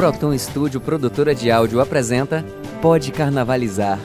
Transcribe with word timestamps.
Proton 0.00 0.32
Studio 0.38 0.80
Produtora 0.80 1.34
de 1.34 1.50
Áudio 1.50 1.78
apresenta 1.78 2.42
Pode 2.80 3.12
Carnavalizar. 3.12 3.98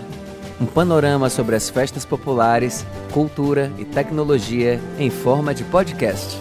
Um 0.59 0.65
panorama 0.65 1.29
sobre 1.29 1.55
as 1.55 1.69
festas 1.69 2.03
populares, 2.03 2.85
cultura 3.13 3.71
e 3.77 3.85
tecnologia 3.85 4.77
em 4.99 5.09
forma 5.09 5.55
de 5.55 5.63
podcast. 5.63 6.37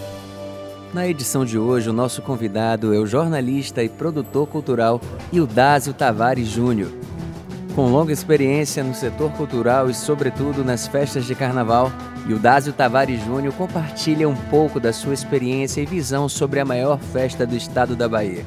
Na 0.92 1.06
edição 1.06 1.44
de 1.44 1.56
hoje, 1.56 1.88
o 1.88 1.92
nosso 1.92 2.20
convidado 2.20 2.92
é 2.92 2.98
o 2.98 3.06
jornalista 3.06 3.80
e 3.80 3.88
produtor 3.88 4.48
cultural 4.48 5.00
Ildásio 5.32 5.94
Tavares 5.94 6.48
Júnior. 6.48 6.90
Com 7.76 7.86
longa 7.92 8.12
experiência 8.12 8.82
no 8.82 8.92
setor 8.92 9.30
cultural 9.34 9.88
e, 9.88 9.94
sobretudo, 9.94 10.64
nas 10.64 10.88
festas 10.88 11.26
de 11.26 11.34
carnaval, 11.36 11.92
Ildásio 12.28 12.72
Tavares 12.72 13.24
Júnior 13.24 13.54
compartilha 13.54 14.28
um 14.28 14.34
pouco 14.34 14.80
da 14.80 14.92
sua 14.92 15.14
experiência 15.14 15.80
e 15.80 15.86
visão 15.86 16.28
sobre 16.28 16.58
a 16.58 16.64
maior 16.64 16.98
festa 16.98 17.46
do 17.46 17.54
estado 17.54 17.94
da 17.94 18.08
Bahia. 18.08 18.44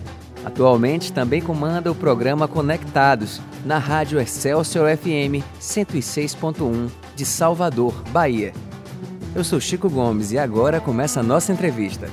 Atualmente 0.48 1.11
também 1.11 1.42
comanda 1.42 1.92
o 1.92 1.96
programa 1.96 2.47
Conectados, 2.47 3.42
na 3.65 3.78
Rádio 3.78 4.18
Excelsior 4.18 4.96
FM 4.96 5.43
106.1 5.60 6.89
de 7.18 7.25
Salvador, 7.25 7.93
Bahia. 8.11 8.54
Eu 9.36 9.43
sou 9.43 9.60
Chico 9.60 9.89
Gomes 9.89 10.32
e 10.32 10.39
agora 10.39 10.79
começa 10.79 11.19
a 11.19 11.24
nossa 11.24 11.52
entrevista. 11.52 12.10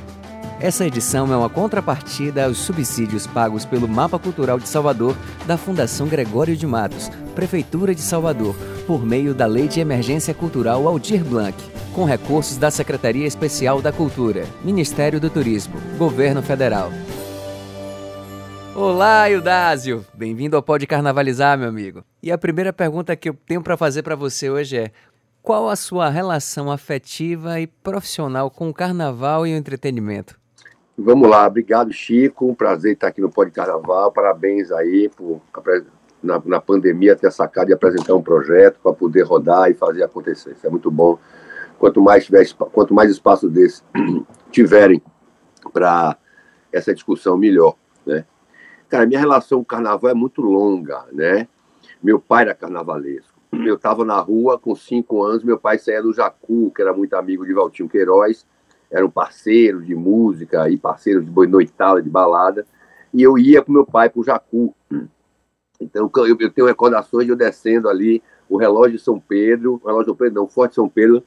Essa 0.59 0.84
edição 0.84 1.33
é 1.33 1.37
uma 1.37 1.48
contrapartida 1.48 2.47
aos 2.47 2.59
subsídios 2.59 3.25
pagos 3.25 3.65
pelo 3.65 3.87
Mapa 3.87 4.19
Cultural 4.19 4.59
de 4.59 4.69
Salvador 4.69 5.16
da 5.47 5.56
Fundação 5.56 6.09
Gregório 6.09 6.56
de 6.56 6.66
Matos, 6.66 7.12
Prefeitura 7.37 7.95
de 7.95 8.01
Salvador, 8.01 8.56
por 8.84 9.06
meio 9.06 9.33
da 9.33 9.47
Lei 9.47 9.69
de 9.69 9.78
Emergência 9.78 10.34
Cultural 10.34 10.89
Aldir 10.89 11.23
Blanc, 11.25 11.56
com 11.95 12.05
recursos 12.05 12.56
da 12.56 12.73
Secretaria 12.73 13.28
Especial 13.28 13.80
da 13.80 13.92
Cultura, 13.92 14.45
Ministério 14.64 15.20
do 15.20 15.30
Turismo, 15.30 15.77
Governo 15.97 16.42
Federal. 16.42 16.91
Olá, 18.77 19.30
Eudásio! 19.30 20.05
Bem-vindo 20.12 20.56
ao 20.56 20.62
Pode 20.62 20.84
Carnavalizar, 20.84 21.56
meu 21.56 21.69
amigo. 21.69 22.03
E 22.20 22.33
a 22.33 22.36
primeira 22.36 22.72
pergunta 22.72 23.14
que 23.14 23.28
eu 23.28 23.34
tenho 23.47 23.62
para 23.62 23.77
fazer 23.77 24.03
para 24.03 24.16
você 24.16 24.50
hoje 24.50 24.77
é: 24.77 24.91
qual 25.41 25.69
a 25.69 25.77
sua 25.77 26.08
relação 26.08 26.72
afetiva 26.72 27.61
e 27.61 27.69
profissional 27.69 28.50
com 28.50 28.69
o 28.69 28.75
carnaval 28.75 29.47
e 29.47 29.55
o 29.55 29.56
entretenimento? 29.56 30.36
Vamos 30.98 31.31
lá, 31.31 31.47
obrigado, 31.47 31.92
Chico. 31.92 32.48
Um 32.48 32.55
prazer 32.55 32.94
estar 32.94 33.06
aqui 33.06 33.20
no 33.20 33.31
Pode 33.31 33.53
Carnaval. 33.53 34.11
Parabéns 34.11 34.72
aí 34.72 35.09
por, 35.16 35.41
na, 36.20 36.42
na 36.44 36.61
pandemia, 36.61 37.14
ter 37.14 37.31
sacado 37.31 37.70
e 37.70 37.72
apresentar 37.72 38.16
um 38.16 38.22
projeto 38.22 38.81
para 38.83 38.92
poder 38.92 39.22
rodar 39.22 39.70
e 39.70 39.75
fazer 39.75 40.03
acontecer. 40.03 40.50
Isso 40.50 40.66
é 40.66 40.70
muito 40.70 40.91
bom. 40.91 41.16
Quanto 41.78 42.03
mais, 42.03 42.25
tiver, 42.25 42.44
quanto 42.72 42.92
mais 42.92 43.09
espaço 43.09 43.48
desse 43.48 43.83
tiverem 44.50 45.00
para 45.72 46.16
essa 46.72 46.92
discussão, 46.92 47.36
melhor. 47.36 47.77
Né? 48.05 48.25
Cara, 48.95 49.06
minha 49.06 49.19
relação 49.19 49.59
com 49.59 49.62
o 49.62 49.67
carnaval 49.67 50.09
é 50.09 50.14
muito 50.14 50.41
longa. 50.41 51.05
Né? 51.12 51.48
Meu 52.00 52.20
pai 52.20 52.45
era 52.45 52.55
carnavalesco. 52.55 53.34
Eu 53.50 53.75
estava 53.75 54.05
na 54.05 54.20
rua 54.20 54.56
com 54.56 54.73
cinco 54.77 55.25
anos, 55.25 55.42
meu 55.42 55.59
pai 55.59 55.81
saía 55.81 56.00
do 56.00 56.12
Jacu, 56.12 56.70
que 56.70 56.81
era 56.81 56.92
muito 56.92 57.15
amigo 57.15 57.45
de 57.45 57.53
Valtinho 57.53 57.89
Queiroz 57.89 58.47
eram 58.89 59.11
parceiros 59.11 59.84
de 59.84 59.97
música 59.97 60.69
e 60.70 60.77
parceiros 60.77 61.25
de 61.25 61.47
noitada, 61.48 62.00
de 62.00 62.09
balada, 62.09 62.65
e 63.12 63.20
eu 63.20 63.37
ia 63.37 63.61
com 63.61 63.72
meu 63.72 63.84
pai 63.84 64.09
para 64.09 64.20
o 64.20 64.22
Jacu. 64.25 64.72
Então 65.81 66.09
eu, 66.15 66.53
tenho 66.53 66.69
recordações 66.69 67.27
de 67.27 67.33
eu 67.33 67.37
descendo 67.37 67.89
ali 67.89 68.22
o 68.48 68.56
relógio 68.56 68.97
de 68.97 69.03
São 69.03 69.19
Pedro, 69.19 69.81
o 69.83 69.89
relógio 69.89 70.05
de 70.05 70.11
São 70.11 70.17
Pedro, 70.17 70.34
não, 70.34 70.45
o 70.45 70.48
Forte 70.48 70.77
São 70.77 70.89
Pedro, 70.89 71.25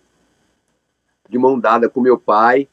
de 1.27 1.37
mão 1.37 1.59
dada 1.59 1.89
com 1.89 1.99
meu 1.99 2.17
pai, 2.17 2.69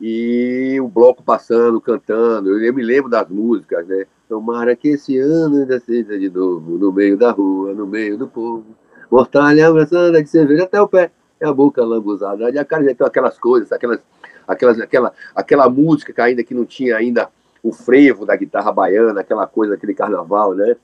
e 0.00 0.78
o 0.80 0.86
bloco 0.86 1.24
passando, 1.24 1.80
cantando. 1.80 2.56
Eu 2.60 2.72
me 2.72 2.84
lembro 2.84 3.10
das 3.10 3.28
músicas, 3.28 3.84
né? 3.88 4.06
Tomara 4.28 4.74
que 4.74 4.88
esse 4.88 5.18
ano 5.18 5.60
ainda 5.60 5.78
seja 5.80 6.18
de 6.18 6.28
novo, 6.28 6.78
no 6.78 6.92
meio 6.92 7.16
da 7.16 7.30
rua, 7.30 7.72
no 7.72 7.86
meio 7.86 8.18
do 8.18 8.26
povo. 8.26 8.64
Mortalha 9.10 9.68
abraçando 9.68 10.20
de 10.20 10.28
cerveja 10.28 10.64
até 10.64 10.80
o 10.80 10.88
pé, 10.88 11.12
e 11.40 11.44
a 11.44 11.52
boca 11.52 11.84
lambuzada. 11.84 12.50
E 12.50 12.58
a 12.58 12.64
cara 12.64 12.82
tem 12.94 13.06
aquelas 13.06 13.38
coisas, 13.38 13.70
aquelas 13.70 14.00
aquelas, 14.46 14.80
aquela, 14.80 15.12
aquela 15.34 15.68
música 15.68 16.12
que 16.12 16.20
ainda 16.20 16.44
que 16.44 16.54
não 16.54 16.64
tinha 16.64 16.96
ainda 16.96 17.28
o 17.62 17.72
frevo 17.72 18.24
da 18.24 18.36
guitarra 18.36 18.72
baiana, 18.72 19.20
aquela 19.20 19.46
coisa 19.46 19.74
daquele 19.74 19.94
carnaval, 19.94 20.54
né? 20.54 20.76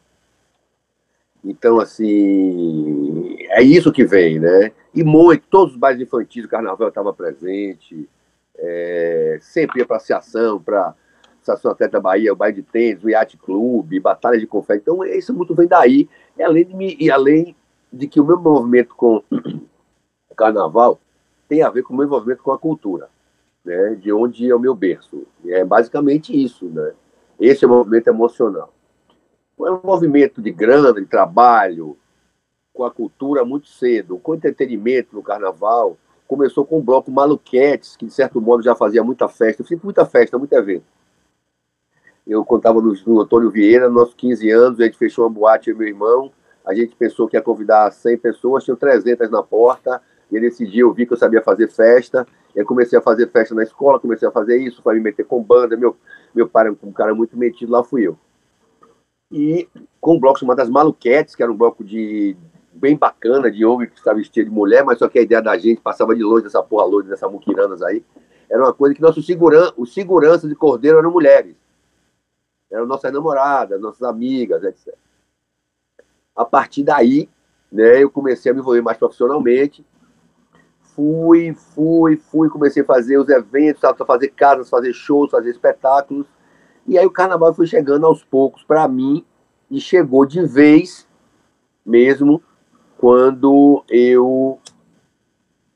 Então, 1.45 1.81
assim, 1.81 3.37
é 3.51 3.63
isso 3.63 3.93
que 3.93 4.05
vem, 4.05 4.39
né? 4.39 4.73
E 4.95 5.03
muito, 5.03 5.47
todos 5.49 5.75
os 5.75 5.79
bailes 5.79 6.03
infantis 6.03 6.43
do 6.43 6.49
carnaval 6.49 6.89
estava 6.89 7.13
presente, 7.13 8.09
é, 8.57 9.39
sempre 9.41 9.81
ia 9.81 9.87
para 9.87 9.97
a 9.97 9.99
associação, 9.99 10.61
para 10.61 10.95
Estação 11.43 11.73
Atleta 11.73 12.01
Bahia, 12.01 12.33
o 12.33 12.37
baile 12.37 12.57
de 12.57 12.63
tênis, 12.63 13.03
o 13.05 13.11
Yacht 13.11 13.37
Clube, 13.37 14.01
Batalha 14.01 14.39
de 14.39 14.47
Confete. 14.47 14.83
Então, 14.83 15.05
isso 15.05 15.35
muito 15.35 15.55
vem 15.55 15.67
daí. 15.67 16.09
E 16.39 16.43
além 16.43 16.65
de, 16.65 16.75
me, 16.75 16.97
e 16.99 17.11
além 17.11 17.55
de 17.93 18.07
que 18.07 18.21
o 18.21 18.25
meu 18.25 18.41
movimento 18.41 18.95
com 18.95 19.23
o 20.31 20.35
carnaval 20.35 20.99
tem 21.49 21.63
a 21.63 21.69
ver 21.69 21.83
com 21.83 21.93
o 21.93 21.97
meu 21.97 22.07
envolvimento 22.07 22.43
com 22.43 22.53
a 22.53 22.59
cultura 22.59 23.09
né, 23.65 23.95
de 23.95 24.13
onde 24.13 24.49
é 24.49 24.55
o 24.55 24.61
meu 24.61 24.75
berço. 24.75 25.27
É 25.47 25.65
basicamente 25.65 26.33
isso, 26.33 26.67
né? 26.67 26.93
Esse 27.39 27.65
é 27.65 27.69
o 27.69 27.71
movimento 27.71 28.09
emocional. 28.09 28.73
É 29.61 29.71
um 29.71 29.81
movimento 29.83 30.43
de 30.43 30.51
grana, 30.51 30.93
de 30.93 31.07
trabalho, 31.07 31.97
com 32.73 32.85
a 32.85 32.91
cultura 32.91 33.45
muito 33.45 33.69
cedo, 33.69 34.19
com 34.19 34.35
entretenimento 34.35 35.15
no 35.15 35.23
carnaval. 35.23 35.97
Começou 36.27 36.65
com 36.65 36.79
o 36.79 36.83
bloco 36.83 37.11
Maluquetes, 37.11 37.97
que 37.97 38.07
de 38.07 38.13
certo 38.13 38.41
modo 38.41 38.63
já 38.63 38.75
fazia 38.75 39.05
muita 39.05 39.29
festa. 39.29 39.63
Eu 39.63 39.67
fiz 39.67 39.81
muita 39.83 40.05
festa, 40.05 40.39
muito 40.39 40.53
evento. 40.53 40.85
Eu 42.27 42.45
contava 42.45 42.81
no, 42.81 42.95
no 43.07 43.21
Antônio 43.21 43.51
Vieira, 43.51 43.89
nossos 43.89 44.15
15 44.15 44.51
anos, 44.51 44.81
a 44.81 44.85
gente 44.85 44.99
fechou 44.99 45.25
uma 45.25 45.31
boate, 45.31 45.71
eu 45.71 45.77
e 45.77 45.79
meu 45.79 45.89
irmão. 45.89 46.33
A 46.65 46.75
gente 46.75 46.95
pensou 46.95 47.27
que 47.27 47.37
ia 47.37 47.43
convidar 47.43 47.91
100 47.91 48.19
pessoas, 48.19 48.65
tinham 48.65 48.77
300 48.77 49.31
na 49.31 49.43
porta. 49.43 50.01
E 50.31 50.41
nesse 50.41 50.67
dia 50.67 50.83
eu 50.83 50.93
vi 50.93 51.05
que 51.07 51.13
eu 51.13 51.17
sabia 51.17 51.43
fazer 51.43 51.69
festa 51.69 52.27
eu 52.55 52.67
comecei 52.67 52.99
a 52.99 53.03
fazer 53.03 53.29
festa 53.31 53.55
na 53.55 53.63
escola, 53.63 53.99
comecei 53.99 54.29
a 54.29 54.31
fazer 54.31 54.59
isso, 54.59 54.83
para 54.83 54.95
me 54.95 55.01
meter 55.01 55.25
com 55.25 55.43
banda. 55.43 55.77
Meu, 55.77 55.97
meu 56.35 56.49
pai 56.49 56.67
era 56.67 56.77
um 56.83 56.93
cara 56.93 57.15
muito 57.15 57.37
metido, 57.37 57.73
lá 57.73 57.83
fui 57.83 58.07
eu. 58.07 58.19
E 59.31 59.67
com 60.01 60.17
um 60.17 60.21
bloco 60.21 60.39
chamado 60.39 60.61
As 60.61 60.69
Maluquetes, 60.69 61.35
que 61.35 61.43
era 61.43 61.51
um 61.51 61.57
bloco 61.57 61.83
de 61.83 62.37
bem 62.75 62.97
bacana, 62.97 63.51
de 63.51 63.65
homem 63.65 63.89
que 63.89 63.97
estava 63.97 64.19
vestido 64.19 64.51
de 64.51 64.55
mulher, 64.55 64.85
mas 64.85 64.99
só 64.99 65.09
que 65.09 65.19
a 65.19 65.23
ideia 65.23 65.41
da 65.41 65.57
gente 65.57 65.81
passava 65.81 66.15
de 66.15 66.23
longe 66.23 66.45
dessa 66.45 66.63
porra 66.63 66.85
longe, 66.85 67.09
dessa 67.09 67.29
muquiranas 67.29 67.83
aí. 67.83 68.05
Era 68.51 68.63
uma 68.63 68.73
coisa 68.75 68.95
que 68.95 69.01
nossos 69.01 69.25
seguran 69.25 69.73
os 69.77 69.95
seguranças 69.95 70.49
de 70.49 70.57
Cordeiro 70.57 70.99
eram 70.99 71.11
mulheres. 71.11 71.57
Eram 72.73 72.87
nossas 72.87 73.13
namoradas, 73.13 73.81
nossas 73.81 74.03
amigas, 74.03 74.65
etc. 74.65 74.95
A 76.35 76.45
partir 76.45 76.83
daí, 76.83 77.29
né, 77.71 78.03
eu 78.03 78.11
comecei 78.11 78.51
a 78.51 78.55
me 78.55 78.61
envolver 78.61 78.81
mais 78.81 78.97
profissionalmente 78.97 79.85
fui, 80.95 81.55
fui, 81.55 82.17
fui, 82.17 82.49
comecei 82.49 82.83
a 82.83 82.87
fazer 82.87 83.19
os 83.19 83.29
eventos, 83.29 83.83
a 83.85 83.95
fazer 83.95 84.29
casas, 84.29 84.69
fazer 84.69 84.93
shows, 84.93 85.31
fazer 85.31 85.51
espetáculos. 85.51 86.27
E 86.87 86.99
aí 86.99 87.07
o 87.07 87.11
carnaval 87.11 87.55
foi 87.55 87.67
chegando 87.67 88.07
aos 88.07 88.23
poucos 88.23 88.63
para 88.65 88.87
mim 88.89 89.25
e 89.71 89.81
chegou 89.81 90.27
de 90.27 90.45
vez 90.45 91.09
mesmo 91.85 92.43
quando 92.99 93.85
eu 93.89 94.59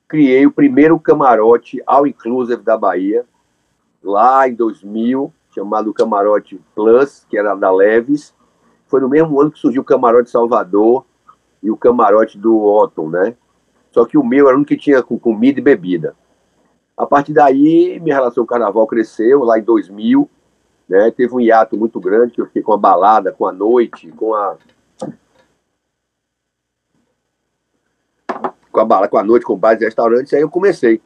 criei 0.07 0.47
o 0.47 0.53
primeiro 0.53 0.99
camarote 1.01 1.83
ao 1.87 2.07
inclusive 2.07 2.63
da 2.63 2.77
Bahia, 2.77 3.25
lá 4.03 4.49
em 4.49 4.55
2000, 4.55 5.33
chamado 5.57 5.95
Camarote 5.95 6.61
Plus, 6.75 7.25
que 7.31 7.39
era 7.39 7.55
da 7.55 7.73
Leves. 7.73 8.35
Foi 8.87 9.01
no 9.01 9.09
mesmo 9.09 9.41
ano 9.41 9.51
que 9.51 9.59
surgiu 9.59 9.81
o 9.81 9.85
Camarote 9.85 10.31
Salvador 10.31 11.07
e 11.63 11.71
o 11.71 11.77
Camarote 11.77 12.39
do 12.39 12.63
Otton, 12.63 13.09
né? 13.09 13.35
Só 13.91 14.05
que 14.05 14.19
o 14.19 14.25
meu 14.25 14.49
era 14.49 14.59
um 14.59 14.65
que 14.65 14.77
tinha 14.77 15.03
com 15.03 15.19
comida 15.19 15.59
e 15.59 15.63
bebida. 15.63 16.15
A 16.95 17.07
partir 17.07 17.33
daí, 17.33 17.99
minha 18.01 18.15
relação 18.15 18.43
com 18.43 18.45
o 18.45 18.47
carnaval 18.47 18.87
cresceu, 18.87 19.43
lá 19.43 19.59
em 19.59 19.63
2000, 19.63 20.29
né? 20.87 21.11
Teve 21.11 21.35
um 21.35 21.41
hiato 21.41 21.77
muito 21.77 21.99
grande, 21.99 22.33
que 22.33 22.41
eu 22.41 22.47
fiquei 22.47 22.63
com 22.63 22.75
a 22.75 22.79
balada, 22.79 23.33
com 23.33 23.47
a 23.47 23.53
noite, 23.53 24.13
com 24.13 24.35
a... 24.35 24.57
Com 28.71 28.81
a 28.81 28.85
balada, 28.85 29.09
com 29.09 29.17
a 29.17 29.25
noite, 29.25 29.47
com 29.47 29.57
bares 29.57 29.81
e 29.81 29.87
restaurantes, 29.87 30.35
aí 30.35 30.43
eu 30.43 30.51
comecei. 30.51 31.01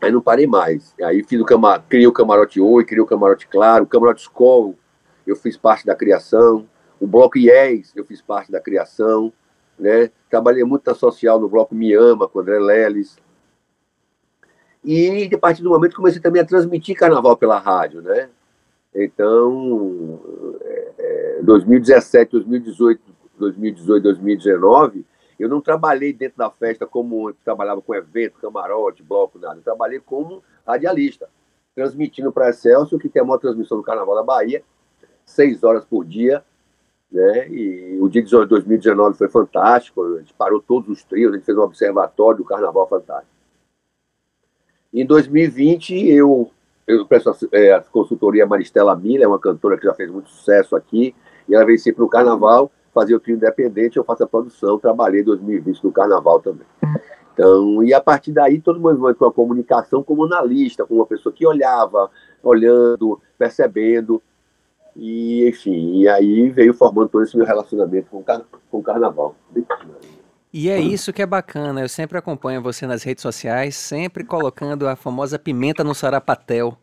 Aí 0.00 0.12
não 0.12 0.20
parei 0.20 0.46
mais. 0.46 0.94
Aí 1.02 1.22
fiz 1.24 1.40
o 1.40 1.44
camar... 1.44 1.84
criei 1.88 2.06
o 2.06 2.12
Camarote 2.12 2.60
Oi, 2.60 2.84
criei 2.84 3.02
o 3.02 3.06
Camarote 3.06 3.48
Claro, 3.48 3.84
o 3.84 3.86
Camarote 3.86 4.22
Skol, 4.22 4.76
eu 5.26 5.34
fiz 5.36 5.56
parte 5.56 5.84
da 5.84 5.94
criação. 5.94 6.68
O 7.00 7.06
Bloco 7.06 7.38
IES, 7.38 7.92
eu 7.96 8.04
fiz 8.04 8.22
parte 8.22 8.50
da 8.50 8.60
criação 8.60 9.32
né? 9.78 10.10
Trabalhei 10.28 10.64
muito 10.64 10.86
na 10.86 10.94
social, 10.94 11.38
no 11.38 11.48
bloco 11.48 11.74
Me 11.74 11.94
Ama, 11.94 12.28
com 12.28 12.38
o 12.38 12.42
André 12.42 12.58
Leles. 12.58 13.16
E 14.84 15.30
a 15.32 15.38
partir 15.38 15.62
do 15.62 15.70
momento 15.70 15.96
comecei 15.96 16.20
também 16.20 16.42
a 16.42 16.44
transmitir 16.44 16.96
carnaval 16.96 17.36
pela 17.36 17.58
rádio, 17.58 18.02
né? 18.02 18.28
Então, 18.94 20.20
é, 20.98 21.40
2017, 21.42 22.32
2018, 22.32 23.00
2018, 23.38 24.02
2019, 24.02 25.06
eu 25.38 25.48
não 25.48 25.60
trabalhei 25.60 26.12
dentro 26.12 26.38
da 26.38 26.50
festa 26.50 26.86
como 26.86 27.32
trabalhava 27.32 27.80
com 27.80 27.94
evento, 27.94 28.40
camarote, 28.40 29.02
bloco, 29.02 29.38
nada. 29.38 29.56
Eu 29.56 29.62
trabalhei 29.62 30.00
como 30.00 30.42
radialista, 30.66 31.28
transmitindo 31.74 32.32
para 32.32 32.48
a 32.48 32.52
Celso, 32.52 32.98
que 32.98 33.08
tem 33.08 33.22
a 33.22 33.24
maior 33.24 33.38
transmissão 33.38 33.76
do 33.76 33.84
Carnaval 33.84 34.16
da 34.16 34.22
Bahia, 34.22 34.62
seis 35.24 35.62
horas 35.62 35.84
por 35.84 36.04
dia, 36.04 36.44
né? 37.10 37.48
E 37.48 37.98
o 38.00 38.08
dia 38.08 38.22
de 38.22 38.30
2019 38.46 39.16
foi 39.16 39.28
fantástico, 39.28 40.02
a 40.02 40.18
gente 40.18 40.34
parou 40.34 40.60
todos 40.60 40.88
os 40.88 41.04
trios, 41.04 41.32
a 41.32 41.36
gente 41.36 41.46
fez 41.46 41.56
um 41.56 41.62
observatório 41.62 42.38
do 42.38 42.44
Carnaval 42.44 42.88
fantástico. 42.88 43.32
Em 44.92 45.06
2020, 45.06 45.94
eu, 46.08 46.50
eu 46.86 47.06
presto 47.06 47.30
a, 47.30 47.36
é, 47.52 47.74
a 47.74 47.80
consultoria 47.80 48.46
Maristela 48.46 48.96
Miller, 48.96 49.24
é 49.24 49.28
uma 49.28 49.38
cantora 49.38 49.78
que 49.78 49.84
já 49.84 49.94
fez 49.94 50.10
muito 50.10 50.30
sucesso 50.30 50.74
aqui, 50.74 51.14
e 51.48 51.54
ela 51.54 51.64
veio 51.64 51.78
sempre 51.78 52.00
no 52.00 52.08
Carnaval, 52.08 52.70
fazer 52.98 53.14
o 53.14 53.20
trio 53.20 53.36
independente, 53.36 53.96
eu 53.96 54.04
faço 54.04 54.24
a 54.24 54.26
produção, 54.26 54.78
trabalhei 54.78 55.20
em 55.20 55.24
2020 55.24 55.84
no 55.84 55.92
Carnaval 55.92 56.40
também. 56.40 56.66
Então, 57.32 57.84
e 57.84 57.94
a 57.94 58.00
partir 58.00 58.32
daí, 58.32 58.60
todo 58.60 58.80
mundo 58.80 59.14
com 59.14 59.24
a 59.24 59.32
comunicação 59.32 60.02
como 60.02 60.24
analista, 60.24 60.84
como 60.84 61.00
uma 61.00 61.06
pessoa 61.06 61.32
que 61.32 61.46
olhava, 61.46 62.10
olhando, 62.42 63.20
percebendo, 63.38 64.20
e, 64.96 65.48
enfim, 65.48 66.00
e 66.00 66.08
aí 66.08 66.50
veio 66.50 66.74
formando 66.74 67.08
todo 67.08 67.22
esse 67.22 67.36
meu 67.36 67.46
relacionamento 67.46 68.08
com, 68.10 68.24
com 68.68 68.78
o 68.78 68.82
carnaval. 68.82 69.36
E 70.52 70.68
é 70.68 70.80
isso 70.80 71.12
que 71.12 71.22
é 71.22 71.26
bacana. 71.26 71.80
Eu 71.80 71.88
sempre 71.88 72.18
acompanho 72.18 72.60
você 72.60 72.84
nas 72.84 73.04
redes 73.04 73.22
sociais, 73.22 73.76
sempre 73.76 74.24
colocando 74.24 74.88
a 74.88 74.96
famosa 74.96 75.38
pimenta 75.38 75.84
no 75.84 75.94
sarapatel. 75.94 76.76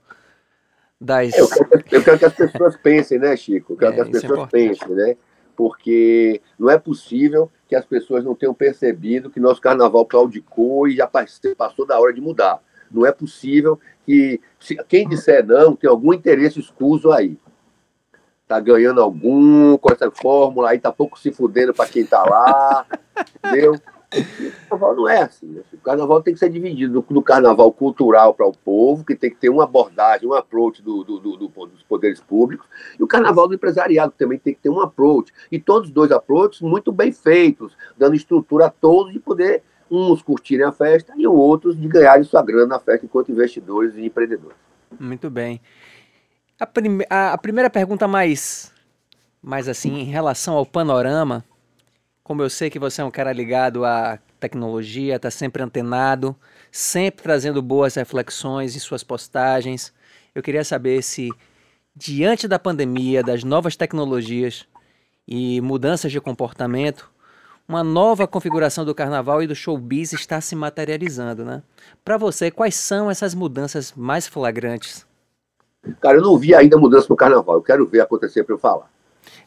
Das... 1.02 1.34
É, 1.34 1.42
eu, 1.42 1.50
quero, 1.50 1.84
eu, 1.92 2.04
quero, 2.04 2.20
que 2.20 2.26
as 2.26 2.34
pessoas 2.34 2.78
pensem, 2.78 3.20
né, 3.20 3.36
Chico? 3.36 3.74
Eu 3.74 3.78
quero 3.78 3.92
é, 3.92 3.96
que 3.96 4.02
as 4.02 4.08
é 4.08 4.12
pessoas 4.12 4.40
é 4.40 4.46
pensem, 4.48 4.96
né? 4.96 5.18
Porque 5.56 6.42
não 6.60 6.70
é 6.70 6.78
possível 6.78 7.52
que 7.68 7.76
as 7.76 7.86
pessoas 7.86 8.24
não 8.24 8.36
tenham 8.36 8.54
percebido 8.54 9.30
que 9.30 9.40
nosso 9.40 9.62
carnaval 9.62 10.06
claudicou 10.06 10.88
e 10.88 10.96
já 10.96 11.08
passou 11.08 11.86
da 11.86 12.00
hora 12.00 12.14
de 12.14 12.22
mudar. 12.22 12.62
Não 12.92 13.06
é 13.06 13.12
possível 13.12 13.80
que 14.06 14.40
se, 14.60 14.76
quem 14.88 15.08
disser 15.08 15.46
não 15.46 15.76
tem 15.76 15.90
algum 15.90 16.14
interesse 16.14 16.60
escuso 16.60 17.12
aí 17.12 17.38
tá 18.48 18.60
ganhando 18.60 19.02
algum 19.02 19.78
com 19.78 19.92
essa 19.92 20.10
fórmula, 20.12 20.70
aí 20.70 20.80
tá 20.80 20.92
pouco 20.92 21.20
se 21.20 21.32
fudendo 21.32 21.74
para 21.74 21.90
quem 21.90 22.06
tá 22.06 22.24
lá, 22.24 22.86
entendeu? 23.44 23.76
O 24.22 24.70
carnaval 24.70 24.96
não 24.96 25.10
é 25.10 25.22
assim. 25.22 25.48
Né? 25.48 25.62
O 25.74 25.78
carnaval 25.78 26.22
tem 26.22 26.34
que 26.34 26.40
ser 26.40 26.50
dividido 26.50 27.06
no, 27.10 27.22
carnaval 27.22 27.72
cultural 27.72 28.34
para 28.34 28.48
o 28.48 28.56
povo, 28.56 29.06
que 29.06 29.16
tem 29.16 29.30
que 29.30 29.38
ter 29.38 29.50
uma 29.50 29.64
abordagem, 29.64 30.28
um 30.28 30.34
approach 30.34 30.82
do, 30.82 31.04
do, 31.04 31.20
do, 31.20 31.38
dos 31.38 31.84
poderes 31.84 32.20
públicos, 32.20 32.68
e 33.00 33.04
o 33.04 33.08
carnaval 33.08 33.48
do 33.48 33.56
empresariado 33.56 34.12
que 34.12 34.18
também 34.18 34.38
tem 34.38 34.54
que 34.54 34.62
ter 34.62 34.70
um 34.70 34.80
approach. 34.80 35.34
E 35.52 35.60
todos 35.60 35.90
os 35.90 35.94
dois 35.94 36.12
approaches 36.12 36.62
muito 36.62 36.92
bem 36.92 37.12
feitos, 37.12 37.76
dando 37.98 38.16
estrutura 38.16 38.68
a 38.68 38.70
todos 38.70 39.14
de 39.14 39.20
poder 39.20 39.64
uns 39.90 40.22
curtirem 40.22 40.66
a 40.66 40.72
festa 40.72 41.14
e 41.16 41.28
outros 41.28 41.80
de 41.80 41.88
ganharem 41.88 42.24
sua 42.24 42.42
grana 42.42 42.68
na 42.68 42.80
festa 42.80 43.06
enquanto 43.06 43.32
investidores 43.32 43.96
e 43.96 44.06
empreendedores. 44.06 44.58
Muito 45.00 45.30
bem. 45.30 45.62
A, 46.60 46.68
a, 47.10 47.34
a, 47.34 47.38
primeira 47.38 47.70
pergunta 47.70 48.08
mais, 48.08 48.72
mais 49.42 49.68
assim, 49.68 50.00
em 50.00 50.06
relação 50.06 50.56
ao 50.56 50.66
panorama, 50.66 51.44
como 52.26 52.42
eu 52.42 52.50
sei 52.50 52.72
que 52.72 52.80
você 52.80 53.04
é 53.04 53.06
um 53.06 53.12
cara 53.12 53.32
ligado 53.32 53.86
à 53.86 54.18
tecnologia, 54.40 55.16
está 55.16 55.30
sempre 55.30 55.62
antenado, 55.62 56.36
sempre 56.72 57.22
trazendo 57.22 57.62
boas 57.62 57.94
reflexões 57.94 58.76
em 58.76 58.80
suas 58.80 59.04
postagens, 59.04 59.94
eu 60.34 60.42
queria 60.42 60.64
saber 60.64 61.04
se, 61.04 61.30
diante 61.96 62.48
da 62.48 62.58
pandemia, 62.58 63.22
das 63.22 63.44
novas 63.44 63.76
tecnologias 63.76 64.66
e 65.28 65.62
mudanças 65.62 66.12
de 66.12 66.20
comportamento, 66.20 67.12
uma 67.68 67.84
nova 67.84 68.28
configuração 68.28 68.84
do 68.84 68.96
carnaval 68.96 69.44
e 69.44 69.48
do 69.48 69.54
showbiz 69.54 70.12
está 70.12 70.42
se 70.42 70.56
materializando, 70.56 71.46
né? 71.46 71.62
Para 72.04 72.18
você, 72.18 72.50
quais 72.50 72.74
são 72.74 73.10
essas 73.10 73.36
mudanças 73.36 73.94
mais 73.96 74.26
flagrantes? 74.26 75.06
Cara, 76.02 76.18
eu 76.18 76.24
não 76.24 76.40
vi 76.40 76.56
ainda 76.56 76.76
mudança 76.76 77.06
no 77.08 77.16
carnaval. 77.16 77.56
Eu 77.58 77.62
quero 77.62 77.86
ver 77.86 78.02
acontecer 78.02 78.44
para 78.44 78.56
eu 78.56 78.60
falar. 78.60 78.90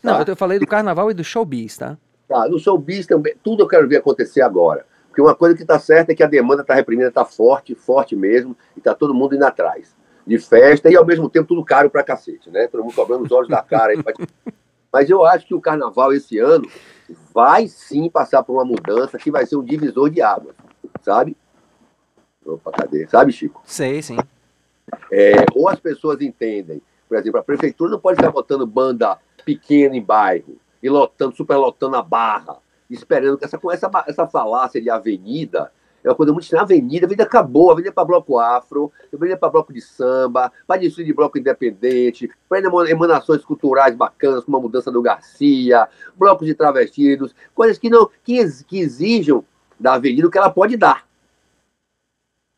Não, 0.01 0.25
tá? 0.25 0.31
eu 0.31 0.37
falei 0.37 0.61
do 0.61 0.67
carnaval 0.67 1.11
e 1.11 1.15
do 1.15 1.25
showbiz, 1.25 1.77
tá? 1.77 1.99
Tá, 2.29 2.47
no 2.47 2.59
showbiz 2.59 3.07
também, 3.07 3.35
tudo 3.43 3.63
eu 3.63 3.69
quero 3.69 3.89
ver 3.89 3.97
acontecer 3.97 4.43
agora. 4.43 4.85
Porque 5.09 5.23
uma 5.23 5.35
coisa 5.35 5.57
que 5.57 5.63
está 5.63 5.79
certa 5.79 6.13
é 6.13 6.15
que 6.15 6.23
a 6.23 6.27
demanda 6.27 6.61
está 6.61 6.75
reprimida, 6.75 7.09
está 7.09 7.25
forte, 7.25 7.75
forte 7.75 8.15
mesmo, 8.15 8.55
e 8.77 8.81
está 8.81 8.95
todo 8.95 9.15
mundo 9.15 9.35
indo 9.35 9.45
atrás 9.45 9.97
de 10.27 10.39
festa 10.39 10.91
e 10.91 10.97
ao 10.97 11.07
mesmo 11.07 11.31
tempo 11.31 11.49
tudo 11.49 11.65
caro 11.65 11.89
pra 11.89 12.05
cacete, 12.05 12.51
né? 12.51 12.67
Todo 12.67 12.85
mundo 12.85 12.95
cobrando 12.95 13.25
os 13.25 13.33
olhos 13.33 13.49
da 13.49 13.63
cara. 13.63 13.95
Mas 14.93 15.09
eu 15.09 15.25
acho 15.25 15.47
que 15.47 15.55
o 15.55 15.61
carnaval 15.61 16.13
esse 16.13 16.39
ano 16.39 16.69
vai 17.33 17.67
sim 17.67 18.11
passar 18.11 18.43
por 18.43 18.53
uma 18.53 18.65
mudança 18.65 19.17
que 19.17 19.31
vai 19.31 19.47
ser 19.47 19.57
um 19.57 19.65
divisor 19.65 20.11
de 20.11 20.21
águas, 20.21 20.55
sabe? 21.01 21.35
Opa, 22.45 22.71
cadê? 22.73 23.07
Sabe, 23.07 23.33
Chico? 23.33 23.63
Sei, 23.65 24.03
sim. 24.03 24.19
É, 25.11 25.33
ou 25.55 25.69
as 25.69 25.81
pessoas 25.81 26.21
entendem, 26.21 26.83
por 27.09 27.17
exemplo, 27.17 27.41
a 27.41 27.43
prefeitura 27.43 27.91
não 27.91 27.99
pode 27.99 28.17
ficar 28.17 28.31
botando 28.31 28.67
banda 28.67 29.19
pequena 29.45 29.97
em 29.97 30.03
bairro 30.03 30.59
e 30.83 30.89
lotando, 30.89 31.37
superlotando 31.37 31.97
a 31.97 32.03
barra, 32.03 32.59
esperando 32.89 33.39
que 33.39 33.45
essa, 33.45 33.59
essa, 33.73 33.91
essa 34.07 34.27
falácia 34.27 34.81
de 34.81 34.91
avenida 34.91 35.73
é 36.03 36.09
uma 36.09 36.15
coisa 36.15 36.33
muito 36.33 36.45
estranha. 36.45 36.63
Avenida, 36.63 37.07
avenida 37.07 37.25
acabou, 37.25 37.71
avenida 37.71 37.91
é 37.91 37.93
para 37.93 38.05
bloco 38.05 38.39
afro, 38.39 38.93
avenida 39.13 39.35
é 39.35 39.37
para 39.37 39.51
bloco 39.51 39.73
de 39.73 39.81
samba, 39.81 40.53
para 40.67 40.81
desfile 40.81 41.07
de 41.07 41.13
bloco 41.13 41.39
independente, 41.39 42.31
para 42.49 42.61
emanações 42.89 43.45
culturais 43.45 43.95
bacanas, 43.95 44.45
como 44.45 44.57
a 44.57 44.61
mudança 44.61 44.91
do 44.91 45.03
Garcia, 45.03 45.89
blocos 46.17 46.47
de 46.47 46.55
travestidos, 46.55 47.35
coisas 47.55 47.79
que 47.79 47.91
não 47.91 48.09
que, 48.23 48.39
que 48.65 48.79
exijam 48.79 49.45
da 49.79 49.95
avenida 49.95 50.27
o 50.27 50.31
que 50.31 50.39
ela 50.39 50.51
pode 50.51 50.77
dar. 50.77 51.07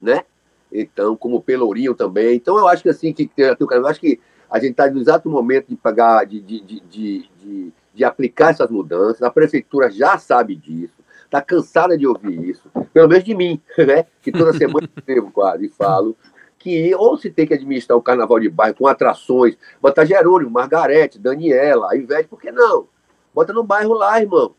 Né? 0.00 0.25
então, 0.72 1.17
como 1.17 1.37
o 1.37 1.43
Pelourinho 1.43 1.94
também. 1.94 2.37
Então, 2.37 2.56
eu 2.56 2.69
acho 2.69 2.82
que 2.82 2.88
assim, 2.88 3.12
que, 3.12 3.28
eu 3.37 3.87
acho 3.87 4.00
que 4.00 4.20
a 4.50 4.58
gente 4.58 4.72
está 4.72 4.90
no 4.90 5.00
exato 5.00 5.28
momento 5.28 5.69
de 5.69 5.76
pagar, 5.76 6.25
de, 6.25 6.40
de, 6.40 6.61
de, 6.61 6.81
de, 6.81 7.72
de 8.00 8.05
aplicar 8.05 8.50
essas 8.50 8.70
mudanças. 8.70 9.23
A 9.23 9.31
prefeitura 9.31 9.91
já 9.91 10.17
sabe 10.17 10.56
disso, 10.56 10.94
está 11.25 11.43
cansada 11.43 11.97
de 11.97 12.06
ouvir 12.06 12.49
isso, 12.49 12.70
pelo 12.93 13.08
menos 13.08 13.25
de 13.25 13.35
mim, 13.35 13.61
né? 13.79 14.06
Que 14.23 14.32
toda 14.32 14.52
semana 14.55 14.88
eu 15.06 15.31
quase 15.31 15.67
e 15.67 15.69
falo 15.69 16.17
que 16.58 16.94
ou 16.94 17.17
se 17.17 17.31
tem 17.31 17.47
que 17.47 17.55
administrar 17.55 17.97
o 17.97 18.02
carnaval 18.02 18.38
de 18.38 18.50
bairro 18.50 18.76
com 18.76 18.87
atrações, 18.87 19.56
botar 19.81 20.05
Jerônimo, 20.05 20.50
Margarete, 20.50 21.19
Daniela, 21.19 21.97
Ivete, 21.97 22.29
por 22.29 22.38
que 22.38 22.52
não? 22.52 22.87
Bota 23.35 23.50
no 23.50 23.62
bairro 23.62 23.94
lá, 23.94 24.20
irmão. 24.20 24.55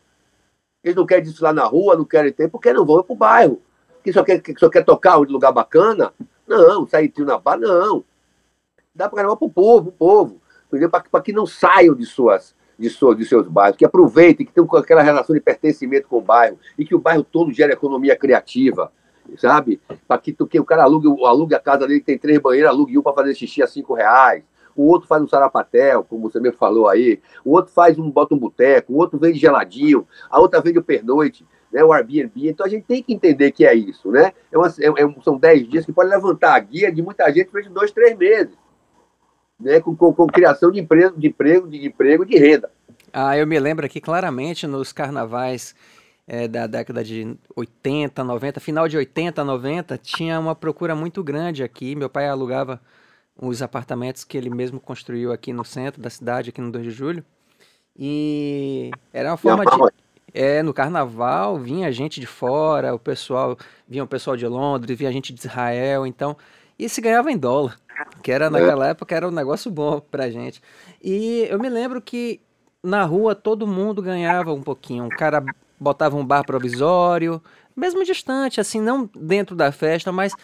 Eles 0.82 0.96
não 0.96 1.06
querem 1.06 1.22
desfilar 1.22 1.54
na 1.54 1.64
rua, 1.64 1.96
não 1.96 2.04
querem 2.04 2.32
ter, 2.32 2.48
por 2.48 2.60
que 2.60 2.72
não 2.72 2.84
vão 2.84 3.04
para 3.04 3.12
o 3.12 3.16
bairro? 3.16 3.62
que 4.02 4.12
só 4.12 4.24
quer, 4.24 4.40
que 4.40 4.58
só 4.58 4.68
quer 4.68 4.84
tocar 4.84 5.18
um 5.18 5.22
lugar 5.22 5.52
bacana. 5.52 6.12
Não, 6.46 6.86
sair 6.86 7.08
trio 7.08 7.24
na 7.24 7.38
bar, 7.38 7.56
não. 7.56 8.04
Dá 8.94 9.08
para 9.08 9.22
para 9.22 9.46
o 9.46 9.50
povo, 9.50 9.90
o 9.90 9.92
povo. 9.92 10.42
Para 10.90 11.22
que 11.22 11.32
não 11.32 11.46
saiam 11.46 11.94
de 11.94 12.04
suas, 12.04 12.54
de, 12.82 12.90
suas, 12.90 13.16
de 13.16 13.24
seus 13.24 13.46
bairros, 13.46 13.76
que 13.76 13.84
aproveitem, 13.84 14.44
que 14.44 14.52
tenham 14.52 14.68
aquela 14.76 15.02
relação 15.02 15.32
de 15.32 15.40
pertencimento 15.40 16.08
com 16.08 16.18
o 16.18 16.20
bairro 16.20 16.58
e 16.76 16.84
que 16.84 16.94
o 16.94 16.98
bairro 16.98 17.22
todo 17.22 17.52
gere 17.52 17.72
economia 17.72 18.16
criativa, 18.16 18.90
sabe? 19.38 19.80
Para 20.08 20.20
que, 20.20 20.32
que 20.32 20.58
o 20.58 20.64
cara 20.64 20.82
alugue, 20.82 21.06
alugue 21.24 21.54
a 21.54 21.60
casa 21.60 21.86
dele 21.86 22.00
que 22.00 22.06
tem 22.06 22.18
três 22.18 22.40
banheiros, 22.40 22.70
alugue 22.70 22.98
um 22.98 23.02
para 23.02 23.12
fazer 23.12 23.34
xixi 23.34 23.62
a 23.62 23.68
cinco 23.68 23.94
reais. 23.94 24.42
O 24.74 24.88
outro 24.88 25.06
faz 25.06 25.22
um 25.22 25.28
sarapatel, 25.28 26.02
como 26.02 26.28
você 26.28 26.40
mesmo 26.40 26.58
falou 26.58 26.88
aí. 26.88 27.20
O 27.44 27.52
outro 27.52 27.72
faz 27.72 27.98
um, 27.98 28.10
bota 28.10 28.34
um 28.34 28.38
boteco. 28.38 28.94
O 28.94 28.96
outro 28.96 29.18
vende 29.18 29.38
geladinho. 29.38 30.06
A 30.30 30.40
outra 30.40 30.62
vende 30.62 30.78
o 30.78 30.82
pernoite 30.82 31.46
né, 31.72 31.82
o 31.82 31.92
Airbnb. 31.92 32.48
Então 32.48 32.66
a 32.66 32.68
gente 32.68 32.84
tem 32.84 33.02
que 33.02 33.12
entender 33.12 33.50
que 33.52 33.64
é 33.64 33.74
isso, 33.74 34.10
né? 34.10 34.32
É 34.50 34.58
uma, 34.58 34.68
é, 34.68 35.02
é 35.02 35.22
são 35.22 35.38
10 35.38 35.68
dias 35.68 35.86
que 35.86 35.92
pode 35.92 36.10
levantar 36.10 36.54
a 36.54 36.58
guia 36.58 36.92
de 36.92 37.02
muita 37.02 37.30
gente 37.32 37.50
durante 37.50 37.70
dois, 37.70 37.90
três 37.90 38.16
meses, 38.16 38.54
né? 39.62 39.80
Com, 39.80 39.94
com, 39.96 40.12
com, 40.12 40.26
criação 40.26 40.70
de 40.70 40.80
emprego, 40.80 41.18
de 41.18 41.28
emprego, 41.28 41.68
de 41.68 41.86
emprego, 41.86 42.24
de 42.24 42.38
renda. 42.38 42.70
Ah, 43.12 43.36
eu 43.36 43.46
me 43.46 43.58
lembro 43.58 43.84
aqui 43.86 44.00
claramente 44.00 44.66
nos 44.66 44.92
carnavais 44.92 45.74
é, 46.26 46.48
da 46.48 46.66
década 46.66 47.02
de 47.04 47.36
80, 47.54 48.24
90, 48.24 48.60
final 48.60 48.88
de 48.88 48.96
80, 48.96 49.44
90, 49.44 49.98
tinha 49.98 50.38
uma 50.38 50.54
procura 50.54 50.94
muito 50.94 51.22
grande 51.22 51.62
aqui. 51.62 51.94
Meu 51.94 52.08
pai 52.08 52.28
alugava 52.28 52.80
os 53.36 53.62
apartamentos 53.62 54.24
que 54.24 54.36
ele 54.36 54.50
mesmo 54.50 54.80
construiu 54.80 55.32
aqui 55.32 55.52
no 55.52 55.64
centro 55.64 56.00
da 56.00 56.10
cidade, 56.10 56.50
aqui 56.50 56.60
no 56.60 56.70
2 56.70 56.84
de 56.84 56.90
julho. 56.90 57.24
E 57.96 58.90
era 59.12 59.30
uma 59.30 59.36
forma 59.36 59.64
de. 59.64 60.02
É, 60.34 60.62
no 60.62 60.72
carnaval 60.72 61.58
vinha 61.58 61.92
gente 61.92 62.18
de 62.18 62.26
fora, 62.26 62.94
o 62.94 62.98
pessoal, 62.98 63.58
vinha 63.86 64.02
o 64.02 64.06
pessoal 64.06 64.34
de 64.34 64.46
Londres, 64.46 64.96
vinha 64.96 65.12
gente 65.12 65.30
de 65.30 65.40
Israel, 65.40 66.06
então, 66.06 66.34
e 66.78 66.88
se 66.88 67.00
ganhava 67.00 67.30
em 67.30 67.36
dólar, 67.36 67.78
que 68.22 68.32
era 68.32 68.50
naquela 68.50 68.86
é. 68.86 68.90
época 68.90 69.14
era 69.14 69.28
um 69.28 69.32
negócio 69.32 69.70
bom 69.70 70.00
pra 70.00 70.30
gente. 70.30 70.62
E 71.02 71.46
eu 71.50 71.58
me 71.58 71.68
lembro 71.68 72.00
que 72.00 72.40
na 72.82 73.04
rua 73.04 73.34
todo 73.34 73.66
mundo 73.66 74.02
ganhava 74.02 74.52
um 74.52 74.62
pouquinho, 74.62 75.04
um 75.04 75.08
cara 75.08 75.44
botava 75.78 76.16
um 76.16 76.24
bar 76.24 76.44
provisório, 76.44 77.42
mesmo 77.76 78.04
distante, 78.04 78.60
assim, 78.60 78.80
não 78.80 79.08
dentro 79.14 79.56
da 79.56 79.72
festa, 79.72 80.12
mas 80.12 80.34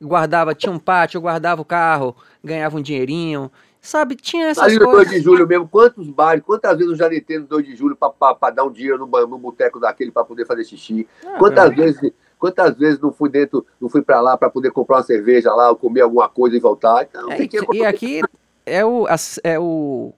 guardava, 0.00 0.54
tinha 0.54 0.72
um 0.72 0.78
pátio, 0.78 1.20
guardava 1.20 1.60
o 1.60 1.64
carro, 1.64 2.16
ganhava 2.42 2.76
um 2.76 2.82
dinheirinho. 2.82 3.50
Sabe, 3.80 4.16
tinha 4.16 4.46
essas 4.46 4.64
Ali 4.64 4.78
no 4.78 4.90
2 4.90 5.10
de 5.10 5.20
julho 5.20 5.46
mesmo, 5.46 5.68
quantos 5.68 6.08
bares, 6.08 6.42
quantas 6.42 6.72
vezes 6.78 6.92
eu 6.92 6.96
já 6.96 7.06
detei 7.06 7.38
no 7.38 7.46
2 7.46 7.66
de 7.66 7.76
julho 7.76 7.94
para 7.94 8.50
dar 8.50 8.64
um 8.64 8.72
dinheiro 8.72 8.98
no, 8.98 9.26
no 9.26 9.38
boteco 9.38 9.78
daquele 9.78 10.10
para 10.10 10.24
poder 10.24 10.46
fazer 10.46 10.64
xixi? 10.64 11.06
Ah, 11.22 11.36
quantas 11.38 11.70
é. 11.70 11.74
vezes 11.74 12.12
quantas 12.44 12.76
vezes 12.76 13.00
não 13.00 13.10
fui 13.10 13.30
dentro, 13.30 13.64
não 13.80 13.88
fui 13.88 14.02
para 14.02 14.20
lá 14.20 14.36
para 14.36 14.50
poder 14.50 14.70
comprar 14.70 14.98
uma 14.98 15.02
cerveja 15.02 15.50
lá, 15.54 15.70
ou 15.70 15.76
comer 15.76 16.02
alguma 16.02 16.28
coisa 16.28 16.54
e 16.54 16.60
voltar? 16.60 17.04
Então, 17.04 17.32
é, 17.32 17.40
e, 17.40 17.78
e 17.78 17.84
aqui 17.86 18.20
é 18.66 18.84
o, 18.84 19.06
é 19.42 19.58
o 19.58 20.12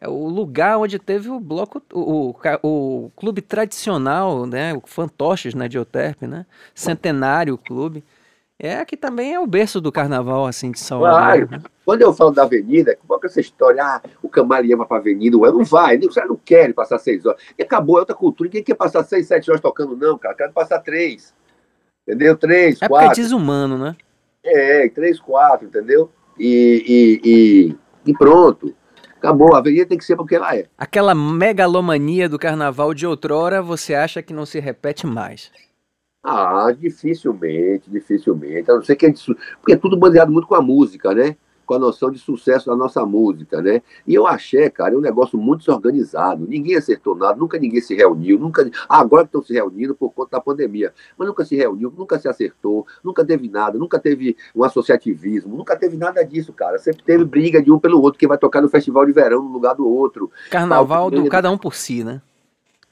é 0.00 0.08
o 0.08 0.28
lugar 0.28 0.78
onde 0.78 0.98
teve 0.98 1.28
o 1.28 1.38
bloco, 1.38 1.80
o, 1.92 2.30
o, 2.30 2.34
o 2.62 3.10
clube 3.14 3.42
tradicional, 3.42 4.46
né, 4.46 4.72
o 4.74 4.82
Fantoches, 4.84 5.54
né, 5.54 5.68
de 5.68 5.76
Euterpe, 5.76 6.26
né, 6.26 6.46
centenário 6.74 7.58
clube, 7.58 8.02
é 8.68 8.78
aqui 8.78 8.96
também 8.96 9.34
é 9.34 9.40
o 9.40 9.46
berço 9.46 9.80
do 9.80 9.90
carnaval, 9.90 10.46
assim, 10.46 10.70
de 10.70 10.78
Salvador. 10.78 11.18
Claro. 11.18 11.48
Né? 11.50 11.62
Quando 11.84 12.02
eu 12.02 12.12
falo 12.12 12.30
da 12.30 12.44
avenida, 12.44 12.94
que 12.94 13.00
é 13.12 13.26
essa 13.26 13.40
história? 13.40 13.82
Ah, 13.82 14.00
o 14.22 14.28
camaleão 14.28 14.78
vai 14.78 14.86
pra 14.86 14.98
avenida, 14.98 15.36
o 15.36 15.40
não 15.40 15.64
vai, 15.64 15.98
os 15.98 16.14
caras 16.14 16.30
não 16.30 16.36
querem 16.36 16.72
passar 16.72 16.98
seis 16.98 17.26
horas. 17.26 17.42
E 17.58 17.62
acabou, 17.62 17.96
é 17.96 18.00
outra 18.00 18.14
cultura, 18.14 18.48
ninguém 18.48 18.62
quer 18.62 18.74
passar 18.74 19.02
seis, 19.02 19.26
sete 19.26 19.50
horas 19.50 19.60
tocando, 19.60 19.96
não, 19.96 20.16
cara, 20.16 20.34
quer 20.34 20.52
passar 20.52 20.78
três. 20.78 21.34
Entendeu? 22.06 22.36
Três, 22.36 22.80
é 22.80 22.88
quatro. 22.88 23.04
É 23.04 23.08
porque 23.08 23.20
é 23.20 23.24
desumano, 23.24 23.78
né? 23.78 23.96
É, 24.44 24.88
três, 24.88 25.20
quatro, 25.20 25.66
entendeu? 25.66 26.10
E, 26.38 26.84
e, 26.86 27.20
e, 27.24 28.10
e 28.10 28.14
pronto. 28.14 28.74
Acabou, 29.16 29.54
a 29.54 29.58
avenida 29.58 29.86
tem 29.86 29.98
que 29.98 30.04
ser 30.04 30.16
porque 30.16 30.34
ela 30.34 30.56
é. 30.56 30.66
Aquela 30.76 31.14
megalomania 31.14 32.28
do 32.28 32.38
carnaval 32.38 32.92
de 32.92 33.06
outrora, 33.06 33.62
você 33.62 33.94
acha 33.94 34.20
que 34.20 34.32
não 34.32 34.44
se 34.44 34.58
repete 34.58 35.06
mais? 35.06 35.50
Ah, 36.22 36.70
dificilmente, 36.70 37.90
dificilmente. 37.90 38.70
A 38.70 38.74
não 38.74 38.82
ser 38.82 38.96
que 38.96 39.06
a 39.06 39.08
gente, 39.08 39.34
porque 39.60 39.72
é 39.72 39.76
tudo 39.76 39.96
baseado 39.96 40.30
muito 40.30 40.46
com 40.46 40.54
a 40.54 40.62
música, 40.62 41.14
né? 41.14 41.36
com 41.64 41.74
a 41.74 41.78
noção 41.78 42.10
de 42.10 42.18
sucesso 42.18 42.66
da 42.66 42.76
nossa 42.76 43.04
música, 43.06 43.62
né? 43.62 43.82
E 44.06 44.14
eu 44.14 44.26
achei, 44.26 44.68
cara, 44.68 44.94
é 44.94 44.98
um 44.98 45.00
negócio 45.00 45.38
muito 45.38 45.60
desorganizado. 45.60 46.46
Ninguém 46.46 46.76
acertou 46.76 47.14
nada, 47.14 47.38
nunca 47.38 47.58
ninguém 47.58 47.80
se 47.80 47.94
reuniu, 47.94 48.38
nunca. 48.38 48.68
Ah, 48.88 49.00
agora 49.00 49.22
que 49.22 49.28
estão 49.28 49.42
se 49.42 49.52
reunindo 49.52 49.94
por 49.94 50.10
conta 50.10 50.32
da 50.32 50.40
pandemia. 50.40 50.92
Mas 51.16 51.28
nunca 51.28 51.44
se 51.44 51.56
reuniu, 51.56 51.92
nunca 51.96 52.18
se 52.18 52.28
acertou, 52.28 52.86
nunca 53.02 53.24
teve 53.24 53.48
nada, 53.48 53.78
nunca 53.78 53.98
teve 53.98 54.36
um 54.54 54.64
associativismo, 54.64 55.56
nunca 55.56 55.76
teve 55.76 55.96
nada 55.96 56.22
disso, 56.24 56.52
cara. 56.52 56.78
Sempre 56.78 57.04
teve 57.04 57.24
briga 57.24 57.62
de 57.62 57.70
um 57.70 57.78
pelo 57.78 58.00
outro, 58.00 58.18
que 58.18 58.26
vai 58.26 58.38
tocar 58.38 58.60
no 58.60 58.68
festival 58.68 59.06
de 59.06 59.12
verão 59.12 59.42
no 59.42 59.52
lugar 59.52 59.74
do 59.74 59.86
outro. 59.88 60.30
Carnaval 60.50 61.10
do 61.10 61.28
cada 61.28 61.50
um 61.50 61.58
por 61.58 61.74
si, 61.74 62.04
né? 62.04 62.20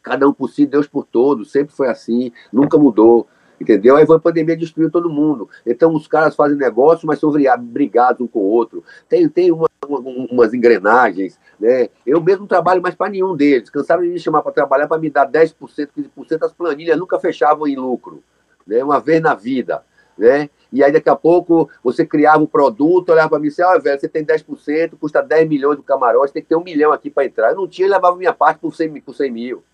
Cada 0.03 0.29
um 0.29 0.33
por 0.33 0.49
si, 0.49 0.67
Deus 0.67 0.87
por 0.87 1.05
todos, 1.05 1.53
sempre 1.53 1.75
foi 1.75 1.89
assim, 1.89 2.33
nunca 2.53 2.79
mudou 2.79 3.27
entendeu? 3.61 3.97
Aí 3.97 4.07
a 4.09 4.19
pandemia 4.19 4.57
destruiu 4.57 4.91
todo 4.91 5.11
mundo. 5.11 5.49
Então 5.67 5.95
os 5.95 6.09
caras 6.09 6.35
fazem 6.35 6.57
negócio, 6.57 7.07
mas 7.07 7.19
são 7.19 7.31
brigados 7.59 8.21
um 8.21 8.27
com 8.27 8.39
o 8.39 8.45
outro. 8.45 8.83
Tem, 9.09 9.29
tem 9.29 9.53
uma, 9.53 9.69
uma, 9.87 10.01
umas 10.01 10.55
engrenagens, 10.55 11.39
né? 11.59 11.89
Eu 12.07 12.21
mesmo 12.23 12.41
não 12.41 12.47
trabalho 12.47 12.81
mais 12.81 12.95
para 12.95 13.11
nenhum 13.11 13.37
deles. 13.37 13.69
Cansaram 13.69 14.03
de 14.03 14.09
me 14.09 14.19
chamar 14.19 14.43
para 14.43 14.53
trabalhar 14.53 14.89
para 14.89 14.99
me 14.99 15.11
dar 15.11 15.31
10%, 15.31 15.55
15%, 15.61 16.43
as 16.43 16.53
planilhas 16.53 16.99
nunca 16.99 17.19
fechavam 17.19 17.67
em 17.67 17.77
lucro, 17.77 18.23
né? 18.67 18.83
Uma 18.83 18.99
vez 18.99 19.21
na 19.21 19.35
vida. 19.35 19.85
Né? 20.17 20.51
E 20.71 20.85
aí 20.85 20.93
daqui 20.93 21.09
a 21.09 21.17
pouco 21.17 21.71
você 21.83 22.05
criava 22.05 22.43
um 22.43 22.47
produto, 22.47 23.09
olhava 23.09 23.31
para 23.31 23.39
mim 23.39 23.47
e 23.47 23.49
disse, 23.49 23.63
ah, 23.63 23.79
velho, 23.79 23.99
você 23.99 24.07
tem 24.07 24.23
10%, 24.23 24.99
custa 25.01 25.23
10 25.23 25.49
milhões 25.49 25.79
do 25.79 25.83
camarote, 25.83 26.31
tem 26.31 26.43
que 26.43 26.49
ter 26.51 26.57
um 26.57 26.63
milhão 26.63 26.93
aqui 26.93 27.09
para 27.09 27.25
entrar. 27.25 27.51
Eu 27.51 27.57
não 27.57 27.67
tinha, 27.67 27.89
eu 27.89 27.93
levava 27.93 28.17
minha 28.17 28.35
parte 28.35 28.59
por 28.59 28.75
100, 28.75 29.01
por 29.01 29.15
100 29.15 29.31
mil. 29.31 29.65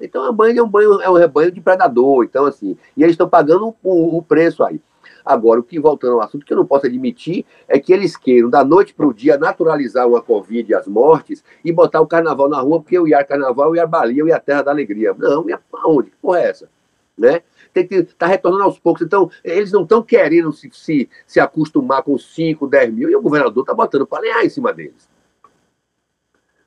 Então 0.00 0.22
a 0.24 0.32
banha 0.32 0.60
é 0.60 0.62
um 0.62 0.68
banho, 0.68 1.00
é 1.00 1.08
um 1.08 1.14
rebanho 1.14 1.50
de 1.50 1.60
predador. 1.60 2.24
Então, 2.24 2.44
assim, 2.44 2.76
e 2.96 3.02
eles 3.02 3.14
estão 3.14 3.28
pagando 3.28 3.74
o, 3.82 4.18
o, 4.18 4.22
preço 4.22 4.62
aí. 4.62 4.80
Agora, 5.24 5.58
o 5.58 5.62
que, 5.62 5.80
voltando 5.80 6.14
ao 6.14 6.20
assunto, 6.20 6.44
que 6.44 6.52
eu 6.52 6.56
não 6.56 6.66
posso 6.66 6.86
admitir 6.86 7.44
é 7.66 7.78
que 7.78 7.92
eles 7.92 8.16
queiram, 8.16 8.48
da 8.48 8.64
noite 8.64 8.94
para 8.94 9.06
o 9.06 9.14
dia, 9.14 9.38
naturalizar 9.38 10.06
uma 10.06 10.20
Covid 10.20 10.70
e 10.70 10.74
as 10.74 10.86
mortes 10.86 11.42
e 11.64 11.72
botar 11.72 12.00
o 12.00 12.06
carnaval 12.06 12.48
na 12.48 12.60
rua, 12.60 12.80
porque 12.80 12.96
eu 12.96 13.08
ia 13.08 13.24
carnaval, 13.24 13.68
eu 13.68 13.76
ia 13.76 13.86
Bali, 13.86 14.18
eu 14.18 14.28
ia 14.28 14.38
Terra 14.38 14.62
da 14.62 14.70
Alegria. 14.70 15.14
Não, 15.18 15.48
ia 15.48 15.60
aonde? 15.72 16.10
Que 16.10 16.16
porra 16.16 16.40
é 16.40 16.50
essa? 16.50 16.68
Né? 17.16 17.42
Tem 17.72 17.86
que 17.86 18.02
tá 18.02 18.26
retornando 18.26 18.64
aos 18.64 18.78
poucos. 18.78 19.02
Então, 19.02 19.30
eles 19.42 19.72
não 19.72 19.82
estão 19.82 20.02
querendo 20.02 20.52
se, 20.52 20.70
se, 20.72 21.08
se 21.26 21.40
acostumar 21.40 22.02
com 22.02 22.16
5, 22.18 22.66
10 22.66 22.92
mil, 22.92 23.10
e 23.10 23.16
o 23.16 23.22
governador 23.22 23.62
está 23.62 23.74
botando 23.74 24.06
para 24.06 24.44
em 24.44 24.48
cima 24.50 24.72
deles. 24.72 25.08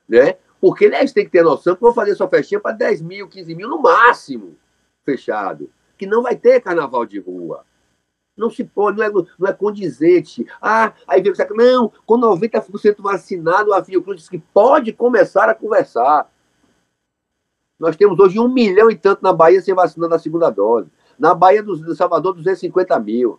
Né? 0.08 0.36
Porque 0.60 0.88
né, 0.88 0.98
eles 0.98 1.12
têm 1.12 1.24
que 1.24 1.30
ter 1.30 1.42
noção 1.42 1.74
que 1.74 1.80
vão 1.80 1.94
fazer 1.94 2.14
sua 2.14 2.28
festinha 2.28 2.60
para 2.60 2.72
10 2.72 3.00
mil, 3.00 3.28
15 3.28 3.54
mil 3.54 3.68
no 3.68 3.80
máximo, 3.80 4.56
fechado. 5.04 5.70
Que 5.96 6.06
não 6.06 6.22
vai 6.22 6.36
ter 6.36 6.60
carnaval 6.60 7.06
de 7.06 7.18
rua. 7.18 7.64
Não 8.36 8.50
se 8.50 8.64
pode, 8.64 8.98
não 8.98 9.04
é, 9.04 9.10
não 9.38 9.48
é 9.48 9.52
condizente. 9.52 10.46
Ah, 10.60 10.92
aí 11.06 11.20
vem 11.22 11.32
o 11.32 11.54
não, 11.54 11.92
com 12.06 12.18
90% 12.18 13.00
vacinado, 13.00 13.72
a 13.72 13.82
Fiocruz 13.82 14.18
diz 14.20 14.28
que 14.28 14.38
pode 14.38 14.92
começar 14.92 15.48
a 15.48 15.54
conversar. 15.54 16.30
Nós 17.78 17.96
temos 17.96 18.18
hoje 18.18 18.38
um 18.38 18.48
milhão 18.48 18.90
e 18.90 18.96
tanto 18.96 19.22
na 19.22 19.32
Bahia 19.32 19.60
sem 19.62 19.74
vacinando 19.74 20.14
a 20.14 20.18
segunda 20.18 20.50
dose. 20.50 20.90
Na 21.18 21.34
Bahia 21.34 21.62
do 21.62 21.94
Salvador, 21.94 22.34
250 22.34 22.98
mil. 22.98 23.38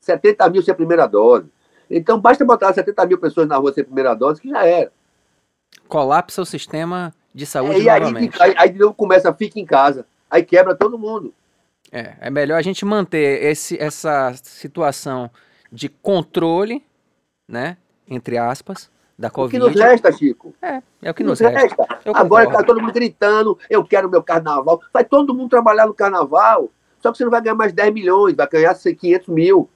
70 0.00 0.48
mil 0.50 0.62
sem 0.62 0.72
a 0.72 0.76
primeira 0.76 1.06
dose. 1.06 1.46
Então, 1.90 2.18
basta 2.18 2.44
botar 2.44 2.72
70 2.72 3.06
mil 3.06 3.18
pessoas 3.18 3.46
na 3.46 3.56
rua 3.56 3.72
sem 3.72 3.82
a 3.82 3.84
primeira 3.84 4.14
dose, 4.14 4.40
que 4.40 4.48
já 4.48 4.64
era 4.66 4.90
colapsa 5.88 6.42
o 6.42 6.46
sistema 6.46 7.12
de 7.34 7.46
saúde 7.46 7.88
é, 7.88 7.96
e 7.96 8.00
novamente. 8.00 8.42
Aí, 8.42 8.50
aí, 8.50 8.54
aí 8.58 8.70
de 8.70 8.78
novo 8.78 8.94
começa, 8.94 9.32
fica 9.32 9.58
em 9.58 9.64
casa. 9.64 10.06
Aí 10.30 10.42
quebra 10.42 10.74
todo 10.74 10.98
mundo. 10.98 11.34
É, 11.90 12.14
é 12.20 12.30
melhor 12.30 12.56
a 12.56 12.62
gente 12.62 12.84
manter 12.84 13.44
esse, 13.44 13.76
essa 13.78 14.32
situação 14.42 15.30
de 15.70 15.90
controle, 15.90 16.82
né, 17.46 17.76
entre 18.08 18.38
aspas, 18.38 18.90
da 19.18 19.28
Covid. 19.28 19.58
O 19.58 19.68
que 19.68 19.74
nos 19.74 19.80
resta, 19.80 20.10
Chico? 20.10 20.54
É, 20.62 20.82
é 21.02 21.10
o 21.10 21.14
que 21.14 21.22
nos, 21.22 21.38
nos 21.38 21.50
resta. 21.50 21.84
resta. 21.84 22.10
Agora 22.14 22.50
tá 22.50 22.62
todo 22.62 22.80
mundo 22.80 22.94
gritando, 22.94 23.58
eu 23.68 23.84
quero 23.84 24.08
meu 24.08 24.22
carnaval. 24.22 24.80
Vai 24.92 25.04
todo 25.04 25.34
mundo 25.34 25.50
trabalhar 25.50 25.86
no 25.86 25.92
carnaval, 25.92 26.70
só 27.00 27.12
que 27.12 27.18
você 27.18 27.24
não 27.24 27.30
vai 27.30 27.42
ganhar 27.42 27.54
mais 27.54 27.72
10 27.72 27.92
milhões, 27.92 28.34
vai 28.34 28.48
ganhar 28.48 28.74
500 28.74 29.28
mil. 29.28 29.68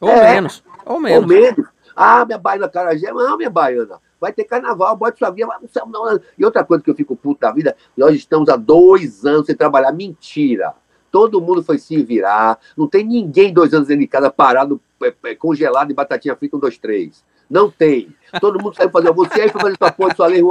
Ou 0.00 0.08
é, 0.08 0.34
menos. 0.34 0.64
Ou 0.84 0.98
menos. 0.98 1.22
Ou 1.22 1.28
menos. 1.28 1.68
Ah, 1.94 2.24
minha 2.24 2.38
baiana 2.38 2.68
Carajé, 2.68 3.12
não, 3.12 3.36
minha 3.36 3.50
baiana 3.50 4.00
vai 4.20 4.32
ter 4.32 4.44
carnaval, 4.44 4.96
bote 4.96 5.18
sua 5.18 5.30
vida. 5.30 5.48
E 6.38 6.44
outra 6.44 6.64
coisa 6.64 6.82
que 6.82 6.90
eu 6.90 6.94
fico 6.94 7.16
puto 7.16 7.40
da 7.40 7.52
vida, 7.52 7.76
nós 7.96 8.14
estamos 8.14 8.48
há 8.48 8.56
dois 8.56 9.24
anos 9.24 9.46
sem 9.46 9.56
trabalhar. 9.56 9.92
Mentira. 9.92 10.74
Todo 11.10 11.40
mundo 11.40 11.62
foi 11.62 11.78
se 11.78 12.02
virar. 12.02 12.58
Não 12.76 12.86
tem 12.86 13.04
ninguém 13.04 13.52
dois 13.52 13.72
anos 13.72 13.88
dentro 13.88 14.02
de 14.02 14.08
casa 14.08 14.30
parado, 14.30 14.80
é, 15.02 15.12
é, 15.24 15.34
congelado 15.34 15.90
em 15.90 15.94
batatinha 15.94 16.36
frita, 16.36 16.56
um, 16.56 16.60
dois, 16.60 16.76
três. 16.76 17.24
Não 17.48 17.70
tem. 17.70 18.14
Todo 18.40 18.62
mundo 18.62 18.76
saiu 18.76 18.90
fazer. 18.90 19.10
Você 19.10 19.40
aí 19.40 19.48
foi 19.48 19.60
fazer 19.60 19.76
sua 19.78 19.90
porra, 19.90 20.14
sua 20.14 20.26
lei, 20.26 20.42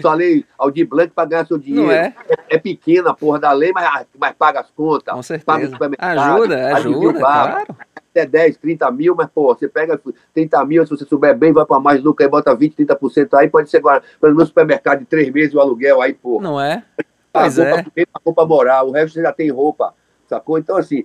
sua 0.00 0.14
lei 0.14 0.44
Aldir 0.58 0.88
Blanc 0.88 1.12
para 1.14 1.28
ganhar 1.28 1.46
seu 1.46 1.56
dinheiro. 1.56 1.92
É? 1.92 2.12
é? 2.48 2.58
pequena 2.58 3.10
a 3.10 3.14
porra 3.14 3.38
da 3.38 3.52
lei, 3.52 3.70
mas, 3.72 4.06
mas 4.18 4.34
paga 4.36 4.60
as 4.60 4.70
contas. 4.72 5.14
Com 5.14 5.22
certeza. 5.22 5.46
Paga 5.46 5.66
o 5.66 5.70
supermercado. 5.70 6.18
Ajuda, 6.18 6.76
ajuda, 6.76 7.20
claro 7.20 7.76
até 8.10 8.26
10, 8.26 8.56
30 8.58 8.90
mil, 8.90 9.14
mas, 9.14 9.28
pô, 9.28 9.54
você 9.54 9.68
pega 9.68 10.00
30 10.34 10.64
mil, 10.64 10.84
se 10.84 10.90
você 10.90 11.04
souber 11.04 11.36
bem, 11.36 11.52
vai 11.52 11.64
para 11.64 11.80
mais 11.80 12.02
lucro, 12.02 12.24
aí 12.24 12.30
bota 12.30 12.54
20, 12.54 12.74
30% 12.84 13.34
aí, 13.34 13.48
pode 13.48 13.70
ser 13.70 13.78
agora, 13.78 14.02
pelo 14.20 14.34
menos 14.34 14.48
supermercado 14.48 15.00
de 15.00 15.06
três 15.06 15.30
meses 15.30 15.54
o 15.54 15.60
aluguel 15.60 16.02
aí, 16.02 16.12
pô. 16.12 16.40
Não 16.40 16.60
é? 16.60 16.84
Pois 17.32 17.58
a 17.58 17.64
roupa, 17.64 17.92
é. 17.96 18.02
A 18.02 18.20
roupa 18.24 18.46
moral, 18.46 18.88
o 18.88 18.92
resto 18.92 19.14
você 19.14 19.22
já 19.22 19.32
tem 19.32 19.50
roupa, 19.50 19.94
sacou? 20.28 20.58
Então, 20.58 20.76
assim, 20.76 21.04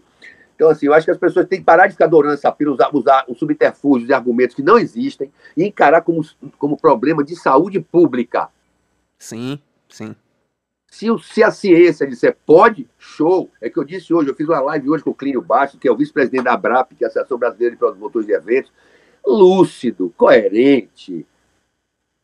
então, 0.55 0.69
assim, 0.69 0.85
eu 0.85 0.93
acho 0.93 1.05
que 1.05 1.11
as 1.11 1.17
pessoas 1.17 1.47
têm 1.47 1.59
que 1.59 1.65
parar 1.65 1.87
de 1.87 1.93
ficar 1.93 2.05
adorando 2.05 2.33
essa 2.33 2.51
pira, 2.51 2.71
usar, 2.71 2.89
usar 2.93 3.25
os 3.27 3.37
subterfúgios 3.37 4.09
e 4.09 4.13
argumentos 4.13 4.55
que 4.55 4.63
não 4.63 4.79
existem 4.79 5.31
e 5.55 5.65
encarar 5.65 6.01
como, 6.01 6.21
como 6.57 6.77
problema 6.77 7.23
de 7.23 7.35
saúde 7.35 7.79
pública. 7.79 8.49
Sim, 9.19 9.59
sim. 9.89 10.15
Se, 10.95 11.07
se 11.23 11.43
a 11.43 11.51
ciência 11.51 12.07
disser 12.07 12.37
pode, 12.45 12.87
show. 12.97 13.51
É 13.61 13.69
que 13.69 13.77
eu 13.77 13.83
disse 13.83 14.13
hoje, 14.13 14.29
eu 14.29 14.33
fiz 14.35 14.47
uma 14.47 14.61
live 14.61 14.91
hoje 14.91 15.03
com 15.03 15.09
o 15.09 15.13
Clínio 15.13 15.41
Baixo, 15.41 15.77
que 15.77 15.89
é 15.89 15.91
o 15.91 15.97
vice-presidente 15.97 16.45
da 16.45 16.53
ABRAP, 16.53 16.95
que 16.95 17.03
é 17.03 17.07
a 17.07 17.09
Associação 17.09 17.37
Brasileira 17.37 17.75
de 17.75 17.79
Promotores 17.79 18.25
de 18.25 18.33
Eventos, 18.33 18.71
lúcido, 19.27 20.13
coerente, 20.15 21.25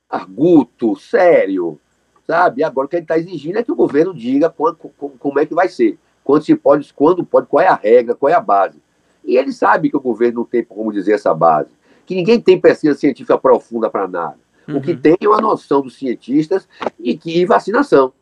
arguto, 0.10 0.96
sério, 0.96 1.78
sabe? 2.26 2.64
Agora 2.64 2.86
o 2.86 2.90
que 2.90 2.96
ele 2.96 3.04
está 3.04 3.18
exigindo 3.18 3.58
é 3.58 3.64
que 3.64 3.74
o 3.74 3.76
governo 3.76 4.14
diga 4.14 4.50
quando, 4.50 4.78
como 4.78 5.38
é 5.38 5.46
que 5.46 5.54
vai 5.54 5.68
ser, 5.68 6.00
quando 6.24 6.46
se 6.46 6.56
pode, 6.56 6.94
quando 6.94 7.26
pode, 7.26 7.48
qual 7.48 7.62
é 7.62 7.68
a 7.68 7.76
regra, 7.76 8.16
qual 8.16 8.30
é 8.30 8.36
a 8.36 8.40
base. 8.40 8.82
E 9.26 9.36
ele 9.36 9.52
sabe 9.52 9.90
que 9.90 9.98
o 9.98 10.02
governo 10.02 10.40
não 10.40 10.46
tem 10.46 10.64
como 10.64 10.94
dizer 10.94 11.16
essa 11.16 11.34
base, 11.34 11.72
que 12.06 12.16
ninguém 12.16 12.40
tem 12.40 12.58
pesquisa 12.58 12.98
científica 12.98 13.38
profunda 13.38 13.90
para 13.90 14.08
nada. 14.08 14.40
Uhum. 14.66 14.78
O 14.78 14.82
que 14.82 14.92
uhum. 14.92 15.02
tem 15.02 15.18
é 15.20 15.28
uma 15.28 15.42
noção 15.42 15.82
dos 15.82 15.98
cientistas 15.98 16.70
e 16.98 17.18
que 17.18 17.46
vacinação 17.46 18.14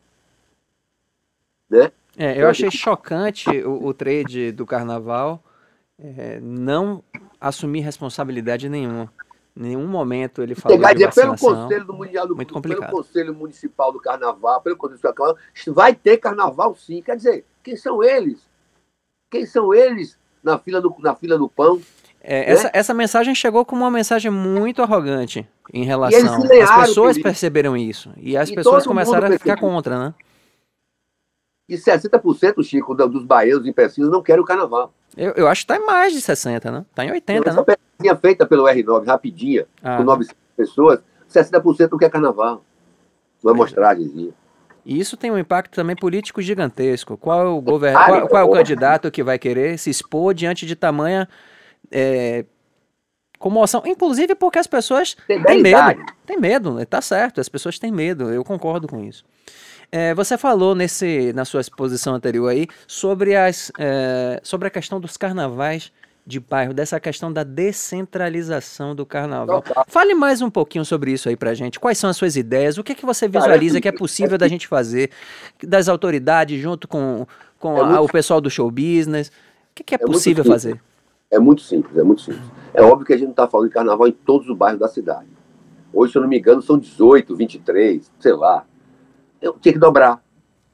né? 1.70 1.92
É, 2.18 2.32
eu 2.32 2.36
então, 2.38 2.50
achei 2.50 2.70
chocante 2.70 3.48
o, 3.62 3.86
o 3.86 3.94
trade 3.94 4.52
do 4.52 4.66
carnaval 4.66 5.42
é, 5.98 6.40
não 6.40 7.02
assumir 7.40 7.80
responsabilidade 7.80 8.68
nenhuma. 8.68 9.12
Em 9.56 9.62
nenhum 9.62 9.86
momento 9.86 10.42
ele 10.42 10.54
falou 10.54 10.76
de 10.76 10.82
vacinação. 10.82 11.36
Pelo 11.36 11.38
Conselho 11.38 11.84
do 11.84 11.94
Mundial 11.94 12.26
do 12.26 12.36
Muito 12.36 12.52
complicado. 12.52 12.90
Pelo 12.90 13.02
Conselho 13.02 13.34
Municipal 13.34 13.92
do 13.92 14.00
Carnaval, 14.00 14.60
pelo 14.60 14.76
Conselho 14.76 15.00
do 15.00 15.14
Carnaval, 15.14 15.36
vai 15.68 15.94
ter 15.94 16.16
carnaval 16.16 16.74
sim. 16.74 17.02
Quer 17.02 17.16
dizer, 17.16 17.44
quem 17.62 17.76
são 17.76 18.02
eles? 18.02 18.40
Quem 19.30 19.46
são 19.46 19.72
eles 19.74 20.18
na 20.42 20.58
fila 20.58 20.80
do, 20.80 20.94
na 20.98 21.14
fila 21.14 21.38
do 21.38 21.48
pão? 21.48 21.80
É, 22.22 22.40
né? 22.40 22.52
essa, 22.52 22.70
essa 22.72 22.94
mensagem 22.94 23.34
chegou 23.34 23.64
como 23.64 23.82
uma 23.82 23.90
mensagem 23.90 24.30
muito 24.30 24.82
arrogante 24.82 25.46
em 25.72 25.84
relação. 25.84 26.42
As 26.62 26.86
pessoas 26.88 27.18
perceberam 27.18 27.76
isso. 27.76 28.12
E 28.16 28.36
as 28.36 28.50
e 28.50 28.54
pessoas 28.54 28.86
começaram 28.86 29.28
a 29.28 29.32
ficar 29.32 29.56
contra, 29.58 29.98
né? 29.98 30.14
E 31.70 31.76
60%, 31.76 32.64
Chico, 32.64 32.96
dos 32.96 33.24
baianos 33.24 33.64
e 33.64 33.70
empecilhos 33.70 34.10
não 34.10 34.20
querem 34.20 34.42
o 34.42 34.44
carnaval. 34.44 34.92
Eu, 35.16 35.30
eu 35.36 35.46
acho 35.46 35.64
que 35.64 35.72
está 35.72 35.80
em 35.80 35.86
mais 35.86 36.12
de 36.12 36.20
60, 36.20 36.68
né? 36.68 36.84
Está 36.90 37.04
em 37.04 37.12
80, 37.12 37.52
né? 37.52 37.64
Essa 38.02 38.16
feita 38.16 38.44
pelo 38.44 38.64
R9, 38.64 39.06
rapidinha, 39.06 39.66
ah. 39.80 39.98
com 39.98 40.02
900 40.02 40.36
pessoas, 40.56 40.98
60% 41.32 41.92
não 41.92 41.98
quer 41.98 42.10
carnaval. 42.10 42.64
uma 43.40 43.52
amostragemzinha. 43.52 44.32
E 44.84 44.98
isso 44.98 45.16
tem 45.16 45.30
um 45.30 45.38
impacto 45.38 45.76
também 45.76 45.94
político 45.94 46.42
gigantesco. 46.42 47.16
Qual 47.16 47.40
é 47.40 47.44
o, 47.44 47.60
govern... 47.60 47.94
qual, 47.94 48.28
qual 48.28 48.42
é 48.42 48.44
o 48.44 48.50
candidato 48.50 49.08
que 49.08 49.22
vai 49.22 49.38
querer 49.38 49.78
se 49.78 49.90
expor 49.90 50.34
diante 50.34 50.66
de 50.66 50.74
tamanha 50.74 51.28
é, 51.88 52.44
comoção? 53.38 53.84
Inclusive 53.86 54.34
porque 54.34 54.58
as 54.58 54.66
pessoas 54.66 55.16
têm 55.28 55.62
medo. 55.62 56.04
Tem 56.26 56.36
medo, 56.36 56.84
tá 56.86 57.00
certo, 57.00 57.40
as 57.40 57.48
pessoas 57.48 57.78
têm 57.78 57.92
medo, 57.92 58.32
eu 58.32 58.42
concordo 58.42 58.88
com 58.88 59.04
isso. 59.04 59.24
É, 59.92 60.14
você 60.14 60.38
falou 60.38 60.74
nesse, 60.74 61.32
na 61.32 61.44
sua 61.44 61.60
exposição 61.60 62.14
anterior 62.14 62.48
aí 62.48 62.68
sobre, 62.86 63.34
as, 63.34 63.72
é, 63.78 64.40
sobre 64.42 64.68
a 64.68 64.70
questão 64.70 65.00
dos 65.00 65.16
carnavais 65.16 65.92
de 66.24 66.38
bairro, 66.38 66.72
dessa 66.72 67.00
questão 67.00 67.32
da 67.32 67.42
descentralização 67.42 68.94
do 68.94 69.04
carnaval. 69.04 69.64
Fale 69.88 70.14
mais 70.14 70.40
um 70.40 70.50
pouquinho 70.50 70.84
sobre 70.84 71.12
isso 71.12 71.28
aí 71.28 71.36
pra 71.36 71.54
gente. 71.54 71.80
Quais 71.80 71.98
são 71.98 72.08
as 72.08 72.16
suas 72.16 72.36
ideias? 72.36 72.78
O 72.78 72.84
que, 72.84 72.92
é 72.92 72.94
que 72.94 73.04
você 73.04 73.26
visualiza 73.26 73.80
que 73.80 73.88
é 73.88 73.92
possível 73.92 74.38
da 74.38 74.46
gente 74.46 74.68
fazer, 74.68 75.10
das 75.62 75.88
autoridades, 75.88 76.60
junto 76.60 76.86
com, 76.86 77.26
com 77.58 77.76
é 77.78 77.96
a, 77.96 78.00
o 78.00 78.08
pessoal 78.08 78.40
do 78.40 78.48
show 78.48 78.70
business? 78.70 79.28
O 79.28 79.32
que, 79.74 79.82
que 79.82 79.94
é, 79.94 79.98
é 80.00 80.06
possível 80.06 80.44
fazer? 80.44 80.80
É 81.30 81.38
muito 81.38 81.62
simples, 81.62 81.96
é 81.96 82.02
muito 82.02 82.22
simples. 82.22 82.44
É 82.72 82.82
óbvio 82.82 83.06
que 83.06 83.12
a 83.12 83.16
gente 83.16 83.26
não 83.26 83.32
está 83.32 83.48
falando 83.48 83.68
de 83.68 83.74
carnaval 83.74 84.06
em 84.06 84.12
todos 84.12 84.48
os 84.48 84.56
bairros 84.56 84.78
da 84.78 84.88
cidade. 84.88 85.28
Hoje, 85.92 86.12
se 86.12 86.18
eu 86.18 86.22
não 86.22 86.28
me 86.28 86.38
engano, 86.38 86.62
são 86.62 86.78
18, 86.78 87.34
23, 87.34 88.08
sei 88.20 88.32
lá. 88.32 88.64
Eu 89.40 89.54
tinha 89.54 89.72
que 89.72 89.78
dobrar 89.78 90.22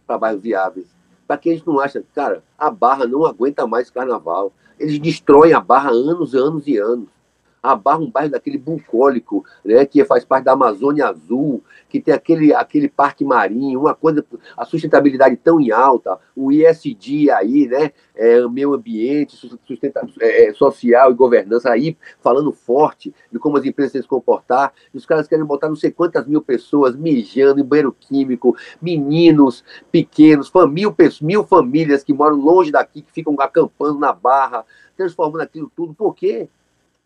para 0.07 0.19
bairros 0.19 0.43
viáveis. 0.43 0.87
Para 1.27 1.39
que 1.39 1.53
gente 1.53 1.67
não 1.67 1.81
acha, 1.81 2.03
cara, 2.15 2.43
a 2.57 2.71
Barra 2.71 3.07
não 3.07 3.25
aguenta 3.25 3.67
mais 3.67 3.91
carnaval. 3.91 4.53
Eles 4.79 4.99
destroem 4.99 5.53
a 5.53 5.61
Barra 5.61 5.91
anos, 5.91 6.35
anos 6.35 6.67
e 6.67 6.77
anos 6.77 7.09
a 7.67 7.77
Barra, 7.77 7.99
um 7.99 8.11
bairro 8.11 8.31
daquele 8.31 8.59
bucólico, 8.59 9.45
né, 9.65 9.85
que 9.85 10.05
faz 10.05 10.25
parte 10.25 10.45
da 10.45 10.53
Amazônia 10.53 11.09
Azul, 11.09 11.63
que 11.89 12.01
tem 12.01 12.15
aquele, 12.15 12.55
aquele 12.55 12.89
parque 12.89 13.25
marinho, 13.25 13.81
uma 13.81 13.95
coisa, 13.95 14.25
a 14.57 14.65
sustentabilidade 14.65 15.37
tão 15.37 15.61
em 15.61 15.71
alta, 15.71 16.19
o 16.35 16.53
ISD 16.53 17.31
aí, 17.31 17.67
né, 17.67 17.93
é, 18.15 18.47
meio 18.49 18.75
ambiente, 18.75 19.37
é, 20.21 20.47
é, 20.47 20.55
social 20.55 21.11
e 21.11 21.15
governança 21.15 21.71
aí, 21.71 21.97
falando 22.21 22.53
forte 22.53 23.15
de 23.31 23.39
como 23.39 23.57
as 23.57 23.65
empresas 23.65 23.93
têm 23.93 24.03
se 24.03 24.09
comportar, 24.09 24.73
e 24.93 24.97
os 24.97 25.05
caras 25.05 25.29
querem 25.29 25.45
botar 25.45 25.69
não 25.69 25.77
sei 25.77 25.91
quantas 25.91 26.27
mil 26.27 26.41
pessoas 26.41 26.97
mijando 26.97 27.61
em 27.61 27.65
banheiro 27.65 27.95
químico, 27.99 28.57
meninos 28.81 29.65
pequenos, 29.91 30.51
mil, 30.71 30.95
mil 31.23 31.45
famílias 31.45 32.05
que 32.05 32.13
moram 32.13 32.37
longe 32.37 32.71
daqui, 32.71 33.03
que 33.03 33.13
ficam 33.13 33.35
acampando 33.41 33.99
na 33.99 34.13
Barra, 34.13 34.65
transformando 34.97 35.43
aquilo 35.43 35.71
tudo, 35.75 35.95
por 35.95 36.15
quê? 36.15 36.49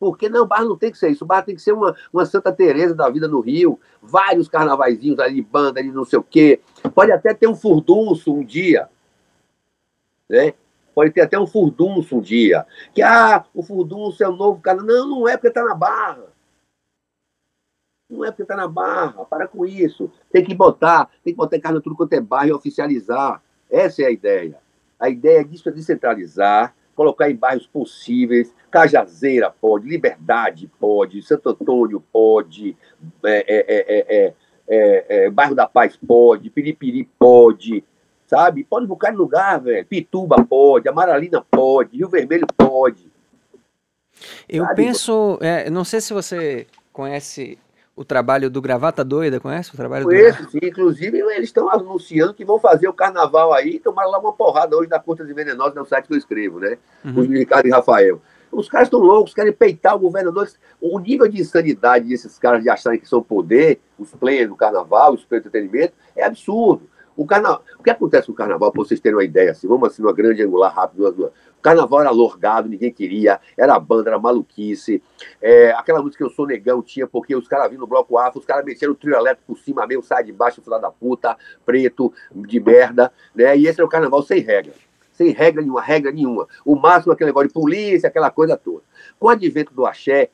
Porque 0.01 0.31
não, 0.31 0.45
o 0.45 0.47
bar 0.47 0.65
não 0.65 0.79
tem 0.79 0.91
que 0.91 0.97
ser 0.97 1.11
isso. 1.11 1.25
O 1.25 1.27
bar 1.27 1.43
tem 1.43 1.55
que 1.55 1.61
ser 1.61 1.73
uma, 1.73 1.95
uma 2.11 2.25
Santa 2.25 2.51
Teresa 2.51 2.95
da 2.95 3.11
vida 3.11 3.29
no 3.29 3.41
Rio, 3.41 3.79
vários 4.01 4.49
carnavaizinhos 4.49 5.19
ali, 5.19 5.43
banda 5.43 5.79
ali, 5.79 5.93
não 5.93 6.07
sei 6.07 6.19
o 6.19 6.23
quê. 6.23 6.59
Pode 6.95 7.13
até 7.13 7.35
ter 7.35 7.47
um 7.47 7.55
furdunço 7.55 8.33
um 8.33 8.43
dia. 8.43 8.89
Né? 10.27 10.55
Pode 10.95 11.11
ter 11.11 11.21
até 11.21 11.39
um 11.39 11.47
furdunço 11.47 12.17
um 12.17 12.21
dia. 12.23 12.67
Que, 12.95 13.03
ah, 13.03 13.45
o 13.55 13.63
furdunço 13.63 14.25
é 14.25 14.29
o 14.29 14.35
novo 14.35 14.59
carnaval. 14.63 14.89
Não, 14.89 15.09
não 15.11 15.29
é 15.29 15.37
porque 15.37 15.49
está 15.49 15.63
na 15.63 15.75
barra. 15.75 16.25
Não 18.09 18.25
é 18.25 18.31
porque 18.31 18.43
está 18.43 18.57
na 18.57 18.67
barra. 18.67 19.27
Para 19.27 19.47
com 19.47 19.67
isso. 19.67 20.11
Tem 20.33 20.43
que 20.43 20.55
botar, 20.55 21.11
tem 21.23 21.35
que 21.35 21.37
botar 21.37 21.61
carne 21.61 21.79
tudo 21.83 21.95
quanto 21.95 22.15
é 22.15 22.21
barra 22.23 22.49
e 22.49 22.53
oficializar. 22.53 23.43
Essa 23.71 24.03
é 24.03 24.07
a 24.07 24.11
ideia. 24.11 24.59
A 24.99 25.11
ideia 25.11 25.41
é 25.41 25.45
descentralizar, 25.45 26.75
colocar 27.01 27.31
em 27.31 27.35
bairros 27.35 27.67
possíveis. 27.67 28.55
Cajazeira 28.71 29.51
pode, 29.51 29.89
Liberdade 29.89 30.71
pode, 30.79 31.23
Santo 31.23 31.49
Antônio 31.49 32.05
pode, 32.13 32.77
é, 33.25 34.35
é, 34.69 35.05
é, 35.09 35.31
Bairro 35.31 35.55
da 35.55 35.67
Paz 35.67 35.97
pode, 35.97 36.51
Piripiri 36.51 37.09
pode, 37.19 37.83
sabe? 38.27 38.65
Pode 38.65 38.87
buscar 38.87 39.15
em 39.15 39.17
lugar, 39.17 39.63
velho. 39.63 39.87
Pituba 39.87 40.45
pode, 40.45 40.91
Amaralina 40.91 41.43
pode, 41.51 41.97
Rio 41.97 42.11
Vermelho 42.11 42.47
pode. 42.55 43.11
Eu 44.47 44.67
sabe? 44.67 44.77
penso, 44.77 45.39
não 45.73 45.85
sei 45.85 46.03
se 46.03 46.13
você 46.13 46.67
conhece 46.93 47.59
o 47.95 48.05
trabalho 48.05 48.49
do 48.49 48.63
Gravata 48.63 49.05
Doida, 49.05 49.41
conhece 49.41 49.75
o 49.75 49.77
trabalho 49.77 50.05
Conheço, 50.05 50.45
do... 50.45 50.51
sim. 50.51 50.59
Inclusive, 50.63 51.19
eles 51.19 51.49
estão 51.49 51.69
anunciando 51.69 52.33
que 52.33 52.45
vão 52.45 52.59
fazer 52.59 52.89
o 52.89 52.93
carnaval 52.93 53.53
aí, 53.53 53.79
tomaram 53.79 54.11
lá 54.11 54.19
uma 54.19 54.33
porrada 54.33 54.77
hoje 54.77 54.89
da 54.89 54.99
Contas 54.99 55.29
e 55.29 55.35
Venenosa, 55.35 55.79
no 55.79 55.85
site 55.85 56.07
que 56.07 56.15
eu 56.15 56.19
escrevo, 56.19 56.61
né? 56.61 56.79
Uhum. 57.05 57.21
Os 57.21 57.29
Ricardo 57.29 57.67
e 57.67 57.71
Rafael. 57.71 58.23
Os 58.51 58.69
caras 58.69 58.87
estão 58.87 59.01
loucos, 59.01 59.35
querem 59.35 59.53
peitar 59.53 59.95
o 59.95 59.99
governador. 59.99 60.49
O 60.81 60.99
nível 60.99 61.29
de 61.29 61.41
insanidade 61.41 62.09
desses 62.09 62.39
caras 62.39 62.63
de 62.63 62.69
acharem 62.69 62.99
que 62.99 63.09
são 63.09 63.23
poder, 63.23 63.81
os 63.99 64.13
players 64.15 64.49
do 64.49 64.57
carnaval, 64.57 65.15
os 65.15 65.25
players 65.25 65.45
do 65.45 65.49
entretenimento, 65.49 65.93
é 66.17 66.25
absurdo. 66.25 66.89
O, 67.17 67.27
carnaval, 67.27 67.63
o 67.79 67.83
que 67.83 67.91
acontece 67.91 68.27
com 68.27 68.33
o 68.33 68.37
carnaval, 68.37 68.73
para 68.73 68.83
vocês 68.83 69.01
terem 69.01 69.17
uma 69.17 69.25
ideia, 69.25 69.51
assim, 69.51 69.69
vamos 69.69 69.89
assim, 69.89 70.03
uma 70.03 70.13
grande 70.13 70.43
angular 70.43 70.73
rápido, 70.73 71.13
duas, 71.13 71.33
o 71.61 71.63
carnaval 71.63 72.01
era 72.01 72.11
lorgado, 72.11 72.71
ninguém 72.71 72.91
queria, 72.91 73.39
era 73.55 73.79
banda, 73.79 74.09
era 74.09 74.19
maluquice. 74.19 75.03
É, 75.43 75.73
aquela 75.73 76.01
música 76.01 76.25
que 76.25 76.31
eu 76.31 76.35
sou 76.35 76.47
negão 76.47 76.83
tinha, 76.83 77.07
porque 77.07 77.37
os 77.37 77.47
caras 77.47 77.69
vinham 77.69 77.83
no 77.83 77.87
bloco 77.87 78.17
afro, 78.17 78.41
os 78.41 78.47
caras 78.47 78.65
mexeram 78.65 78.95
o 78.95 78.97
trio 78.97 79.15
elétrico 79.15 79.55
por 79.55 79.59
cima 79.59 79.87
mesmo, 79.87 80.03
sai 80.03 80.25
de 80.25 80.33
baixo, 80.33 80.63
filho 80.63 80.79
da 80.79 80.91
puta, 80.91 81.37
preto, 81.67 82.11
de 82.35 82.59
merda, 82.59 83.13
né? 83.35 83.59
E 83.59 83.67
esse 83.67 83.79
era 83.79 83.85
o 83.85 83.91
carnaval 83.91 84.23
sem 84.23 84.41
regra. 84.41 84.73
Sem 85.13 85.33
regra 85.33 85.61
nenhuma, 85.61 85.83
regra 85.83 86.11
nenhuma. 86.11 86.49
O 86.65 86.75
máximo 86.75 87.13
aquele 87.13 87.29
negócio 87.29 87.49
de 87.49 87.55
polícia, 87.55 88.09
aquela 88.09 88.31
coisa 88.31 88.57
toda. 88.57 88.83
Com 89.19 89.27
o 89.27 89.31
advento 89.31 89.75
do 89.75 89.85
axé, 89.85 90.31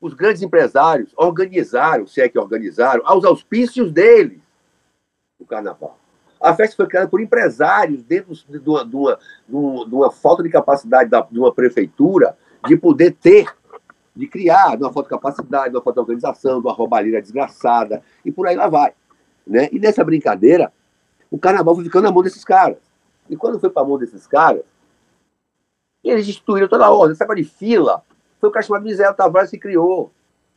os 0.00 0.14
grandes 0.14 0.40
empresários 0.40 1.12
organizaram, 1.18 2.06
se 2.06 2.22
é 2.22 2.30
que 2.30 2.38
organizaram, 2.38 3.02
aos 3.04 3.26
auspícios 3.26 3.92
deles, 3.92 4.40
o 5.42 5.46
carnaval. 5.46 5.98
A 6.40 6.54
festa 6.54 6.74
foi 6.74 6.86
criada 6.86 7.08
por 7.08 7.20
empresários 7.20 8.02
dentro 8.02 8.34
de 8.34 8.68
uma, 8.68 8.84
de 8.84 8.96
uma, 8.96 9.18
de 9.48 9.94
uma 9.94 10.10
falta 10.10 10.42
de 10.42 10.48
capacidade 10.48 11.08
da, 11.08 11.20
de 11.20 11.38
uma 11.38 11.52
prefeitura 11.52 12.36
de 12.66 12.76
poder 12.76 13.12
ter, 13.12 13.46
de 14.14 14.26
criar, 14.26 14.76
de 14.76 14.82
uma 14.82 14.92
falta 14.92 15.08
de 15.08 15.14
capacidade, 15.14 15.70
de 15.70 15.76
uma 15.76 15.82
falta 15.82 16.00
de 16.00 16.00
organização, 16.00 16.60
de 16.60 16.66
uma 16.66 16.72
roubalheira 16.72 17.20
desgraçada, 17.20 18.02
e 18.24 18.32
por 18.32 18.46
aí 18.48 18.56
lá 18.56 18.68
vai. 18.68 18.92
Né? 19.46 19.68
E 19.70 19.78
nessa 19.78 20.02
brincadeira, 20.02 20.72
o 21.30 21.38
carnaval 21.38 21.76
foi 21.76 21.84
ficando 21.84 22.04
na 22.04 22.12
mão 22.12 22.22
desses 22.22 22.44
caras. 22.44 22.78
E 23.30 23.36
quando 23.36 23.60
foi 23.60 23.70
para 23.70 23.82
a 23.82 23.86
mão 23.86 23.98
desses 23.98 24.26
caras, 24.26 24.62
eles 26.02 26.26
destruíram 26.26 26.68
toda 26.68 26.84
a 26.84 26.90
ordem. 26.90 27.12
Essa 27.12 27.34
de 27.34 27.44
fila 27.44 28.02
foi 28.40 28.48
o 28.48 28.52
cara 28.52 28.64
chamado 28.64 28.84
Misael 28.84 29.14
Tavares 29.14 29.50
que 29.50 29.58
criou. 29.58 30.10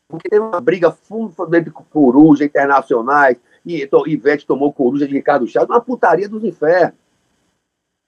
Porque 0.08 0.30
teve 0.30 0.44
uma 0.44 0.62
briga 0.62 0.92
fundo 0.92 1.34
entre 1.56 1.72
coruja 1.72 2.46
internacionais, 2.46 3.38
e 3.66 3.90
Ivete 4.08 4.46
tomou 4.46 4.72
coruja 4.72 5.08
de 5.08 5.14
Ricardo 5.14 5.48
Chaves, 5.48 5.70
uma 5.70 5.82
putaria 5.82 6.30
dos 6.30 6.44
infernos. 6.44 6.94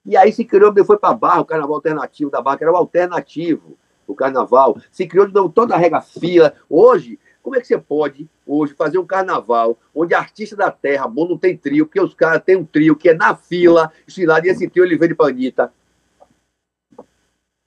E 0.06 0.16
aí 0.16 0.32
se 0.32 0.44
criou, 0.44 0.72
foi 0.84 0.96
para 0.96 1.12
Barra, 1.12 1.40
o 1.40 1.44
carnaval 1.44 1.76
alternativo 1.76 2.30
da 2.30 2.40
Barra, 2.40 2.56
que 2.56 2.64
era 2.64 2.72
o 2.72 2.76
alternativo, 2.76 3.76
o 4.06 4.14
carnaval. 4.14 4.78
Se 4.90 5.06
criou 5.06 5.26
de 5.26 5.34
novo 5.34 5.50
toda 5.50 5.74
a 5.74 5.78
rega 5.78 6.00
fila. 6.00 6.54
Hoje, 6.70 7.18
como 7.42 7.56
é 7.56 7.60
que 7.60 7.66
você 7.66 7.76
pode, 7.76 8.28
hoje, 8.46 8.74
fazer 8.74 8.98
um 8.98 9.06
carnaval 9.06 9.76
onde 9.94 10.14
artista 10.14 10.56
da 10.56 10.70
terra, 10.70 11.06
bom, 11.06 11.28
não 11.28 11.36
tem 11.36 11.56
trio, 11.56 11.86
porque 11.86 12.00
os 12.00 12.14
caras 12.14 12.42
têm 12.42 12.56
um 12.56 12.64
trio 12.64 12.96
que 12.96 13.10
é 13.10 13.14
na 13.14 13.34
fila, 13.36 13.92
lá 14.20 14.40
e 14.42 14.48
esse 14.48 14.68
trio 14.68 14.84
ele 14.84 14.96
vem 14.96 15.08
de 15.08 15.14
panita. 15.14 15.72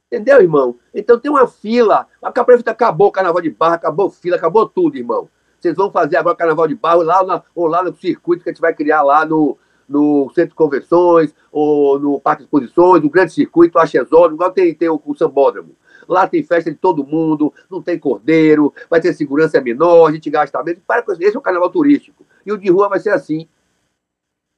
Entendeu, 0.07 0.41
irmão? 0.41 0.77
Então 0.93 1.19
tem 1.19 1.31
uma 1.31 1.47
fila. 1.47 2.07
A 2.21 2.31
prefeita 2.31 2.71
acabou 2.71 3.07
o 3.07 3.11
carnaval 3.11 3.41
de 3.41 3.49
barra, 3.49 3.75
acabou 3.75 4.09
fila, 4.09 4.35
acabou 4.35 4.67
tudo, 4.67 4.97
irmão. 4.97 5.29
Vocês 5.61 5.75
vão 5.75 5.91
fazer 5.91 6.17
agora 6.17 6.35
carnaval 6.35 6.67
de 6.67 6.73
barro 6.73 7.03
lá 7.03 7.23
na, 7.23 7.43
ou 7.53 7.67
lá 7.67 7.83
no 7.83 7.95
circuito 7.95 8.43
que 8.43 8.49
a 8.49 8.53
gente 8.53 8.61
vai 8.61 8.73
criar 8.73 9.03
lá 9.03 9.23
no, 9.23 9.57
no 9.87 10.31
Centro 10.33 10.49
de 10.49 10.55
Convenções, 10.55 11.35
ou 11.51 11.99
no 11.99 12.19
Parque 12.19 12.41
de 12.41 12.45
Exposições, 12.45 13.03
no 13.03 13.09
Grande 13.09 13.31
Circuito, 13.31 13.77
o 13.77 13.81
Axesório, 13.81 14.33
igual 14.33 14.51
tem, 14.51 14.73
tem 14.73 14.89
o, 14.89 14.99
o 15.05 15.15
Sambódromo. 15.15 15.75
Lá 16.07 16.27
tem 16.27 16.43
festa 16.43 16.71
de 16.71 16.77
todo 16.77 17.05
mundo, 17.05 17.53
não 17.69 17.81
tem 17.81 17.99
cordeiro, 17.99 18.73
vai 18.89 18.99
ter 18.99 19.13
segurança 19.13 19.61
menor, 19.61 20.09
a 20.09 20.11
gente 20.11 20.29
gasta 20.29 20.63
menos. 20.63 20.81
Para 20.85 21.03
com. 21.03 21.11
Esse 21.11 21.35
é 21.35 21.39
o 21.39 21.41
carnaval 21.41 21.69
turístico. 21.69 22.25
E 22.43 22.51
o 22.51 22.57
de 22.57 22.71
rua 22.71 22.89
vai 22.89 22.99
ser 22.99 23.11
assim. 23.11 23.47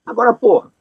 Agora, 0.06 0.34
porra, 0.34 0.72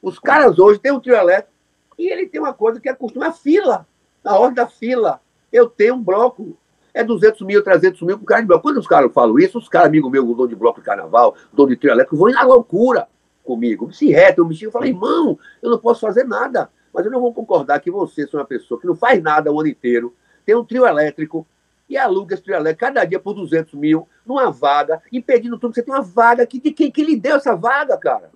os 0.00 0.18
caras 0.18 0.58
hoje 0.58 0.78
têm 0.78 0.92
um 0.92 1.00
trio 1.00 1.16
elétrico 1.16 1.52
e 1.98 2.08
ele 2.08 2.26
tem 2.26 2.40
uma 2.40 2.54
coisa 2.54 2.80
que 2.80 2.88
é 2.88 2.94
costume, 2.94 3.30
fila. 3.32 3.86
Na 4.22 4.38
hora 4.38 4.54
da 4.54 4.66
fila. 4.66 5.20
Eu 5.52 5.68
tenho 5.68 5.96
um 5.96 6.02
bloco 6.02 6.56
é 6.92 7.04
200 7.04 7.42
mil, 7.42 7.62
300 7.62 8.00
mil 8.02 8.18
com 8.18 8.24
cara 8.24 8.40
de 8.40 8.46
bloco. 8.46 8.62
Quando 8.62 8.78
os 8.78 8.86
caras 8.86 9.12
falam 9.12 9.38
isso, 9.38 9.58
os 9.58 9.68
caras, 9.68 9.88
amigo 9.88 10.10
meu, 10.10 10.24
dono 10.24 10.48
de 10.48 10.56
bloco 10.56 10.80
de 10.80 10.86
carnaval, 10.86 11.34
dono 11.52 11.70
de 11.70 11.76
trio 11.76 11.92
elétrico, 11.92 12.16
vão 12.16 12.30
na 12.30 12.42
loucura 12.42 13.08
comigo. 13.44 13.92
Se 13.92 14.10
reto, 14.10 14.40
eu 14.40 14.46
me 14.46 14.54
xingo, 14.54 14.68
eu 14.68 14.72
falo, 14.72 14.86
irmão, 14.86 15.38
eu 15.62 15.70
não 15.70 15.78
posso 15.78 16.00
fazer 16.00 16.24
nada. 16.24 16.70
Mas 16.92 17.04
eu 17.04 17.12
não 17.12 17.20
vou 17.20 17.32
concordar 17.32 17.80
que 17.80 17.90
você 17.90 18.24
seja 18.24 18.38
uma 18.38 18.44
pessoa 18.44 18.80
que 18.80 18.86
não 18.86 18.94
faz 18.94 19.22
nada 19.22 19.52
o 19.52 19.60
ano 19.60 19.68
inteiro, 19.68 20.14
tem 20.44 20.54
um 20.54 20.64
trio 20.64 20.86
elétrico 20.86 21.46
e 21.88 21.96
aluga 21.96 22.34
esse 22.34 22.42
trio 22.42 22.56
elétrico 22.56 22.80
cada 22.80 23.04
dia 23.04 23.18
por 23.18 23.34
200 23.34 23.74
mil, 23.74 24.08
numa 24.24 24.50
vaga, 24.50 25.02
impedindo 25.12 25.58
tudo. 25.58 25.74
Você 25.74 25.82
tem 25.82 25.92
uma 25.92 26.02
vaga 26.02 26.46
que, 26.46 26.60
de 26.60 26.72
quem 26.72 26.90
que 26.90 27.02
lhe 27.02 27.16
deu 27.16 27.36
essa 27.36 27.54
vaga, 27.56 27.96
cara? 27.96 28.30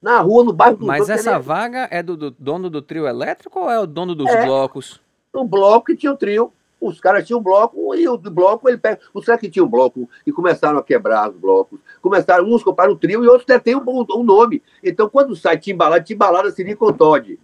Na 0.00 0.20
rua, 0.20 0.44
no 0.44 0.52
bairro 0.52 0.76
do 0.76 0.86
Mas 0.86 1.08
essa 1.08 1.38
vaga 1.38 1.88
é 1.90 2.02
do, 2.02 2.16
do, 2.16 2.30
dono 2.32 2.68
do 2.68 2.82
trio 2.82 3.06
elétrico 3.06 3.60
ou 3.60 3.70
é 3.70 3.78
o 3.78 3.86
dono 3.86 4.14
dos 4.14 4.28
é, 4.28 4.44
blocos? 4.44 5.00
O 5.32 5.44
bloco 5.44 5.86
que 5.86 5.96
tinha 5.96 6.12
o 6.12 6.16
trio. 6.16 6.52
Os 6.82 7.00
caras 7.00 7.24
tinham 7.24 7.40
bloco 7.40 7.94
e 7.94 8.08
o 8.08 8.18
bloco 8.18 8.68
ele 8.68 8.76
pega. 8.76 9.00
Os 9.14 9.24
caras 9.24 9.40
que 9.40 9.48
tinham 9.48 9.68
bloco 9.68 10.10
e 10.26 10.32
começaram 10.32 10.78
a 10.78 10.82
quebrar 10.82 11.30
os 11.30 11.36
blocos. 11.36 11.78
Começaram, 12.00 12.44
uns 12.44 12.64
compraram 12.64 12.92
o 12.92 12.96
trio 12.96 13.24
e 13.24 13.28
outros 13.28 13.44
até 13.44 13.58
têm 13.60 13.76
um, 13.76 13.84
um 13.86 14.24
nome. 14.24 14.60
Então, 14.82 15.08
quando 15.08 15.36
sai 15.36 15.58
Timbalada, 15.58 16.02
Timbalada 16.02 16.50
Siri 16.50 16.74
com 16.74 16.92
Todd. 16.92 17.38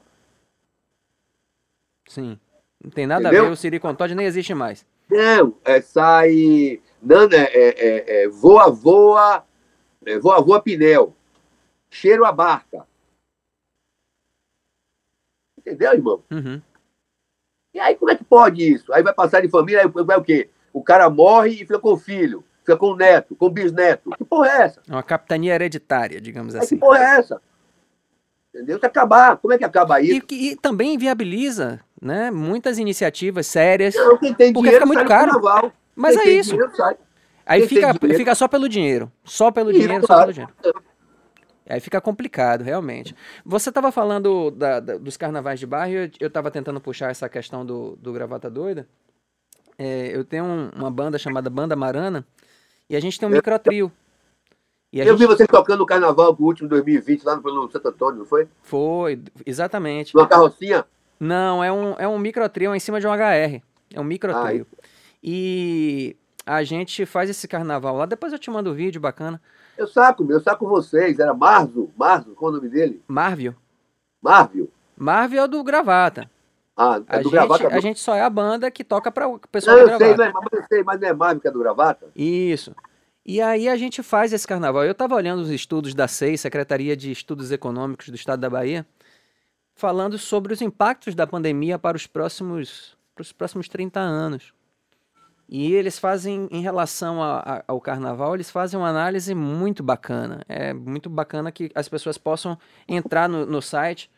Sim. 2.08 2.36
Não 2.82 2.90
tem 2.90 3.06
nada 3.06 3.22
Entendeu? 3.22 3.44
a 3.44 3.46
ver, 3.46 3.52
o 3.52 3.56
Siri 3.56 3.78
com 3.78 3.94
Todd 3.94 4.12
nem 4.12 4.26
existe 4.26 4.52
mais. 4.54 4.84
Não, 5.08 5.54
é, 5.64 5.80
sai. 5.80 6.82
Não, 7.00 7.28
é, 7.30 7.44
é, 7.54 8.24
é, 8.24 8.28
voa, 8.28 8.70
voa. 8.70 9.44
É, 10.04 10.18
voa, 10.18 10.40
voa 10.40 10.60
Pinel. 10.60 11.14
Cheiro 11.88 12.24
a 12.24 12.32
barca. 12.32 12.86
Entendeu, 15.58 15.92
irmão? 15.92 16.24
Uhum. 16.30 16.60
E 17.78 17.80
aí, 17.80 17.94
como 17.94 18.10
é 18.10 18.16
que 18.16 18.24
pode 18.24 18.74
isso? 18.74 18.92
Aí 18.92 19.04
vai 19.04 19.14
passar 19.14 19.40
de 19.40 19.48
família, 19.48 19.82
aí 19.82 20.04
vai 20.04 20.18
o 20.18 20.22
quê? 20.22 20.50
O 20.72 20.82
cara 20.82 21.08
morre 21.08 21.50
e 21.50 21.58
fica 21.58 21.78
com 21.78 21.92
o 21.92 21.96
filho, 21.96 22.42
fica 22.58 22.76
com 22.76 22.86
o 22.86 22.96
neto, 22.96 23.36
com 23.36 23.46
o 23.46 23.50
bisneto. 23.50 24.10
Que 24.18 24.24
porra 24.24 24.48
é 24.48 24.62
essa? 24.62 24.82
Uma 24.88 25.00
capitania 25.00 25.54
hereditária, 25.54 26.20
digamos 26.20 26.56
assim. 26.56 26.74
Que 26.74 26.80
porra 26.80 26.98
é 26.98 27.18
essa? 27.20 27.40
Entendeu? 28.52 28.80
Se 28.80 28.86
acabar, 28.86 29.36
como 29.36 29.54
é 29.54 29.58
que 29.58 29.64
acaba 29.64 30.00
isso? 30.00 30.20
E, 30.28 30.50
e 30.50 30.56
também 30.56 30.98
viabiliza 30.98 31.78
né, 32.02 32.32
muitas 32.32 32.78
iniciativas 32.78 33.46
sérias. 33.46 33.94
Não, 33.94 34.18
quem 34.18 34.34
tem 34.34 34.52
porque 34.52 34.70
dinheiro, 34.70 34.84
fica 34.88 34.98
muito 34.98 35.08
caro. 35.08 35.72
Mas 35.94 36.20
quem 36.20 36.32
é 36.32 36.34
isso. 36.34 36.50
Dinheiro, 36.50 36.72
Aí 37.46 37.68
fica, 37.68 37.94
fica 37.94 38.34
só 38.34 38.48
pelo 38.48 38.68
dinheiro. 38.68 39.10
Só 39.22 39.52
pelo 39.52 39.70
isso, 39.70 39.80
dinheiro, 39.82 40.04
claro. 40.04 40.34
só 40.34 40.46
pelo 40.46 40.50
dinheiro. 40.64 40.87
Aí 41.68 41.80
fica 41.80 42.00
complicado, 42.00 42.62
realmente. 42.62 43.14
Você 43.44 43.68
estava 43.68 43.92
falando 43.92 44.50
da, 44.50 44.80
da, 44.80 44.96
dos 44.96 45.16
carnavais 45.16 45.60
de 45.60 45.66
bairro, 45.66 46.10
eu 46.18 46.28
estava 46.28 46.50
tentando 46.50 46.80
puxar 46.80 47.10
essa 47.10 47.28
questão 47.28 47.64
do, 47.64 47.96
do 47.96 48.12
Gravata 48.12 48.48
Doida. 48.48 48.88
É, 49.78 50.10
eu 50.16 50.24
tenho 50.24 50.44
um, 50.44 50.70
uma 50.74 50.90
banda 50.90 51.18
chamada 51.18 51.50
Banda 51.50 51.76
Marana, 51.76 52.26
e 52.88 52.96
a 52.96 53.00
gente 53.00 53.20
tem 53.20 53.28
um 53.28 53.32
microtrio. 53.32 53.92
Eu 54.90 55.04
gente... 55.04 55.18
vi 55.18 55.26
você 55.26 55.46
tocando 55.46 55.80
no 55.80 55.86
carnaval 55.86 56.32
do 56.32 56.42
último 56.42 56.68
2020, 56.68 57.22
lá 57.22 57.36
no 57.36 57.70
Santo 57.70 57.88
Antônio, 57.88 58.20
não 58.20 58.24
foi? 58.24 58.48
Foi, 58.62 59.22
exatamente. 59.44 60.16
Uma 60.16 60.26
carrocinha? 60.26 60.86
Não, 61.20 61.62
é 61.62 61.70
um, 61.70 61.92
é 61.98 62.08
um 62.08 62.18
microtrio 62.18 62.74
em 62.74 62.80
cima 62.80 62.98
de 62.98 63.06
um 63.06 63.12
HR. 63.12 63.62
É 63.92 64.00
um 64.00 64.04
microtrio. 64.04 64.66
Ah, 64.72 64.86
e 65.22 66.16
a 66.48 66.64
gente 66.64 67.04
faz 67.04 67.28
esse 67.28 67.46
carnaval 67.46 67.94
lá, 67.94 68.06
depois 68.06 68.32
eu 68.32 68.38
te 68.38 68.50
mando 68.50 68.70
o 68.70 68.72
um 68.72 68.76
vídeo 68.76 68.98
bacana. 68.98 69.40
Eu 69.76 69.86
saco, 69.86 70.24
meu, 70.24 70.38
eu 70.38 70.40
saco 70.40 70.66
vocês. 70.66 71.18
Era 71.18 71.34
Marzo, 71.34 71.90
Marzo, 71.94 72.30
qual 72.34 72.50
é 72.50 72.54
o 72.54 72.56
nome 72.56 72.70
dele? 72.70 73.02
Marvio. 73.06 73.54
Marvio. 74.20 74.70
Marvio 74.96 75.40
é 75.40 75.44
o 75.44 75.48
do 75.48 75.62
Gravata. 75.62 76.28
Ah, 76.74 77.02
é 77.06 77.16
a 77.16 77.18
do 77.18 77.24
gente, 77.24 77.32
Gravata? 77.32 77.68
A 77.68 77.80
gente 77.80 78.00
só 78.00 78.14
é 78.14 78.22
a 78.22 78.30
banda 78.30 78.70
que 78.70 78.82
toca 78.82 79.12
para 79.12 79.28
o 79.28 79.38
pessoal 79.38 79.76
não, 79.76 79.84
do 79.84 79.90
eu 79.90 79.98
Gravata. 79.98 80.22
Sei, 80.22 80.32
mas, 80.32 80.52
eu 80.52 80.66
sei, 80.68 80.82
mas 80.82 81.00
não 81.00 81.08
é 81.08 81.12
Marvio 81.12 81.40
que 81.42 81.48
é 81.48 81.50
do 81.50 81.58
Gravata? 81.58 82.06
Isso. 82.16 82.74
E 83.26 83.42
aí 83.42 83.68
a 83.68 83.76
gente 83.76 84.02
faz 84.02 84.32
esse 84.32 84.48
carnaval. 84.48 84.84
Eu 84.84 84.92
estava 84.92 85.14
olhando 85.14 85.42
os 85.42 85.50
estudos 85.50 85.94
da 85.94 86.08
SEI, 86.08 86.38
Secretaria 86.38 86.96
de 86.96 87.12
Estudos 87.12 87.52
Econômicos 87.52 88.08
do 88.08 88.14
Estado 88.14 88.40
da 88.40 88.48
Bahia, 88.48 88.86
falando 89.74 90.16
sobre 90.16 90.54
os 90.54 90.62
impactos 90.62 91.14
da 91.14 91.26
pandemia 91.26 91.78
para 91.78 91.94
os 91.94 92.06
próximos, 92.06 92.96
para 93.14 93.20
os 93.20 93.32
próximos 93.32 93.68
30 93.68 94.00
anos. 94.00 94.54
E 95.48 95.72
eles 95.72 95.98
fazem, 95.98 96.46
em 96.50 96.60
relação 96.60 97.22
a, 97.22 97.38
a, 97.38 97.64
ao 97.66 97.80
carnaval, 97.80 98.34
eles 98.34 98.50
fazem 98.50 98.78
uma 98.78 98.88
análise 98.88 99.34
muito 99.34 99.82
bacana. 99.82 100.42
É 100.46 100.74
muito 100.74 101.08
bacana 101.08 101.50
que 101.50 101.70
as 101.74 101.88
pessoas 101.88 102.18
possam 102.18 102.58
entrar 102.86 103.28
no, 103.28 103.46
no 103.46 103.62
site 103.62 104.10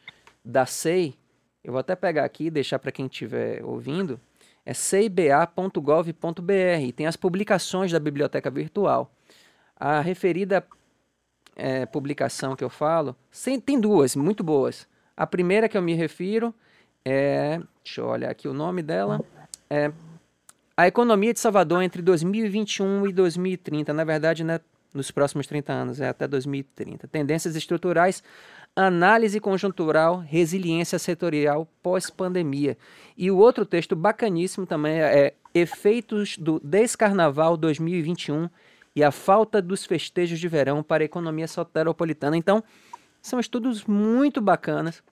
da 0.44 0.66
SEI. 0.66 1.14
Eu 1.62 1.72
vou 1.72 1.78
até 1.78 1.94
pegar 1.94 2.24
aqui 2.24 2.46
e 2.46 2.50
deixar 2.50 2.80
para 2.80 2.90
quem 2.90 3.06
estiver 3.06 3.64
ouvindo. 3.64 4.18
É 4.66 4.74
ceiba.gov.br. 4.74 6.12
Tem 6.96 7.06
as 7.06 7.16
publicações 7.16 7.92
da 7.92 8.00
biblioteca 8.00 8.50
virtual. 8.50 9.12
A 9.76 10.00
referida 10.00 10.66
é, 11.54 11.86
publicação 11.86 12.56
que 12.56 12.64
eu 12.64 12.70
falo, 12.70 13.14
tem 13.64 13.80
duas 13.80 14.16
muito 14.16 14.42
boas. 14.42 14.88
A 15.16 15.26
primeira 15.26 15.68
que 15.68 15.78
eu 15.78 15.82
me 15.82 15.94
refiro 15.94 16.52
é. 17.04 17.60
Deixa 17.84 18.00
eu 18.00 18.06
olhar 18.08 18.30
aqui 18.30 18.48
o 18.48 18.54
nome 18.54 18.82
dela. 18.82 19.20
É 19.68 19.92
a 20.80 20.88
economia 20.88 21.34
de 21.34 21.40
Salvador 21.40 21.82
entre 21.82 22.00
2021 22.00 23.06
e 23.06 23.12
2030, 23.12 23.92
na 23.92 24.02
verdade, 24.02 24.42
né, 24.42 24.60
nos 24.94 25.10
próximos 25.10 25.46
30 25.46 25.70
anos, 25.70 26.00
é 26.00 26.08
até 26.08 26.26
2030. 26.26 27.06
Tendências 27.06 27.54
estruturais, 27.54 28.22
análise 28.74 29.38
conjuntural, 29.40 30.16
resiliência 30.16 30.98
setorial 30.98 31.68
pós-pandemia. 31.82 32.78
E 33.14 33.30
o 33.30 33.36
outro 33.36 33.66
texto 33.66 33.94
bacaníssimo 33.94 34.64
também 34.64 35.02
é, 35.02 35.18
é 35.26 35.34
Efeitos 35.52 36.38
do 36.38 36.58
Descarnaval 36.64 37.58
2021 37.58 38.48
e 38.96 39.04
a 39.04 39.10
falta 39.10 39.60
dos 39.60 39.84
festejos 39.84 40.40
de 40.40 40.48
verão 40.48 40.82
para 40.82 41.04
a 41.04 41.04
economia 41.04 41.46
soteropolitana. 41.46 42.38
Então, 42.38 42.64
são 43.20 43.38
estudos 43.38 43.84
muito 43.84 44.40
bacanas 44.40 45.02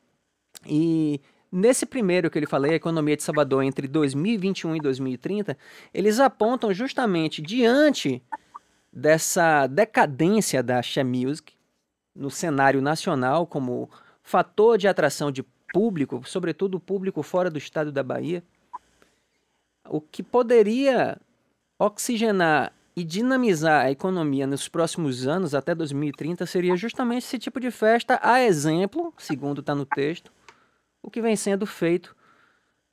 e 0.67 1.21
Nesse 1.51 1.87
primeiro 1.87 2.31
que 2.31 2.39
ele 2.39 2.47
falei, 2.47 2.73
a 2.73 2.77
economia 2.77 3.17
de 3.17 3.23
Salvador 3.23 3.63
entre 3.63 3.89
2021 3.89 4.77
e 4.77 4.81
2030, 4.81 5.57
eles 5.95 6.21
apontam 6.21 6.73
justamente 6.75 7.41
diante 7.41 8.23
dessa 8.93 9.67
decadência 9.67 10.63
da 10.63 10.83
Xé 10.83 11.03
Music 11.03 11.55
no 12.15 12.31
cenário 12.31 12.83
nacional 12.83 13.47
como 13.47 13.89
fator 14.23 14.77
de 14.77 14.87
atração 14.89 15.33
de 15.33 15.43
público, 15.73 16.23
sobretudo 16.27 16.81
público 16.81 17.23
fora 17.23 17.51
do 17.51 17.59
estado 17.59 17.91
da 17.91 18.03
Bahia, 18.03 18.43
o 19.89 20.01
que 20.01 20.23
poderia 20.23 21.19
oxigenar 21.79 22.73
e 22.95 23.05
dinamizar 23.05 23.87
a 23.87 23.91
economia 23.91 24.47
nos 24.47 24.69
próximos 24.69 25.27
anos, 25.27 25.55
até 25.55 25.75
2030, 25.75 26.45
seria 26.45 26.77
justamente 26.77 27.25
esse 27.25 27.39
tipo 27.39 27.61
de 27.61 27.71
festa, 27.71 28.19
a 28.23 28.43
exemplo, 28.43 29.15
segundo 29.17 29.61
está 29.61 29.75
no 29.75 29.87
texto, 29.87 30.33
o 31.03 31.11
que 31.11 31.21
vem 31.21 31.37
sendo 31.37 31.67
feito 31.67 32.15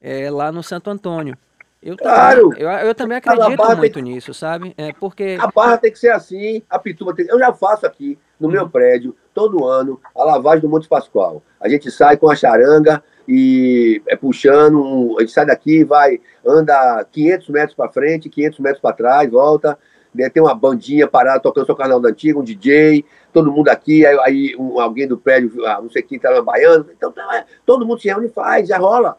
é, 0.01 0.29
lá 0.29 0.51
no 0.51 0.63
Santo 0.63 0.89
Antônio. 0.89 1.37
Eu 1.81 1.95
claro. 1.95 2.49
Também, 2.49 2.63
eu, 2.63 2.69
eu 2.69 2.95
também 2.95 3.17
acredito 3.17 3.77
muito 3.77 3.99
nisso, 3.99 4.33
sabe? 4.33 4.73
É 4.75 4.91
porque 4.93 5.37
a 5.39 5.47
barra 5.47 5.77
tem 5.77 5.91
que 5.91 5.99
ser 5.99 6.09
assim, 6.09 6.63
a 6.67 6.79
pituba 6.79 7.13
tem. 7.13 7.27
Eu 7.27 7.37
já 7.37 7.53
faço 7.53 7.85
aqui 7.85 8.17
no 8.39 8.49
meu 8.49 8.63
uhum. 8.63 8.69
prédio 8.69 9.15
todo 9.33 9.67
ano 9.67 10.01
a 10.15 10.23
lavagem 10.23 10.61
do 10.61 10.69
Monte 10.69 10.87
Pascoal. 10.87 11.43
A 11.59 11.69
gente 11.69 11.91
sai 11.91 12.17
com 12.17 12.29
a 12.29 12.35
charanga 12.35 13.03
e 13.27 14.01
é 14.07 14.15
puxando, 14.15 15.15
a 15.17 15.21
gente 15.21 15.31
sai 15.31 15.45
daqui, 15.45 15.83
vai 15.83 16.19
anda 16.43 17.05
500 17.11 17.49
metros 17.49 17.75
para 17.75 17.91
frente, 17.91 18.29
500 18.29 18.59
metros 18.59 18.81
para 18.81 18.95
trás, 18.95 19.29
volta 19.29 19.77
né, 20.15 20.29
tem 20.29 20.41
uma 20.41 20.55
bandinha 20.55 21.07
parada 21.07 21.39
tocando 21.39 21.65
seu 21.65 21.75
canal 21.75 21.99
da 21.99 22.09
antiga, 22.09 22.39
um 22.39 22.43
DJ, 22.43 23.05
todo 23.33 23.51
mundo 23.51 23.69
aqui, 23.69 24.05
aí, 24.05 24.17
aí 24.19 24.55
um, 24.57 24.79
alguém 24.79 25.07
do 25.07 25.17
prédio, 25.17 25.65
ah, 25.65 25.81
não 25.81 25.89
sei 25.89 26.01
quem 26.01 26.17
tá 26.17 26.41
baiano, 26.41 26.87
então 26.95 27.11
tá, 27.11 27.37
é, 27.37 27.45
todo 27.65 27.85
mundo 27.85 28.01
se 28.01 28.07
reúne 28.07 28.27
e 28.27 28.29
faz, 28.29 28.67
já 28.67 28.77
rola. 28.77 29.17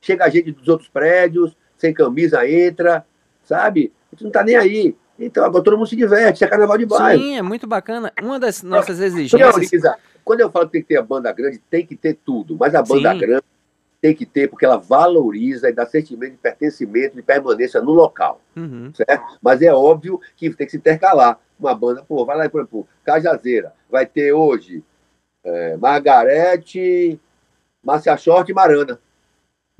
Chega 0.00 0.24
a 0.24 0.28
gente 0.28 0.52
dos 0.52 0.68
outros 0.68 0.88
prédios, 0.88 1.56
sem 1.76 1.92
camisa 1.92 2.48
entra, 2.48 3.04
sabe? 3.42 3.92
A 4.12 4.14
gente 4.14 4.24
não 4.24 4.30
tá 4.30 4.44
nem 4.44 4.56
aí. 4.56 4.96
Então 5.18 5.44
agora 5.44 5.64
todo 5.64 5.76
mundo 5.76 5.88
se 5.88 5.96
diverte, 5.96 6.44
é 6.44 6.46
carnaval 6.46 6.78
de 6.78 6.86
bairro. 6.86 7.20
Sim, 7.20 7.36
é 7.36 7.42
muito 7.42 7.66
bacana. 7.66 8.12
Uma 8.22 8.38
das 8.38 8.62
nossas 8.62 9.00
exigências. 9.00 9.82
Quando 10.24 10.40
eu 10.40 10.50
falo 10.50 10.66
que 10.66 10.72
tem 10.72 10.82
que 10.82 10.88
ter 10.88 10.98
a 10.98 11.02
banda 11.02 11.32
grande, 11.32 11.58
tem 11.70 11.84
que 11.84 11.96
ter 11.96 12.14
tudo, 12.14 12.56
mas 12.58 12.74
a 12.74 12.82
banda 12.82 13.12
Sim. 13.12 13.18
grande 13.18 13.44
tem 14.00 14.14
que 14.14 14.24
ter, 14.24 14.48
porque 14.48 14.64
ela 14.64 14.76
valoriza 14.76 15.68
e 15.68 15.72
dá 15.72 15.84
sentimento 15.86 16.32
de 16.32 16.38
pertencimento, 16.38 17.16
de 17.16 17.22
permanência 17.22 17.80
no 17.80 17.92
local. 17.92 18.40
Uhum. 18.56 18.92
Certo? 18.94 19.38
Mas 19.42 19.60
é 19.62 19.72
óbvio 19.72 20.20
que 20.36 20.50
tem 20.50 20.66
que 20.66 20.70
se 20.70 20.76
intercalar. 20.76 21.38
Uma 21.58 21.74
banda, 21.74 22.04
pô, 22.06 22.24
vai 22.24 22.36
lá, 22.36 22.48
por 22.48 22.60
exemplo, 22.60 22.88
Cajazeira, 23.04 23.72
vai 23.90 24.06
ter 24.06 24.32
hoje 24.32 24.84
é, 25.42 25.76
Margarete, 25.76 27.18
Márcia 27.82 28.16
Short 28.16 28.50
e 28.50 28.54
Marana. 28.54 29.00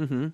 Uhum. 0.01 0.33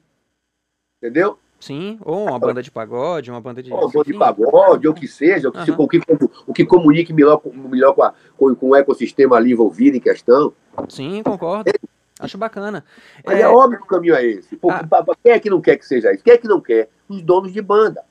Entendeu? 1.02 1.38
Sim, 1.60 1.98
ou 2.04 2.28
uma 2.28 2.38
banda 2.38 2.62
de 2.62 2.70
pagode, 2.70 3.30
uma 3.30 3.40
banda 3.40 3.62
de. 3.62 3.72
Ou 3.72 3.80
uma 3.80 3.90
banda 3.90 4.04
de 4.04 4.18
pagode, 4.18 4.86
ou 4.86 4.92
o 4.92 4.96
que 4.96 5.08
seja, 5.08 5.48
o 5.48 5.52
que, 5.52 5.70
uhum. 5.70 5.76
o 5.78 5.88
que, 5.88 6.00
o 6.46 6.52
que 6.52 6.66
comunique 6.66 7.12
melhor, 7.12 7.40
melhor 7.54 7.94
com, 7.94 8.02
a, 8.02 8.12
com, 8.36 8.54
com, 8.54 8.68
o 8.70 8.76
ecossistema 8.76 9.36
ali 9.36 9.52
envolvido 9.52 9.96
em 9.96 10.00
questão. 10.00 10.52
Sim, 10.88 11.22
concordo. 11.22 11.70
Acho 12.18 12.38
bacana. 12.38 12.84
Mas 13.24 13.38
é, 13.38 13.42
é 13.42 13.48
óbvio 13.48 13.78
que 13.78 13.84
o 13.84 13.88
caminho 13.88 14.14
é 14.14 14.24
esse. 14.24 14.56
Porque, 14.56 14.86
ah. 14.90 15.16
Quem 15.22 15.32
é 15.32 15.40
que 15.40 15.50
não 15.50 15.60
quer 15.60 15.76
que 15.76 15.86
seja 15.86 16.12
isso? 16.12 16.22
Quem 16.22 16.34
é 16.34 16.38
que 16.38 16.46
não 16.46 16.60
quer? 16.60 16.88
Os 17.08 17.20
donos 17.22 17.52
de 17.52 17.60
banda. 17.60 18.04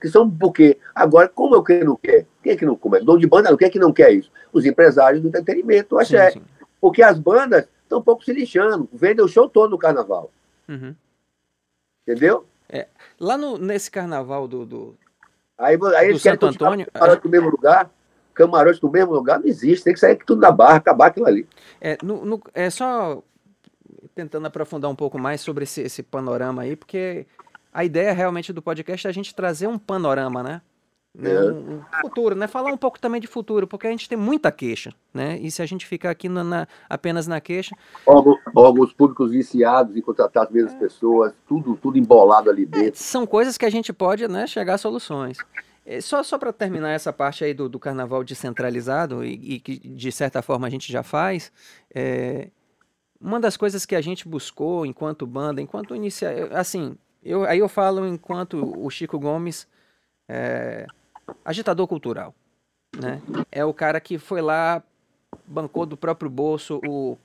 Que 0.00 0.08
são 0.08 0.30
porque. 0.30 0.78
Agora, 0.94 1.28
como 1.28 1.56
é 1.56 1.62
que 1.62 1.84
não 1.84 1.96
quer? 1.96 2.26
Quem 2.42 2.52
é 2.52 2.56
que 2.56 2.64
não 2.64 2.76
come? 2.76 3.00
Dono 3.00 3.18
de 3.18 3.26
banda 3.26 3.50
não 3.50 3.56
quer 3.56 3.68
que 3.68 3.78
não 3.78 3.92
quer 3.92 4.12
isso? 4.12 4.30
Os 4.52 4.64
empresários 4.64 5.20
do 5.20 5.28
entretenimento, 5.28 5.98
acho 5.98 6.16
é. 6.16 6.32
Porque 6.80 7.02
as 7.02 7.18
bandas 7.18 7.68
estão 7.82 7.98
um 7.98 8.02
pouco 8.02 8.24
se 8.24 8.32
lixando. 8.32 8.88
Vendem 8.92 9.24
o 9.24 9.28
show 9.28 9.48
todo 9.48 9.70
no 9.70 9.78
carnaval. 9.78 10.30
Uhum. 10.68 10.94
Entendeu? 12.06 12.46
É. 12.68 12.86
Lá 13.20 13.36
no, 13.36 13.58
nesse 13.58 13.90
carnaval 13.90 14.48
do. 14.48 14.64
do... 14.64 14.96
Aí, 15.58 15.76
aí 15.96 16.12
do 16.12 16.18
Santo 16.18 16.46
Antônio. 16.46 16.86
No 17.24 17.30
mesmo 17.30 17.50
lugar 17.50 17.90
camarote 18.38 18.82
no 18.82 18.90
mesmo 18.90 19.12
lugar, 19.12 19.38
não 19.40 19.46
existe. 19.46 19.84
Tem 19.84 19.92
que 19.92 20.00
sair 20.00 20.16
tudo 20.24 20.40
da 20.40 20.50
barra, 20.50 20.76
acabar 20.76 21.06
aquilo 21.06 21.26
ali. 21.26 21.46
É, 21.80 21.98
no, 22.02 22.24
no, 22.24 22.40
é 22.54 22.70
só 22.70 23.22
tentando 24.14 24.46
aprofundar 24.46 24.90
um 24.90 24.96
pouco 24.96 25.18
mais 25.18 25.40
sobre 25.40 25.64
esse, 25.64 25.80
esse 25.82 26.02
panorama 26.02 26.62
aí, 26.62 26.74
porque 26.76 27.26
a 27.72 27.84
ideia 27.84 28.12
realmente 28.12 28.52
do 28.52 28.62
podcast 28.62 29.06
é 29.06 29.10
a 29.10 29.12
gente 29.12 29.34
trazer 29.34 29.66
um 29.66 29.78
panorama, 29.78 30.42
né? 30.42 30.60
É. 31.20 31.40
Um, 31.40 31.76
um 31.78 31.82
futuro, 32.02 32.34
né? 32.36 32.46
Falar 32.46 32.70
um 32.72 32.76
pouco 32.76 33.00
também 33.00 33.20
de 33.20 33.26
futuro, 33.26 33.66
porque 33.66 33.86
a 33.86 33.90
gente 33.90 34.08
tem 34.08 34.16
muita 34.18 34.52
queixa, 34.52 34.92
né? 35.12 35.38
E 35.40 35.50
se 35.50 35.62
a 35.62 35.66
gente 35.66 35.86
ficar 35.86 36.10
aqui 36.10 36.28
na, 36.28 36.44
na- 36.44 36.68
apenas 36.88 37.26
na 37.26 37.40
queixa, 37.40 37.74
Órgãos, 38.06 38.38
órgãos 38.54 38.92
públicos 38.92 39.30
viciados 39.30 39.96
em 39.96 40.00
contratar 40.02 40.44
as 40.44 40.50
mesmas 40.50 40.74
pessoas, 40.74 41.32
tudo, 41.48 41.76
tudo 41.76 41.98
embolado 41.98 42.50
ali 42.50 42.62
é, 42.64 42.66
dentro. 42.66 43.00
são 43.00 43.26
coisas 43.26 43.56
que 43.58 43.64
a 43.64 43.70
gente 43.70 43.92
pode, 43.92 44.28
né, 44.28 44.46
chegar 44.46 44.74
a 44.74 44.78
soluções. 44.78 45.38
É, 45.88 46.02
Só, 46.02 46.22
só 46.22 46.36
para 46.36 46.52
terminar 46.52 46.90
essa 46.90 47.10
parte 47.14 47.42
aí 47.42 47.54
do, 47.54 47.66
do 47.66 47.78
carnaval 47.78 48.22
descentralizado 48.22 49.24
e, 49.24 49.54
e 49.54 49.60
que 49.60 49.78
de 49.78 50.12
certa 50.12 50.42
forma 50.42 50.66
a 50.66 50.70
gente 50.70 50.92
já 50.92 51.02
faz, 51.02 51.50
é, 51.94 52.50
uma 53.18 53.40
das 53.40 53.56
coisas 53.56 53.86
que 53.86 53.96
a 53.96 54.00
gente 54.02 54.28
buscou 54.28 54.84
enquanto 54.84 55.26
banda, 55.26 55.62
enquanto 55.62 55.96
inicia, 55.96 56.50
assim, 56.52 56.94
eu, 57.22 57.44
aí 57.44 57.58
eu 57.58 57.70
falo 57.70 58.06
enquanto 58.06 58.62
o 58.78 58.90
Chico 58.90 59.18
Gomes, 59.18 59.66
é, 60.28 60.86
agitador 61.42 61.88
cultural, 61.88 62.34
né? 62.94 63.22
É 63.50 63.64
o 63.64 63.72
cara 63.72 63.98
que 63.98 64.18
foi 64.18 64.42
lá, 64.42 64.82
bancou 65.46 65.86
do 65.86 65.96
próprio 65.96 66.30
bolso 66.30 66.80
o, 66.86 67.16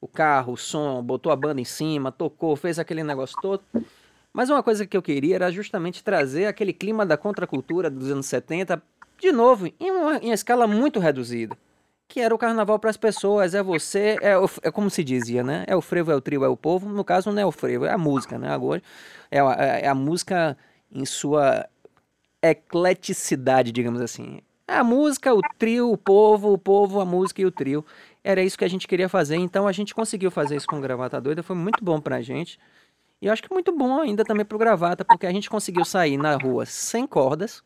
o 0.00 0.08
carro, 0.08 0.54
o 0.54 0.56
som, 0.56 1.02
botou 1.02 1.30
a 1.30 1.36
banda 1.36 1.60
em 1.60 1.64
cima, 1.64 2.10
tocou, 2.10 2.56
fez 2.56 2.78
aquele 2.78 3.02
negócio 3.02 3.36
todo. 3.42 3.62
Mas 4.32 4.50
uma 4.50 4.62
coisa 4.62 4.86
que 4.86 4.96
eu 4.96 5.02
queria 5.02 5.34
era 5.36 5.50
justamente 5.50 6.02
trazer 6.04 6.46
aquele 6.46 6.72
clima 6.72 7.04
da 7.04 7.16
contracultura 7.16 7.90
dos 7.90 8.10
anos 8.10 8.26
70, 8.26 8.82
de 9.18 9.32
novo, 9.32 9.66
em 9.80 9.90
uma, 9.90 10.16
em 10.18 10.30
escala 10.32 10.66
muito 10.66 11.00
reduzida. 11.00 11.56
Que 12.06 12.20
era 12.20 12.34
o 12.34 12.38
carnaval 12.38 12.78
para 12.78 12.88
as 12.88 12.96
pessoas, 12.96 13.54
é 13.54 13.62
você, 13.62 14.16
é, 14.22 14.38
o- 14.38 14.48
é 14.62 14.70
como 14.70 14.88
se 14.88 15.04
dizia, 15.04 15.42
né? 15.44 15.64
É 15.66 15.76
o 15.76 15.82
frevo, 15.82 16.10
é 16.10 16.16
o 16.16 16.20
trio, 16.20 16.42
é 16.44 16.48
o 16.48 16.56
povo. 16.56 16.88
No 16.88 17.04
caso, 17.04 17.30
não 17.30 17.42
é 17.42 17.44
o 17.46 17.52
frevo, 17.52 17.84
é 17.84 17.90
a 17.92 17.98
música, 17.98 18.38
né? 18.38 18.48
Agora, 18.50 18.82
é 19.30 19.40
a, 19.40 19.52
é 19.82 19.88
a 19.88 19.94
música 19.94 20.56
em 20.90 21.04
sua 21.04 21.66
ecleticidade, 22.42 23.72
digamos 23.72 24.00
assim. 24.00 24.40
É 24.66 24.74
A 24.76 24.84
música, 24.84 25.34
o 25.34 25.40
trio, 25.58 25.90
o 25.90 25.96
povo, 25.96 26.52
o 26.52 26.58
povo, 26.58 27.00
a 27.00 27.04
música 27.04 27.40
e 27.42 27.46
o 27.46 27.50
trio. 27.50 27.84
Era 28.22 28.42
isso 28.42 28.58
que 28.58 28.64
a 28.64 28.68
gente 28.68 28.86
queria 28.86 29.08
fazer, 29.08 29.36
então 29.36 29.66
a 29.66 29.72
gente 29.72 29.94
conseguiu 29.94 30.30
fazer 30.30 30.56
isso 30.56 30.66
com 30.66 30.80
Gravata 30.80 31.20
Doida, 31.20 31.42
foi 31.42 31.56
muito 31.56 31.82
bom 31.82 32.00
pra 32.00 32.20
gente. 32.20 32.58
E 33.20 33.26
eu 33.26 33.32
acho 33.32 33.42
que 33.42 33.52
muito 33.52 33.76
bom 33.76 34.00
ainda 34.00 34.24
também 34.24 34.44
pro 34.44 34.58
Gravata, 34.58 35.04
porque 35.04 35.26
a 35.26 35.32
gente 35.32 35.50
conseguiu 35.50 35.84
sair 35.84 36.16
na 36.16 36.36
rua 36.36 36.64
sem 36.64 37.06
cordas, 37.06 37.64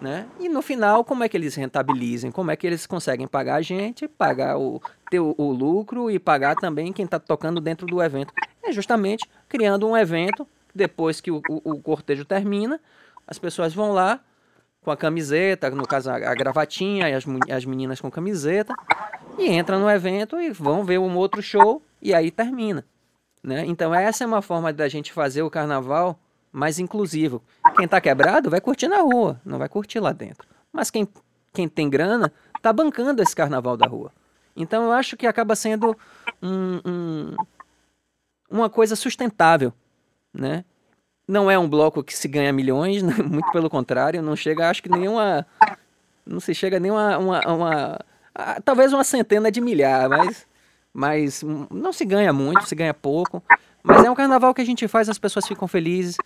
né? 0.00 0.26
E 0.40 0.48
no 0.48 0.62
final, 0.62 1.04
como 1.04 1.22
é 1.22 1.28
que 1.28 1.36
eles 1.36 1.54
rentabilizem? 1.54 2.30
Como 2.30 2.50
é 2.50 2.56
que 2.56 2.66
eles 2.66 2.86
conseguem 2.86 3.26
pagar 3.26 3.56
a 3.56 3.62
gente, 3.62 4.08
pagar 4.08 4.58
o, 4.58 4.80
ter 5.10 5.20
o, 5.20 5.52
lucro 5.52 6.10
e 6.10 6.18
pagar 6.18 6.56
também 6.56 6.92
quem 6.92 7.04
está 7.04 7.18
tocando 7.18 7.60
dentro 7.60 7.86
do 7.86 8.02
evento? 8.02 8.32
É 8.62 8.72
justamente 8.72 9.28
criando 9.48 9.86
um 9.86 9.96
evento, 9.96 10.48
depois 10.74 11.20
que 11.20 11.30
o, 11.30 11.42
o, 11.48 11.72
o 11.72 11.82
cortejo 11.82 12.24
termina, 12.24 12.80
as 13.26 13.38
pessoas 13.38 13.74
vão 13.74 13.92
lá 13.92 14.20
com 14.80 14.90
a 14.90 14.96
camiseta, 14.96 15.70
no 15.70 15.86
caso 15.86 16.10
a, 16.10 16.16
a 16.16 16.34
gravatinha 16.34 17.08
e 17.08 17.14
as, 17.14 17.24
as 17.50 17.64
meninas 17.66 18.00
com 18.00 18.10
camiseta, 18.10 18.74
e 19.38 19.50
entram 19.50 19.78
no 19.78 19.90
evento 19.90 20.40
e 20.40 20.50
vão 20.50 20.84
ver 20.84 20.98
um 20.98 21.16
outro 21.16 21.42
show 21.42 21.82
e 22.00 22.14
aí 22.14 22.30
termina. 22.30 22.84
Né? 23.44 23.66
Então 23.66 23.94
essa 23.94 24.24
é 24.24 24.26
uma 24.26 24.40
forma 24.40 24.72
da 24.72 24.88
gente 24.88 25.12
fazer 25.12 25.42
o 25.42 25.50
carnaval 25.50 26.18
mais 26.50 26.78
inclusivo. 26.78 27.42
Quem 27.76 27.86
tá 27.86 28.00
quebrado 28.00 28.48
vai 28.48 28.58
curtir 28.58 28.88
na 28.88 29.02
rua, 29.02 29.38
não 29.44 29.58
vai 29.58 29.68
curtir 29.68 30.00
lá 30.00 30.12
dentro. 30.12 30.48
Mas 30.72 30.90
quem, 30.90 31.06
quem 31.52 31.68
tem 31.68 31.90
grana 31.90 32.32
tá 32.62 32.72
bancando 32.72 33.22
esse 33.22 33.36
carnaval 33.36 33.76
da 33.76 33.86
rua. 33.86 34.10
Então 34.56 34.84
eu 34.84 34.92
acho 34.92 35.14
que 35.14 35.26
acaba 35.26 35.54
sendo 35.54 35.94
um- 36.42 36.80
um- 36.86 37.36
uma 38.50 38.70
coisa 38.70 38.96
sustentável, 38.96 39.74
né? 40.32 40.64
Não 41.28 41.50
é 41.50 41.58
um 41.58 41.68
bloco 41.68 42.02
que 42.02 42.16
se 42.16 42.28
ganha 42.28 42.52
milhões, 42.52 43.02
né? 43.02 43.14
muito 43.28 43.50
pelo 43.52 43.68
contrário, 43.68 44.22
não 44.22 44.36
chega, 44.36 44.70
acho 44.70 44.82
que 44.82 44.88
nenhuma, 44.88 45.46
não 46.24 46.40
se 46.40 46.54
chega 46.54 46.80
nem 46.80 46.90
uma, 46.90 47.18
uma, 47.18 47.40
uma- 47.48 47.98
ah, 48.34 48.60
talvez 48.64 48.90
uma 48.92 49.04
centena 49.04 49.50
de 49.50 49.60
milhar, 49.60 50.08
mas, 50.08 50.46
mas 50.94 51.42
hum, 51.42 51.66
não 51.70 51.92
se 51.92 52.04
ganha 52.04 52.32
muito, 52.32 52.64
se 52.64 52.74
ganha 52.74 52.94
pouco. 52.94 53.42
Mas 53.82 54.02
é 54.04 54.10
um 54.10 54.14
carnaval 54.14 54.54
que 54.54 54.62
a 54.62 54.64
gente 54.64 54.88
faz, 54.88 55.08
as 55.08 55.18
pessoas 55.18 55.46
ficam 55.46 55.68
felizes. 55.68 56.16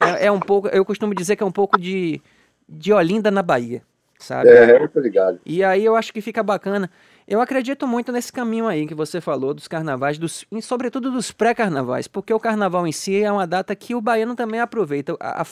É, 0.00 0.26
é 0.26 0.32
um 0.32 0.40
pouco, 0.40 0.68
eu 0.68 0.84
costumo 0.84 1.14
dizer 1.14 1.36
que 1.36 1.42
é 1.42 1.46
um 1.46 1.52
pouco 1.52 1.78
de, 1.78 2.20
de 2.68 2.92
Olinda 2.92 3.30
na 3.30 3.42
Bahia, 3.42 3.82
sabe? 4.18 4.50
É, 4.50 4.86
tô 4.88 5.00
ligado. 5.00 5.40
E 5.46 5.64
aí 5.64 5.84
eu 5.84 5.96
acho 5.96 6.12
que 6.12 6.20
fica 6.20 6.42
bacana. 6.42 6.90
Eu 7.26 7.40
acredito 7.40 7.86
muito 7.86 8.10
nesse 8.10 8.32
caminho 8.32 8.66
aí 8.66 8.86
que 8.86 8.94
você 8.94 9.20
falou 9.20 9.54
dos 9.54 9.68
carnavais, 9.68 10.18
dos, 10.18 10.44
e 10.50 10.62
sobretudo 10.62 11.10
dos 11.10 11.30
pré-carnavais, 11.30 12.08
porque 12.08 12.32
o 12.32 12.40
carnaval 12.40 12.86
em 12.86 12.92
si 12.92 13.22
é 13.22 13.30
uma 13.30 13.46
data 13.46 13.74
que 13.76 13.94
o 13.94 14.00
baiano 14.00 14.34
também 14.34 14.60
aproveita. 14.60 15.14
A, 15.20 15.42
a 15.42 15.46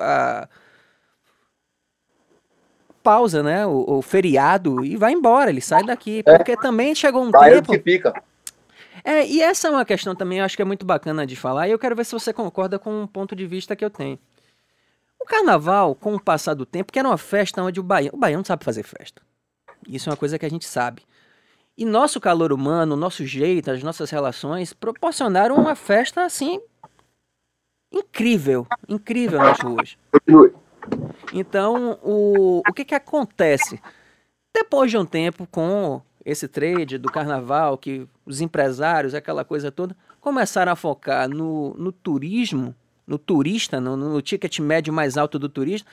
a- 0.00 0.48
pausa, 3.04 3.42
né? 3.42 3.66
O, 3.66 3.98
o 3.98 4.02
feriado 4.02 4.82
e 4.84 4.96
vai 4.96 5.12
embora, 5.12 5.50
ele 5.50 5.60
sai 5.60 5.84
daqui. 5.84 6.22
Porque 6.22 6.56
também 6.56 6.94
chegou 6.94 7.22
um 7.22 7.30
Baiano 7.30 7.62
tempo. 7.62 7.72
que 7.72 7.78
fica. 7.78 8.14
É, 9.04 9.26
e 9.26 9.42
essa 9.42 9.68
é 9.68 9.70
uma 9.70 9.84
questão 9.84 10.14
também, 10.16 10.38
eu 10.38 10.44
acho 10.46 10.56
que 10.56 10.62
é 10.62 10.64
muito 10.64 10.86
bacana 10.86 11.26
de 11.26 11.36
falar, 11.36 11.68
e 11.68 11.72
eu 11.72 11.78
quero 11.78 11.94
ver 11.94 12.06
se 12.06 12.12
você 12.12 12.32
concorda 12.32 12.78
com 12.78 13.02
um 13.02 13.06
ponto 13.06 13.36
de 13.36 13.46
vista 13.46 13.76
que 13.76 13.84
eu 13.84 13.90
tenho. 13.90 14.18
O 15.20 15.26
carnaval, 15.26 15.94
com 15.94 16.14
o 16.14 16.20
passar 16.20 16.54
do 16.54 16.64
tempo, 16.64 16.90
que 16.90 16.98
era 16.98 17.06
uma 17.06 17.18
festa 17.18 17.62
onde 17.62 17.78
o 17.78 17.82
baiano, 17.82 18.16
o 18.16 18.18
baiano 18.18 18.44
sabe 18.44 18.64
fazer 18.64 18.82
festa. 18.82 19.20
Isso 19.86 20.08
é 20.08 20.12
uma 20.12 20.16
coisa 20.16 20.38
que 20.38 20.46
a 20.46 20.48
gente 20.48 20.64
sabe. 20.64 21.02
E 21.76 21.84
nosso 21.84 22.18
calor 22.18 22.52
humano, 22.52 22.96
nosso 22.96 23.26
jeito, 23.26 23.70
as 23.70 23.82
nossas 23.82 24.10
relações 24.10 24.72
proporcionaram 24.72 25.56
uma 25.56 25.74
festa 25.74 26.24
assim 26.24 26.60
incrível, 27.92 28.66
incrível 28.88 29.38
nas 29.38 29.58
ruas. 29.60 29.98
Então, 31.32 31.98
o, 32.02 32.62
o 32.68 32.72
que 32.72 32.84
que 32.84 32.94
acontece? 32.94 33.80
Depois 34.52 34.90
de 34.90 34.96
um 34.96 35.04
tempo 35.04 35.46
com 35.46 36.00
esse 36.24 36.48
trade 36.48 36.96
do 36.96 37.10
carnaval, 37.10 37.76
que 37.76 38.08
os 38.24 38.40
empresários, 38.40 39.14
aquela 39.14 39.44
coisa 39.44 39.70
toda, 39.70 39.96
começaram 40.20 40.72
a 40.72 40.76
focar 40.76 41.28
no, 41.28 41.74
no 41.74 41.92
turismo, 41.92 42.74
no 43.06 43.18
turista, 43.18 43.80
no, 43.80 43.96
no 43.96 44.22
ticket 44.22 44.58
médio 44.60 44.92
mais 44.92 45.16
alto 45.16 45.38
do 45.38 45.48
turista, 45.48 45.90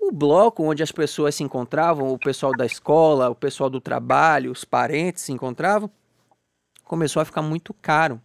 o 0.00 0.10
bloco 0.10 0.64
onde 0.64 0.82
as 0.82 0.90
pessoas 0.90 1.34
se 1.34 1.44
encontravam, 1.44 2.12
o 2.12 2.18
pessoal 2.18 2.52
da 2.56 2.64
escola, 2.64 3.28
o 3.28 3.34
pessoal 3.34 3.68
do 3.68 3.80
trabalho, 3.80 4.50
os 4.50 4.64
parentes 4.64 5.22
se 5.22 5.32
encontravam, 5.32 5.90
começou 6.84 7.20
a 7.20 7.24
ficar 7.24 7.42
muito 7.42 7.74
caro, 7.74 8.20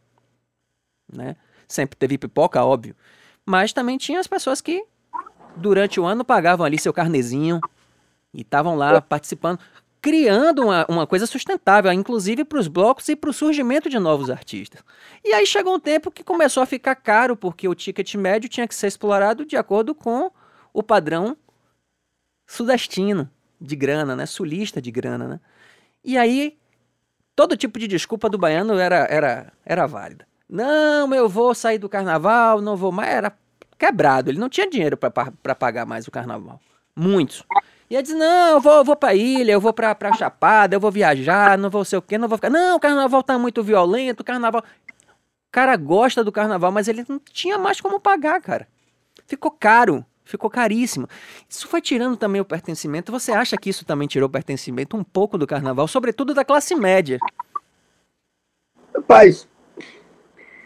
né? 1.11 1.35
Sempre 1.67 1.97
teve 1.97 2.17
pipoca, 2.17 2.63
óbvio, 2.63 2.95
mas 3.45 3.73
também 3.73 3.97
tinha 3.97 4.19
as 4.19 4.27
pessoas 4.27 4.61
que 4.61 4.85
durante 5.59 5.99
o 5.99 6.05
ano 6.05 6.23
pagavam 6.23 6.65
ali 6.65 6.79
seu 6.79 6.93
carnezinho 6.93 7.59
e 8.33 8.41
estavam 8.41 8.75
lá 8.75 9.01
participando, 9.01 9.59
criando 10.01 10.63
uma, 10.63 10.85
uma 10.87 11.07
coisa 11.07 11.25
sustentável, 11.25 11.91
inclusive 11.91 12.43
para 12.45 12.59
os 12.59 12.67
blocos 12.67 13.09
e 13.09 13.15
para 13.15 13.29
o 13.29 13.33
surgimento 13.33 13.89
de 13.89 13.99
novos 13.99 14.29
artistas. 14.29 14.81
E 15.23 15.33
aí 15.33 15.45
chegou 15.45 15.75
um 15.75 15.79
tempo 15.79 16.11
que 16.11 16.23
começou 16.23 16.63
a 16.63 16.65
ficar 16.65 16.95
caro, 16.95 17.35
porque 17.35 17.67
o 17.67 17.75
ticket 17.75 18.15
médio 18.15 18.49
tinha 18.49 18.67
que 18.67 18.75
ser 18.75 18.87
explorado 18.87 19.45
de 19.45 19.57
acordo 19.57 19.93
com 19.93 20.31
o 20.73 20.83
padrão 20.83 21.35
sudestino 22.45 23.29
de 23.59 23.75
grana, 23.75 24.15
né? 24.15 24.25
Sulista 24.25 24.81
de 24.81 24.91
grana, 24.91 25.27
né? 25.27 25.39
E 26.03 26.17
aí 26.17 26.57
todo 27.35 27.57
tipo 27.57 27.77
de 27.79 27.87
desculpa 27.87 28.29
do 28.29 28.37
baiano 28.37 28.77
era, 28.79 29.07
era, 29.09 29.53
era 29.65 29.85
válida. 29.87 30.27
Não, 30.49 31.13
eu 31.13 31.27
vou 31.27 31.53
sair 31.53 31.77
do 31.77 31.89
carnaval, 31.89 32.61
não 32.61 32.77
vou 32.77 32.91
mais. 32.91 33.13
Era 33.13 33.37
quebrado, 33.77 34.29
ele 34.29 34.39
não 34.39 34.49
tinha 34.49 34.69
dinheiro 34.69 34.97
para 34.97 35.55
pagar 35.55 35.85
mais 35.85 36.07
o 36.07 36.11
carnaval. 36.11 36.59
Muitos. 36.95 37.43
E 37.89 37.95
ele 37.95 38.03
diz: 38.03 38.13
Não, 38.15 38.53
eu 38.53 38.59
vou, 38.59 38.73
eu 38.73 38.83
vou 38.83 38.95
pra 38.95 39.13
ilha, 39.13 39.51
eu 39.51 39.61
vou 39.61 39.71
pra, 39.71 39.93
pra 39.95 40.13
Chapada, 40.13 40.75
eu 40.75 40.79
vou 40.79 40.91
viajar, 40.91 41.57
não 41.57 41.69
vou 41.69 41.85
sei 41.85 41.99
o 41.99 42.01
quê, 42.01 42.17
não 42.17 42.27
vou 42.27 42.37
ficar. 42.37 42.49
Não, 42.49 42.75
o 42.75 42.79
carnaval 42.79 43.23
tá 43.23 43.37
muito 43.37 43.63
violento, 43.63 44.21
o 44.21 44.23
carnaval. 44.23 44.61
O 44.61 45.51
cara 45.51 45.75
gosta 45.75 46.23
do 46.23 46.31
carnaval, 46.31 46.71
mas 46.71 46.87
ele 46.87 47.05
não 47.07 47.19
tinha 47.19 47.57
mais 47.57 47.79
como 47.79 47.99
pagar, 47.99 48.41
cara. 48.41 48.67
Ficou 49.25 49.49
caro, 49.51 50.05
ficou 50.23 50.49
caríssimo. 50.49 51.07
Isso 51.47 51.67
foi 51.67 51.81
tirando 51.81 52.17
também 52.17 52.41
o 52.41 52.45
pertencimento. 52.45 53.11
Você 53.11 53.31
acha 53.31 53.57
que 53.57 53.69
isso 53.69 53.85
também 53.85 54.07
tirou 54.07 54.27
o 54.27 54.31
pertencimento 54.31 54.97
um 54.97 55.03
pouco 55.03 55.37
do 55.37 55.47
carnaval, 55.47 55.87
sobretudo 55.87 56.33
da 56.33 56.43
classe 56.43 56.75
média? 56.75 57.17
Rapaz, 58.93 59.47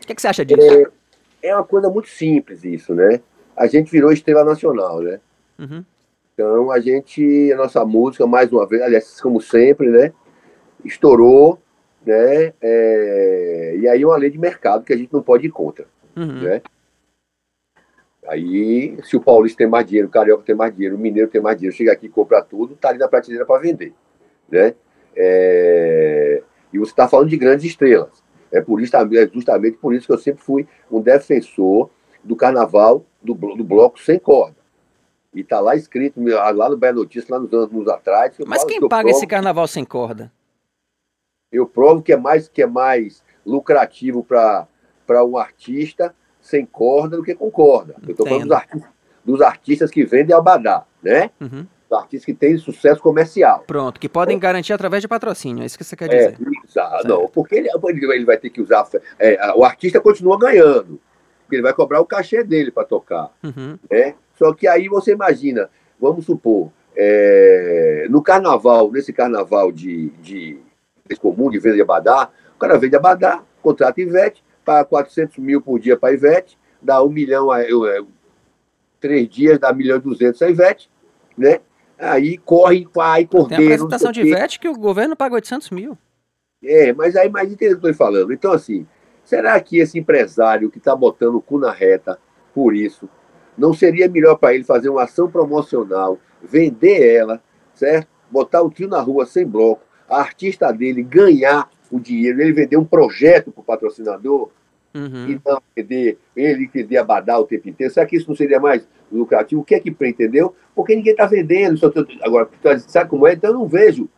O 0.02 0.08
que, 0.08 0.15
que 0.15 0.21
você 0.21 0.28
acha 0.28 0.45
disso? 0.45 0.62
é 0.62 1.01
uma 1.56 1.63
coisa 1.63 1.89
muito 1.89 2.10
simples 2.10 2.63
isso, 2.63 2.93
né? 2.93 3.21
A 3.56 3.67
gente 3.67 3.91
virou 3.91 4.12
estrela 4.12 4.43
nacional, 4.43 5.01
né? 5.01 5.19
Uhum. 5.60 5.84
Então 6.34 6.71
a 6.71 6.80
gente, 6.80 7.51
a 7.51 7.58
nossa 7.58 7.84
música, 7.86 8.25
mais 8.25 8.51
uma 8.51 8.65
vez, 8.67 8.82
aliás, 8.82 9.19
como 9.21 9.41
sempre, 9.41 9.89
né? 9.89 10.13
Estourou, 10.86 11.60
né? 12.06 12.54
É, 12.62 13.75
E 13.80 13.88
aí 13.88 14.01
é 14.01 14.06
uma 14.06 14.17
lei 14.17 14.30
de 14.30 14.38
mercado 14.38 14.84
que 14.84 14.93
a 14.93 14.97
gente 14.97 15.13
não 15.13 15.21
pode 15.21 15.45
ir 15.47 15.51
contra, 15.51 15.86
Uhum. 16.15 16.41
né? 16.43 16.62
Aí, 18.27 18.97
se 19.04 19.17
o 19.17 19.21
paulista 19.21 19.58
tem 19.58 19.67
mais 19.67 19.86
dinheiro, 19.86 20.08
o 20.08 20.12
carioca 20.12 20.43
tem 20.43 20.56
mais 20.56 20.73
dinheiro, 20.73 20.95
o 20.95 20.99
mineiro 20.99 21.27
tem 21.30 21.41
mais 21.41 21.58
dinheiro, 21.58 21.75
chega 21.75 21.91
aqui 21.91 22.06
e 22.06 22.10
compra 22.10 22.41
tudo, 22.41 22.75
tá 22.75 22.89
ali 22.89 22.99
na 22.99 23.08
prateleira 23.08 23.45
para 23.45 23.60
vender, 23.62 23.93
né? 24.49 24.75
É, 25.15 26.41
E 26.71 26.77
você 26.77 26.91
está 26.91 27.08
falando 27.08 27.30
de 27.30 27.36
grandes 27.38 27.65
estrelas. 27.65 28.23
É 28.52 28.62
por 28.62 28.82
isso, 28.82 28.96
é 28.96 29.30
justamente 29.34 29.78
por 29.78 29.94
isso 29.94 30.08
que 30.08 30.14
eu 30.14 30.18
sempre 30.18 30.44
fui 30.44 30.68
um 30.92 31.02
defensor 31.02 31.90
do 32.24 32.36
carnaval 32.36 33.06
do, 33.22 33.34
do 33.34 33.64
bloco 33.64 34.00
sem 34.00 34.20
corda. 34.20 34.58
E 35.34 35.44
tá 35.44 35.60
lá 35.62 35.76
escrito, 35.76 36.22
lá 36.22 36.70
no 36.70 36.76
Bela 36.76 36.96
Notícia, 36.96 37.34
lá 37.34 37.40
nos 37.40 37.54
anos 37.54 37.88
atrás. 37.88 38.36
Mas 38.46 38.66
quem 38.66 38.82
paga 38.82 39.04
provo, 39.04 39.10
esse 39.18 39.26
carnaval 39.26 39.66
sem 39.68 39.86
corda? 39.86 40.32
Eu 41.52 41.66
provo 41.66 42.02
que 42.02 42.12
é 42.12 42.18
mais, 42.18 42.50
que 42.50 42.62
é 42.62 42.68
mais 42.68 43.24
lucrativo 43.46 44.24
para 44.24 44.68
um 45.26 45.38
artista 45.38 46.14
sem 46.42 46.66
corda 46.66 47.18
do 47.18 47.24
que 47.24 47.34
com 47.34 47.50
corda. 47.50 47.96
Eu 48.04 48.12
estou 48.12 48.28
falando 48.28 48.44
dos 48.44 48.52
artistas, 48.52 48.90
dos 49.24 49.42
artistas, 49.42 49.92
que 49.92 50.04
vendem 50.04 50.36
abadá, 50.36 50.86
né? 51.02 51.30
Uhum. 51.40 51.66
Artistas 51.91 52.25
que 52.25 52.34
têm 52.34 52.58
sucesso 52.58 53.01
comercial. 53.01 53.63
Pronto, 53.67 53.99
que 53.99 54.08
podem 54.08 54.38
é. 54.38 54.39
garantir 54.39 54.73
através 54.73 55.01
de 55.01 55.08
patrocínio, 55.08 55.63
é 55.63 55.65
isso 55.65 55.77
que 55.77 55.84
você 55.84 55.95
quer 55.95 56.08
dizer. 56.08 56.38
É, 56.39 57.08
não, 57.08 57.27
porque 57.27 57.56
ele, 57.56 57.69
ele 58.13 58.25
vai 58.25 58.38
ter 58.38 58.49
que 58.49 58.62
usar. 58.62 58.88
É, 59.19 59.54
o 59.56 59.63
artista 59.63 59.99
continua 59.99 60.39
ganhando 60.39 60.99
porque 61.51 61.58
ele 61.58 61.63
vai 61.63 61.73
cobrar 61.73 61.99
o 61.99 62.06
cachê 62.06 62.45
dele 62.45 62.71
para 62.71 62.86
tocar. 62.86 63.30
Uhum. 63.43 63.77
Né? 63.89 64.15
Só 64.38 64.54
que 64.54 64.69
aí 64.69 64.88
você 64.88 65.12
imagina, 65.12 65.69
vamos 65.99 66.25
supor, 66.25 66.71
é, 66.95 68.08
no 68.10 68.23
carnaval, 68.23 68.89
nesse 68.89 69.12
carnaval 69.12 69.69
de, 69.69 70.12
de, 70.21 70.58
de 71.10 71.15
comum 71.17 71.49
de 71.49 71.60
venda 71.60 71.75
de 71.75 71.82
abadá, 71.82 72.30
o 72.56 72.58
cara 72.58 72.80
vende 72.80 72.95
abadá, 72.95 73.43
contrata 73.62 73.99
Ivete, 73.99 74.41
paga 74.63 74.86
400 74.86 75.39
mil 75.39 75.62
por 75.62 75.77
dia 75.77 75.97
para 75.97 76.13
Ivete, 76.13 76.58
dá 76.82 77.04
um 77.04 77.10
milhão, 77.10 77.51
a, 77.51 77.62
eu, 77.63 77.86
é, 77.86 78.01
três 79.01 79.27
dias 79.27 79.60
dá 79.60 79.73
um 79.73 79.75
milhão 79.75 79.97
e 79.97 80.01
duzentos 80.01 80.41
a 80.41 80.49
Ivete, 80.49 80.89
né? 81.38 81.60
Aí 82.02 82.38
corre, 82.38 82.88
pai, 82.88 83.26
cordeiro... 83.26 83.64
Tem 83.64 83.72
a 83.72 83.76
apresentação 83.76 84.12
de 84.12 84.22
Ivete 84.22 84.60
que 84.60 84.68
o 84.68 84.74
governo 84.74 85.16
paga 85.16 85.36
800 85.36 85.70
mil. 85.70 85.98
É, 86.64 86.92
mas 86.94 87.16
aí, 87.16 87.30
mais 87.30 87.52
entende 87.52 87.76
o 87.76 87.80
que 87.80 87.86
eu 87.86 87.92
estou 87.92 88.08
falando. 88.08 88.34
Então, 88.34 88.52
assim, 88.52 88.86
Será 89.24 89.60
que 89.60 89.78
esse 89.78 90.00
empresário 90.00 90.70
que 90.70 90.78
está 90.78 90.96
botando 90.96 91.36
o 91.36 91.42
cu 91.42 91.58
na 91.58 91.72
reta 91.72 92.20
por 92.54 92.76
isso, 92.76 93.08
não 93.58 93.74
seria 93.74 94.10
melhor 94.10 94.36
para 94.36 94.54
ele 94.54 94.64
fazer 94.64 94.90
uma 94.90 95.04
ação 95.04 95.30
promocional, 95.30 96.20
vender 96.42 97.16
ela, 97.16 97.42
certo? 97.74 98.08
Botar 98.30 98.62
o 98.62 98.70
tio 98.70 98.88
na 98.88 99.00
rua 99.00 99.26
sem 99.26 99.46
bloco, 99.46 99.84
a 100.10 100.20
artista 100.20 100.72
dele 100.72 101.04
ganhar 101.04 101.70
o 101.90 102.00
dinheiro, 102.00 102.42
ele 102.42 102.54
vender 102.54 102.78
um 102.78 102.86
projeto 102.86 103.52
para 103.52 103.62
o 103.62 103.64
patrocinador, 103.64 104.50
uhum. 104.94 105.30
e 105.30 105.42
não 105.46 105.62
vender, 105.76 106.18
ele 106.36 106.68
que 106.68 106.98
abadar 106.98 107.40
o 107.40 107.46
tempo 107.46 107.70
inteiro. 107.70 107.94
Será 107.94 108.06
que 108.06 108.18
isso 108.18 108.28
não 108.28 108.36
seria 108.36 108.60
mais 108.60 108.88
lucrativo? 109.12 109.62
O 109.62 109.63
que 109.65 109.76
é 109.76 109.80
que 109.80 109.95
entendeu? 110.02 110.56
Porque 110.76 110.95
ninguém 110.95 111.12
está 111.12 111.26
vendendo. 111.26 111.80
Agora, 112.21 112.50
sabe 112.88 113.10
como 113.10 113.28
é? 113.28 113.34
Então 113.34 113.52
eu 113.52 113.58
não 113.58 113.67
vejo. 113.67 114.10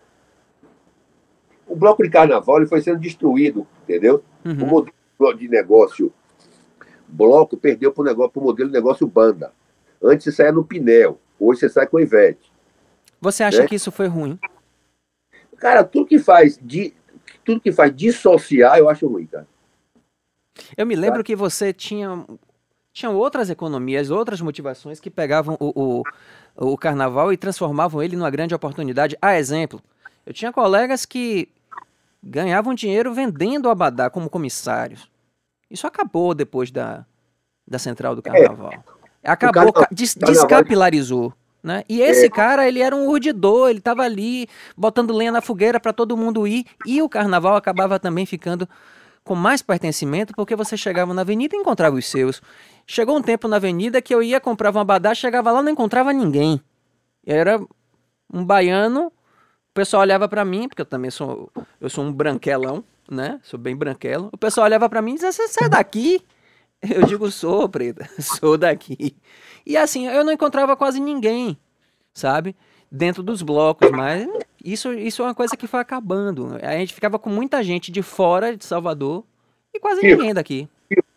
O 1.67 1.75
bloco 1.75 2.03
de 2.03 2.10
carnaval 2.10 2.58
ele 2.58 2.67
foi 2.67 2.82
sendo 2.82 2.99
destruído, 2.99 3.65
entendeu? 3.84 4.23
Uhum. 4.45 4.63
O 4.63 4.67
modelo 4.67 5.39
de 5.39 5.47
negócio 5.47 6.13
bloco 7.08 7.58
perdeu 7.58 7.91
para 7.91 8.01
o 8.01 8.06
negócio, 8.06 8.41
modelo 8.41 8.69
de 8.69 8.75
negócio 8.75 9.08
banda. 9.08 9.53
Antes 10.01 10.25
você 10.25 10.32
saía 10.32 10.51
no 10.51 10.63
Pinel, 10.63 11.19
hoje 11.39 11.62
você 11.62 11.69
sai 11.69 11.88
com 11.88 11.97
o 11.97 11.99
Ivete. 11.99 12.51
Você 13.21 13.43
acha 13.43 13.62
né? 13.62 13.67
que 13.67 13.75
isso 13.75 13.91
foi 13.91 14.08
ruim? 14.08 14.38
Cara, 15.58 15.84
tudo 15.84 16.08
que 16.08 16.19
faz 16.19 16.60
de 16.62 16.93
tudo 17.45 17.62
que 17.62 17.71
faz 17.71 17.93
dissociar, 17.95 18.77
eu 18.77 18.89
acho 18.89 19.08
ruim, 19.08 19.25
cara. 19.25 19.47
Eu 20.77 20.86
me 20.86 20.95
lembro 20.95 21.19
tá? 21.19 21.23
que 21.23 21.36
você 21.36 21.73
tinha 21.73 22.25
tinha 22.93 23.10
outras 23.10 23.49
economias, 23.49 24.12
outras 24.12 24.39
motivações 24.39 24.99
que 24.99 25.10
pegavam 25.10 25.58
o, 25.60 26.03
o, 26.56 26.73
o 26.73 26.77
carnaval 26.77 27.34
e 27.34 27.38
transformavam 27.38 28.03
ele 28.03 28.15
numa 28.15 28.29
grande 28.29 28.53
oportunidade. 28.53 29.17
A 29.19 29.36
exemplo, 29.36 29.82
eu 30.25 30.32
tinha 30.32 30.53
colegas 30.53 31.03
que 31.03 31.49
ganhavam 32.21 32.73
dinheiro 32.75 33.12
vendendo 33.12 33.67
abadá 33.67 34.10
como 34.10 34.29
comissários. 34.29 35.10
Isso 35.69 35.88
acabou 35.88 36.36
depois 36.36 36.69
da, 36.69 37.03
da 37.67 37.79
Central 37.79 38.15
do 38.15 38.21
é. 38.25 38.32
Carnaval. 38.32 38.71
É, 39.23 39.32
acabou, 39.32 39.73
des, 39.91 40.13
descapilarizou. 40.13 41.34
Né? 41.63 41.84
E 41.88 42.01
esse 42.01 42.25
é. 42.25 42.29
cara, 42.29 42.67
ele 42.67 42.82
era 42.82 42.95
um 42.95 43.08
urdidor, 43.08 43.69
ele 43.69 43.79
estava 43.79 44.03
ali 44.03 44.47
botando 44.77 45.13
lenha 45.13 45.32
na 45.32 45.41
fogueira 45.41 45.79
para 45.79 45.93
todo 45.93 46.17
mundo 46.17 46.45
ir, 46.45 46.65
e 46.86 47.01
o 47.01 47.08
carnaval 47.08 47.56
acabava 47.56 47.97
também 47.97 48.25
ficando 48.25 48.67
com 49.23 49.36
mais 49.36 49.62
pertencimento, 49.62 50.33
porque 50.36 50.55
você 50.55 50.75
chegava 50.75 51.13
na 51.13 51.21
avenida 51.21 51.55
e 51.55 51.59
encontrava 51.59 51.95
os 51.95 52.05
seus. 52.05 52.41
Chegou 52.86 53.17
um 53.17 53.21
tempo 53.21 53.47
na 53.47 53.55
avenida 53.55 54.01
que 54.01 54.13
eu 54.13 54.21
ia 54.21 54.39
comprar 54.39 54.75
um 54.75 54.79
abadá, 54.79 55.15
chegava 55.15 55.51
lá 55.51 55.62
não 55.62 55.71
encontrava 55.71 56.12
ninguém. 56.12 56.62
Era 57.25 57.59
um 58.31 58.43
baiano 58.43 59.12
o 59.73 59.81
pessoal 59.81 60.03
olhava 60.03 60.29
para 60.29 60.45
mim, 60.45 60.67
porque 60.67 60.83
eu 60.83 60.86
também 60.86 61.09
sou, 61.09 61.51
eu 61.81 61.89
sou 61.89 62.03
um 62.03 62.13
branquelão, 62.13 62.83
né? 63.09 63.39
Sou 63.41 63.59
bem 63.59 63.75
branquelo. 63.75 64.29
O 64.31 64.38
pessoal 64.38 64.65
olhava 64.65 64.88
para 64.88 65.01
mim 65.01 65.13
e 65.13 65.15
dizia: 65.15 65.31
"Você 65.31 65.65
é 65.65 65.67
daqui?" 65.67 66.23
Eu 66.88 67.07
digo: 67.07 67.31
"Sou, 67.31 67.67
preta. 67.67 68.07
Sou 68.21 68.55
daqui." 68.55 69.17
E 69.65 69.75
assim, 69.75 70.07
eu 70.07 70.23
não 70.23 70.31
encontrava 70.31 70.75
quase 70.75 70.99
ninguém, 70.99 71.57
sabe? 72.13 72.55
Dentro 72.91 73.23
dos 73.23 73.41
blocos, 73.41 73.89
mas 73.89 74.27
isso, 74.63 74.93
isso 74.93 75.21
é 75.21 75.26
uma 75.26 75.36
coisa 75.36 75.58
que 75.58 75.67
foi 75.67 75.82
acabando. 75.82 76.58
A 76.62 76.71
gente 76.78 76.93
ficava 76.93 77.19
com 77.19 77.30
muita 77.30 77.62
gente 77.62 77.91
de 77.91 78.02
fora 78.02 78.56
de 78.56 78.63
Salvador 78.63 79.23
e 79.73 79.80
quase 79.80 80.02
ninguém 80.02 80.34
daqui. 80.34 80.69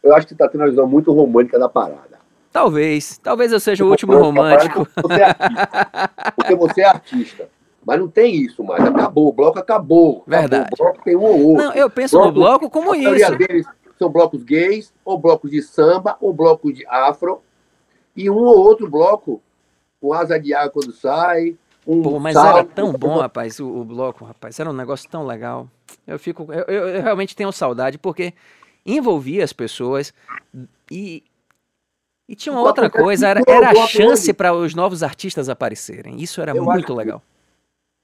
Eu 0.03 0.15
acho 0.15 0.27
que 0.27 0.35
tá 0.35 0.49
tendo 0.49 0.63
uma 0.63 0.71
visão 0.71 0.87
muito 0.87 1.13
romântica 1.13 1.59
da 1.59 1.69
parada. 1.69 2.17
Talvez. 2.53 3.19
Talvez 3.19 3.53
eu 3.53 3.61
seja 3.61 3.85
o 3.85 3.89
último 3.89 4.17
romântico. 4.19 4.89
Você 4.97 5.23
é 5.23 6.31
porque 6.35 6.55
você 6.55 6.81
é 6.81 6.87
artista. 6.87 7.49
Mas 7.85 8.01
não 8.01 8.09
tem 8.09 8.35
isso 8.35 8.65
mais. 8.65 8.83
Acabou. 8.83 9.29
O 9.29 9.33
bloco 9.33 9.59
acabou. 9.59 10.25
Verdade. 10.27 10.65
Acabou. 10.65 10.87
O 10.87 10.91
bloco 10.91 11.05
tem 11.05 11.17
um 11.17 11.23
ou 11.23 11.43
outro. 11.49 11.65
Não, 11.65 11.75
eu 11.75 11.91
penso 11.91 12.17
bloco, 12.17 12.29
no 12.29 12.35
bloco 12.35 12.71
como 12.71 12.93
a 12.93 12.97
isso. 12.97 13.37
deles 13.37 13.67
são 13.99 14.09
blocos 14.09 14.43
gays, 14.43 14.93
ou 15.05 15.19
blocos 15.19 15.51
de 15.51 15.63
samba, 15.63 16.17
ou 16.21 16.33
blocos 16.33 16.75
de 16.75 16.87
afro. 16.87 17.43
E 18.17 18.29
um 18.31 18.39
ou 18.39 18.59
outro 18.59 18.89
bloco 18.89 19.41
com 20.01 20.13
asa 20.13 20.41
de 20.41 20.55
água 20.55 20.71
quando 20.71 20.93
sai. 20.93 21.57
Um 21.87 22.03
Pô, 22.03 22.19
mas 22.19 22.35
salto, 22.35 22.59
era 22.59 22.65
tão 22.65 22.93
bom, 22.93 23.19
rapaz, 23.19 23.61
o, 23.61 23.69
o, 23.69 23.85
bloco, 23.85 24.25
rapaz. 24.25 24.59
Era 24.59 24.69
um 24.69 24.73
negócio 24.73 25.09
tão 25.09 25.25
legal. 25.25 25.71
Eu 26.07 26.19
fico. 26.19 26.53
Eu, 26.53 26.65
eu, 26.65 26.89
eu 26.89 27.03
realmente 27.03 27.37
tenho 27.37 27.53
saudade, 27.53 27.97
porque 27.97 28.35
envolvia 28.85 29.45
as 29.45 29.53
pessoas 29.53 30.13
e 30.91 31.23
e 32.29 32.35
tinha 32.35 32.53
uma 32.53 32.63
outra 32.63 32.91
coisa, 32.91 33.29
era, 33.29 33.41
era 33.47 33.71
a 33.71 33.87
chance 33.87 34.33
para 34.33 34.53
os 34.53 34.75
novos 34.75 35.05
artistas 35.05 35.49
aparecerem. 35.49 36.21
Isso 36.21 36.41
era 36.41 36.57
eu 36.57 36.65
muito 36.65 36.93
legal. 36.93 37.23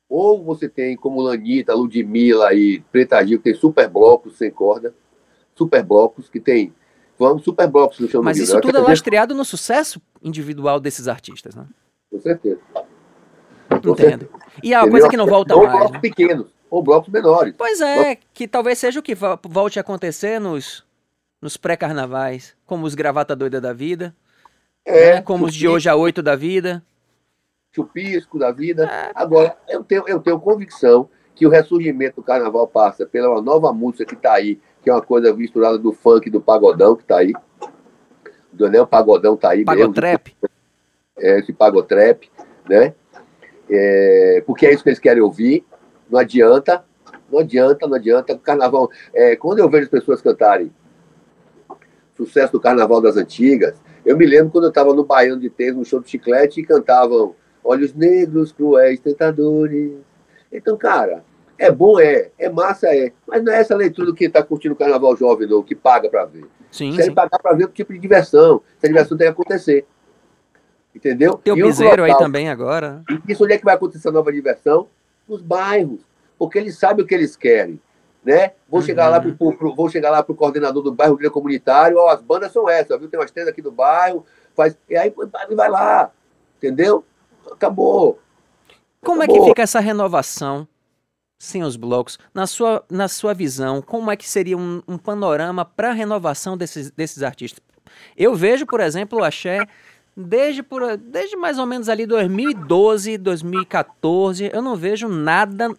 Ou 0.08 0.44
você 0.44 0.68
tem, 0.68 0.96
como 0.96 1.20
Lanita, 1.20 1.74
Ludmilla 1.74 2.54
e 2.54 2.80
Preta 2.92 3.24
Gil, 3.26 3.38
que 3.38 3.44
tem 3.44 3.54
super 3.54 3.88
blocos 3.88 4.38
sem 4.38 4.50
corda, 4.50 4.94
super 5.54 5.82
blocos 5.82 6.28
que 6.28 6.38
tem. 6.38 6.72
Vamos, 7.18 7.42
super 7.42 7.66
blocos 7.66 7.98
no 7.98 8.08
chão 8.08 8.22
Mas 8.22 8.38
isso 8.38 8.60
tudo 8.60 8.78
é 8.78 8.80
lastreado 8.80 9.34
no 9.34 9.44
sucesso 9.44 10.00
individual 10.22 10.78
desses 10.78 11.08
artistas, 11.08 11.54
né? 11.54 11.66
Com 12.10 12.20
certeza. 12.20 12.60
Entendo. 13.90 14.28
E 14.62 14.74
há 14.74 14.82
uma 14.82 14.90
coisa 14.90 15.08
que 15.08 15.16
não 15.16 15.26
volta 15.26 15.54
ou 15.54 15.62
mais. 15.62 15.72
Ou 15.72 15.78
blocos 15.78 15.94
né? 15.94 16.00
pequenos, 16.00 16.46
ou 16.70 16.82
blocos 16.82 17.12
menores. 17.12 17.54
Pois 17.56 17.80
é, 17.80 18.18
que 18.32 18.46
talvez 18.46 18.78
seja 18.78 19.00
o 19.00 19.02
que 19.02 19.14
volte 19.44 19.78
a 19.78 19.82
acontecer 19.82 20.40
nos, 20.40 20.84
nos 21.40 21.56
pré-carnavais, 21.56 22.54
como 22.66 22.86
os 22.86 22.94
Gravata 22.94 23.34
Doida 23.34 23.60
da 23.60 23.72
Vida, 23.72 24.14
é, 24.84 25.14
né? 25.14 25.22
como 25.22 25.46
os 25.46 25.54
de 25.54 25.68
hoje 25.68 25.88
a 25.88 25.96
oito 25.96 26.22
da 26.22 26.36
vida 26.36 26.82
chupisco 27.72 28.38
da 28.38 28.52
vida. 28.52 28.84
É. 28.84 29.10
Agora, 29.14 29.56
eu 29.68 29.82
tenho, 29.82 30.04
eu 30.06 30.20
tenho 30.20 30.38
convicção 30.38 31.08
que 31.34 31.46
o 31.46 31.50
ressurgimento 31.50 32.16
do 32.16 32.22
carnaval 32.22 32.68
passa 32.68 33.06
pela 33.06 33.40
nova 33.40 33.72
música 33.72 34.04
que 34.04 34.14
está 34.14 34.34
aí, 34.34 34.60
que 34.82 34.90
é 34.90 34.92
uma 34.92 35.02
coisa 35.02 35.32
misturada 35.32 35.78
do 35.78 35.92
funk 35.92 36.28
do 36.28 36.40
pagodão 36.40 36.94
que 36.94 37.02
está 37.02 37.18
aí. 37.18 37.32
Do 38.52 38.68
né, 38.68 38.80
o 38.80 38.86
pagodão 38.86 39.34
está 39.34 39.50
aí 39.50 39.64
Pagotrap. 39.64 40.28
mesmo. 40.28 40.52
É, 41.16 41.38
esse 41.40 41.52
pagotrap, 41.52 42.30
né? 42.68 42.94
É, 43.74 44.42
porque 44.46 44.66
é 44.66 44.74
isso 44.74 44.82
que 44.82 44.90
eles 44.90 44.98
querem 44.98 45.22
ouvir. 45.22 45.64
Não 46.11 46.18
adianta, 46.18 46.85
não 47.30 47.38
adianta, 47.38 47.87
não 47.87 47.94
adianta. 47.96 48.35
O 48.35 48.38
carnaval. 48.38 48.90
É, 49.14 49.35
quando 49.37 49.61
eu 49.61 49.68
vejo 49.68 49.85
as 49.85 49.90
pessoas 49.90 50.20
cantarem 50.20 50.70
sucesso 52.14 52.52
do 52.52 52.60
carnaval 52.60 53.00
das 53.00 53.16
antigas, 53.16 53.81
eu 54.04 54.16
me 54.16 54.27
lembro 54.27 54.50
quando 54.50 54.64
eu 54.64 54.68
estava 54.68 54.92
no 54.92 55.04
Baiano 55.04 55.40
de 55.40 55.48
Tênis, 55.48 55.77
no 55.77 55.85
show 55.85 56.00
do 56.00 56.08
Chiclete, 56.08 56.60
e 56.60 56.66
cantavam 56.66 57.35
olhos 57.64 57.94
negros, 57.94 58.52
cruéis, 58.52 59.00
tentadores. 59.00 59.92
Então, 60.52 60.77
cara, 60.77 61.25
é 61.56 61.70
bom, 61.70 61.98
é, 61.98 62.31
é 62.38 62.50
massa, 62.50 62.88
é, 62.88 63.12
mas 63.27 63.42
não 63.42 63.52
é 63.52 63.60
essa 63.60 63.75
leitura 63.75 64.08
do 64.08 64.14
que 64.14 64.25
está 64.25 64.42
curtindo 64.42 64.75
o 64.75 64.77
Carnaval 64.77 65.16
Jovem, 65.16 65.48
não, 65.48 65.62
que 65.62 65.75
paga 65.75 66.10
para 66.10 66.25
ver. 66.27 66.44
Sim, 66.70 66.92
Se 66.92 67.02
ele 67.02 67.14
pagar 67.14 67.38
para 67.38 67.56
ver 67.56 67.64
o 67.64 67.68
tipo 67.68 67.92
de 67.92 67.98
diversão, 67.98 68.60
essa 68.77 68.88
diversão 68.88 69.16
tem 69.16 69.27
que 69.27 69.33
acontecer. 69.33 69.87
Entendeu? 70.94 71.38
Tem 71.38 71.52
o 71.52 71.56
piseiro 71.56 72.04
aí 72.04 72.16
também 72.18 72.48
agora. 72.48 73.02
E 73.08 73.32
isso 73.32 73.44
onde 73.44 73.54
é 73.54 73.58
que 73.58 73.64
vai 73.64 73.74
acontecer 73.74 74.08
a 74.08 74.12
nova 74.12 74.32
diversão? 74.32 74.88
Nos 75.26 75.40
bairros, 75.40 76.00
porque 76.38 76.58
eles 76.58 76.78
sabem 76.78 77.04
o 77.04 77.08
que 77.08 77.14
eles 77.14 77.36
querem. 77.36 77.80
Né? 78.24 78.52
Vou, 78.68 78.80
uhum. 78.80 78.86
chegar 78.86 79.08
lá 79.08 79.20
pro, 79.20 79.34
pro, 79.34 79.74
vou 79.74 79.88
chegar 79.88 80.10
lá 80.10 80.22
pro 80.22 80.34
coordenador 80.34 80.82
do 80.82 80.92
bairro 80.92 81.18
comunitário, 81.30 81.96
ó, 81.98 82.10
as 82.10 82.22
bandas 82.22 82.52
são 82.52 82.68
essas, 82.68 82.96
viu? 83.00 83.08
Tem 83.08 83.18
umas 83.18 83.32
três 83.32 83.48
aqui 83.48 83.60
do 83.60 83.72
bairro, 83.72 84.24
faz, 84.54 84.76
e 84.88 84.96
aí 84.96 85.12
vai 85.56 85.68
lá, 85.68 86.12
entendeu? 86.56 87.04
acabou. 87.50 88.20
Como 89.04 89.22
acabou. 89.22 89.36
é 89.36 89.40
que 89.40 89.48
fica 89.48 89.62
essa 89.62 89.80
renovação 89.80 90.66
sem 91.38 91.62
os 91.62 91.76
blocos? 91.76 92.18
Na 92.32 92.46
sua, 92.46 92.84
na 92.90 93.08
sua 93.08 93.34
visão, 93.34 93.82
como 93.82 94.10
é 94.10 94.16
que 94.16 94.28
seria 94.28 94.56
um, 94.56 94.82
um 94.86 94.98
panorama 94.98 95.64
para 95.64 95.90
a 95.90 95.92
renovação 95.92 96.56
desses, 96.56 96.90
desses 96.90 97.22
artistas? 97.22 97.62
Eu 98.16 98.34
vejo, 98.34 98.66
por 98.66 98.80
exemplo, 98.80 99.20
o 99.20 99.24
axé 99.24 99.66
desde, 100.17 100.63
por, 100.63 100.96
desde 100.96 101.37
mais 101.37 101.58
ou 101.58 101.67
menos 101.67 101.88
ali 101.88 102.06
2012, 102.06 103.19
2014, 103.19 104.50
eu 104.52 104.63
não 104.63 104.77
vejo 104.77 105.08
nada 105.08 105.75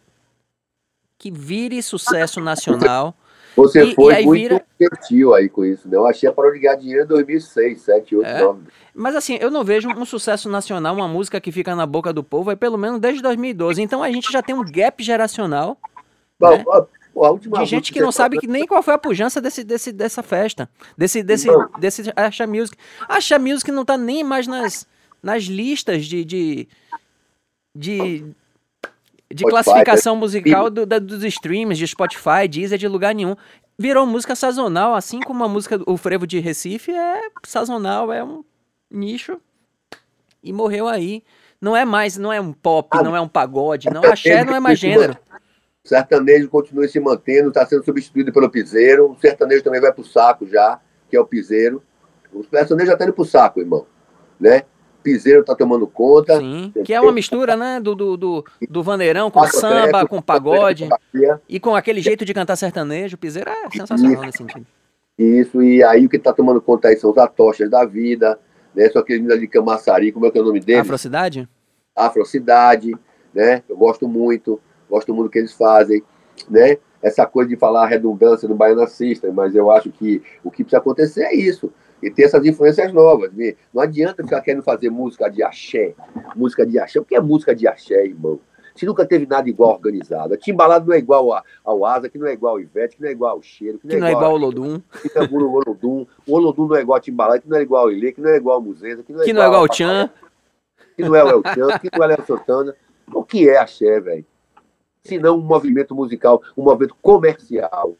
que 1.17 1.31
vire 1.31 1.81
sucesso 1.81 2.41
nacional. 2.41 3.15
Você 3.55 3.83
e, 3.83 3.95
foi 3.95 4.21
e 4.21 4.25
muito 4.25 4.39
vira... 4.39 5.35
aí 5.35 5.47
com 5.47 5.63
isso, 5.63 5.87
né? 5.87 5.95
Eu 5.95 6.07
achei 6.07 6.27
a 6.27 6.33
Parou 6.33 6.51
de 6.51 6.59
Ganhar 6.59 6.75
Dinheiro 6.75 7.03
em 7.03 7.07
2006, 7.07 7.81
7, 7.81 8.15
8, 8.15 8.27
é? 8.27 8.41
9. 8.41 8.61
Mas 8.95 9.15
assim, 9.15 9.37
eu 9.39 9.51
não 9.51 9.63
vejo 9.63 9.89
um 9.89 10.05
sucesso 10.05 10.49
nacional, 10.49 10.95
uma 10.95 11.07
música 11.07 11.39
que 11.39 11.51
fica 11.51 11.75
na 11.75 11.85
boca 11.85 12.11
do 12.11 12.23
povo, 12.23 12.51
é 12.51 12.55
pelo 12.55 12.77
menos 12.77 12.99
desde 12.99 13.21
2012. 13.21 13.81
Então 13.81 14.01
a 14.01 14.11
gente 14.11 14.31
já 14.31 14.41
tem 14.41 14.55
um 14.55 14.65
gap 14.65 15.03
geracional. 15.03 15.77
Bom, 16.39 16.57
né? 16.57 16.63
De 17.39 17.65
gente 17.65 17.93
que 17.93 18.01
não 18.01 18.11
sabe 18.11 18.39
que 18.39 18.47
nem 18.47 18.65
qual 18.65 18.81
foi 18.81 18.93
a 18.93 18.97
pujança 18.97 19.39
desse, 19.39 19.63
desse, 19.63 19.91
dessa 19.91 20.23
festa, 20.23 20.69
desse, 20.97 21.21
desse, 21.21 21.47
desse 21.79 22.11
Acha 22.15 22.47
Music. 22.47 22.77
Acha 23.07 23.37
Music 23.37 23.71
não 23.71 23.85
tá 23.85 23.97
nem 23.97 24.23
mais 24.23 24.47
nas, 24.47 24.87
nas 25.21 25.43
listas 25.43 26.05
de, 26.05 26.25
de, 26.25 26.67
de, 27.75 28.25
de 29.31 29.43
classificação 29.45 30.15
musical 30.15 30.69
do, 30.69 30.85
da, 30.85 30.97
dos 30.97 31.23
streams, 31.23 31.77
de 31.77 31.87
Spotify, 31.87 32.47
Deezer, 32.49 32.79
de 32.79 32.87
lugar 32.87 33.13
nenhum. 33.13 33.35
Virou 33.77 34.05
música 34.05 34.35
sazonal, 34.35 34.95
assim 34.95 35.19
como 35.19 35.43
a 35.43 35.47
música, 35.47 35.79
o 35.85 35.97
frevo 35.97 36.25
de 36.25 36.39
Recife 36.39 36.91
é 36.91 37.21
sazonal, 37.43 38.11
é 38.11 38.23
um 38.23 38.43
nicho 38.89 39.39
e 40.43 40.51
morreu 40.51 40.87
aí. 40.87 41.23
Não 41.61 41.77
é 41.77 41.85
mais, 41.85 42.17
não 42.17 42.31
é 42.33 42.41
um 42.41 42.51
pop, 42.51 42.89
ah, 42.91 43.01
não 43.01 43.15
é 43.15 43.21
um 43.21 43.27
pagode, 43.27 43.89
não, 43.89 44.03
axé 44.03 44.43
não 44.43 44.53
é 44.53 44.59
mais 44.59 44.77
gênero. 44.77 45.17
O 45.85 45.89
sertanejo 45.89 46.47
continua 46.47 46.87
se 46.87 46.97
mantendo, 46.97 47.49
está 47.49 47.65
sendo 47.65 47.83
substituído 47.83 48.31
pelo 48.31 48.49
piseiro. 48.49 49.11
O 49.11 49.17
sertanejo 49.19 49.61
também 49.61 49.81
vai 49.81 49.91
para 49.91 50.01
o 50.01 50.05
saco 50.05 50.47
já, 50.47 50.79
que 51.09 51.17
é 51.17 51.19
o 51.19 51.25
piseiro. 51.25 51.83
O 52.31 52.41
sertanejo 52.41 52.87
já 52.87 52.93
está 52.93 53.03
indo 53.03 53.13
para 53.13 53.21
o 53.21 53.25
saco, 53.25 53.59
irmão. 53.59 53.85
Né? 54.39 54.63
Piseiro 55.03 55.41
está 55.41 55.53
tomando 55.53 55.85
conta. 55.85 56.39
Sim, 56.39 56.71
que 56.85 56.93
é 56.93 57.01
uma 57.01 57.11
mistura, 57.11 57.57
né? 57.57 57.81
Do, 57.81 57.93
do, 57.93 58.15
do, 58.15 58.45
do 58.69 58.81
vaneirão 58.81 59.29
com 59.29 59.45
samba, 59.47 60.07
com 60.07 60.21
pagode. 60.21 60.87
E 61.49 61.59
com 61.59 61.75
aquele 61.75 61.99
jeito 61.99 62.23
de 62.23 62.33
cantar 62.33 62.55
sertanejo. 62.55 63.15
O 63.15 63.19
piseiro 63.19 63.49
é 63.49 63.69
sensacional 63.69 64.21
nesse 64.21 64.37
sentido. 64.37 64.65
Isso, 65.19 65.61
e 65.61 65.83
aí 65.83 66.05
o 66.05 66.09
que 66.09 66.15
está 66.15 66.31
tomando 66.31 66.61
conta 66.61 66.87
aí 66.87 66.95
são 66.95 67.11
os 67.11 67.17
atochas 67.17 67.69
da 67.69 67.83
vida, 67.83 68.39
né? 68.73 68.89
São 68.89 69.01
aqueles 69.01 69.29
ali 69.29 69.41
de 69.41 69.47
Camaçari, 69.47 70.13
como 70.13 70.25
é 70.27 70.31
que 70.31 70.37
é 70.37 70.41
o 70.41 70.45
nome 70.45 70.61
dele? 70.61 70.79
Afrocidade? 70.79 71.47
Afrocidade, 71.93 72.95
né? 73.33 73.61
Eu 73.67 73.75
gosto 73.75 74.07
muito 74.07 74.61
gosto 74.93 75.13
do 75.13 75.29
que 75.29 75.39
eles 75.39 75.53
fazem, 75.53 76.03
né? 76.49 76.77
Essa 77.01 77.25
coisa 77.25 77.49
de 77.49 77.57
falar 77.57 77.83
a 77.83 77.87
redundância 77.87 78.47
do 78.47 78.55
Baiana 78.55 78.87
System, 78.87 79.31
mas 79.31 79.55
eu 79.55 79.71
acho 79.71 79.89
que 79.91 80.21
o 80.43 80.51
que 80.51 80.63
precisa 80.63 80.77
acontecer 80.77 81.23
é 81.23 81.35
isso, 81.35 81.71
e 82.01 82.11
ter 82.11 82.23
essas 82.23 82.45
influências 82.45 82.93
novas. 82.93 83.33
Né? 83.33 83.55
Não 83.73 83.81
adianta 83.81 84.23
ficar 84.23 84.41
querendo 84.41 84.63
fazer 84.63 84.89
música 84.89 85.29
de 85.29 85.41
axé, 85.41 85.95
música 86.35 86.65
de 86.65 86.77
axé. 86.77 86.99
O 86.99 87.05
que 87.05 87.15
é 87.15 87.21
música 87.21 87.55
de 87.55 87.67
axé, 87.67 88.05
irmão? 88.05 88.39
Se 88.75 88.85
nunca 88.85 89.05
teve 89.05 89.25
nada 89.25 89.47
igual 89.47 89.71
organizado. 89.71 90.33
A 90.33 90.37
Timbalado 90.37 90.87
não 90.87 90.95
é 90.95 90.97
igual 90.97 91.43
ao 91.63 91.85
Asa, 91.85 92.09
que 92.09 92.17
não 92.17 92.27
é 92.27 92.33
igual 92.33 92.55
ao 92.55 92.61
Ivete, 92.61 92.95
que 92.95 93.01
não 93.01 93.09
é 93.09 93.11
igual 93.11 93.31
ao 93.31 93.41
Cheiro, 93.41 93.77
que 93.77 93.85
não, 93.85 93.91
que 93.91 93.97
é, 93.97 93.99
não 93.99 94.07
igual 94.09 94.23
é 94.23 94.25
igual 94.25 94.31
ao 94.31 94.37
Olodum. 94.37 94.81
o 95.31 95.53
Olodum. 95.53 96.07
O 96.25 96.35
Olodum 96.35 96.67
não 96.67 96.75
é 96.75 96.81
igual 96.81 96.97
ao 96.97 97.01
Timbalado, 97.01 97.41
que 97.41 97.49
não 97.49 97.57
é 97.57 97.61
igual 97.61 97.83
ao 97.83 97.91
Ilê, 97.91 98.11
que 98.11 98.21
não 98.21 98.29
é 98.29 98.37
igual 98.37 98.55
ao 98.55 98.61
Muzeza, 98.61 99.03
que 99.03 99.13
não 99.13 99.21
é 99.21 99.25
que 99.25 99.29
igual, 99.29 99.43
não 99.43 99.45
é 99.45 99.55
igual 99.55 99.61
ao 99.61 99.69
Tchan. 99.69 100.09
Que 100.95 101.03
não 101.03 101.15
é 101.15 101.23
o 101.23 101.29
El 101.29 101.43
Tchan, 101.43 101.79
que 101.79 101.89
não 101.91 102.03
é 102.03 102.05
o 102.05 102.09
Léo 102.09 102.25
Santana. 102.25 102.75
O 103.13 103.23
que 103.23 103.49
é 103.49 103.57
axé, 103.57 103.99
velho? 103.99 104.25
Se 105.05 105.17
não 105.19 105.37
um 105.37 105.41
movimento 105.41 105.93
musical, 105.93 106.41
um 106.57 106.63
movimento 106.63 106.95
comercial. 107.01 107.95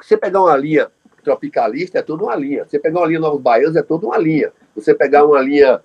Você 0.00 0.16
pegar 0.16 0.42
uma 0.42 0.56
linha 0.56 0.90
tropicalista, 1.22 1.98
é 1.98 2.02
toda 2.02 2.24
uma 2.24 2.34
linha. 2.34 2.64
Você 2.64 2.78
pegar 2.78 3.00
uma 3.00 3.06
linha 3.06 3.20
Novos 3.20 3.40
Baianos, 3.40 3.76
é 3.76 3.82
toda 3.82 4.06
uma 4.06 4.18
linha. 4.18 4.52
Você 4.74 4.94
pegar 4.94 5.24
uma 5.24 5.40
linha 5.40 5.80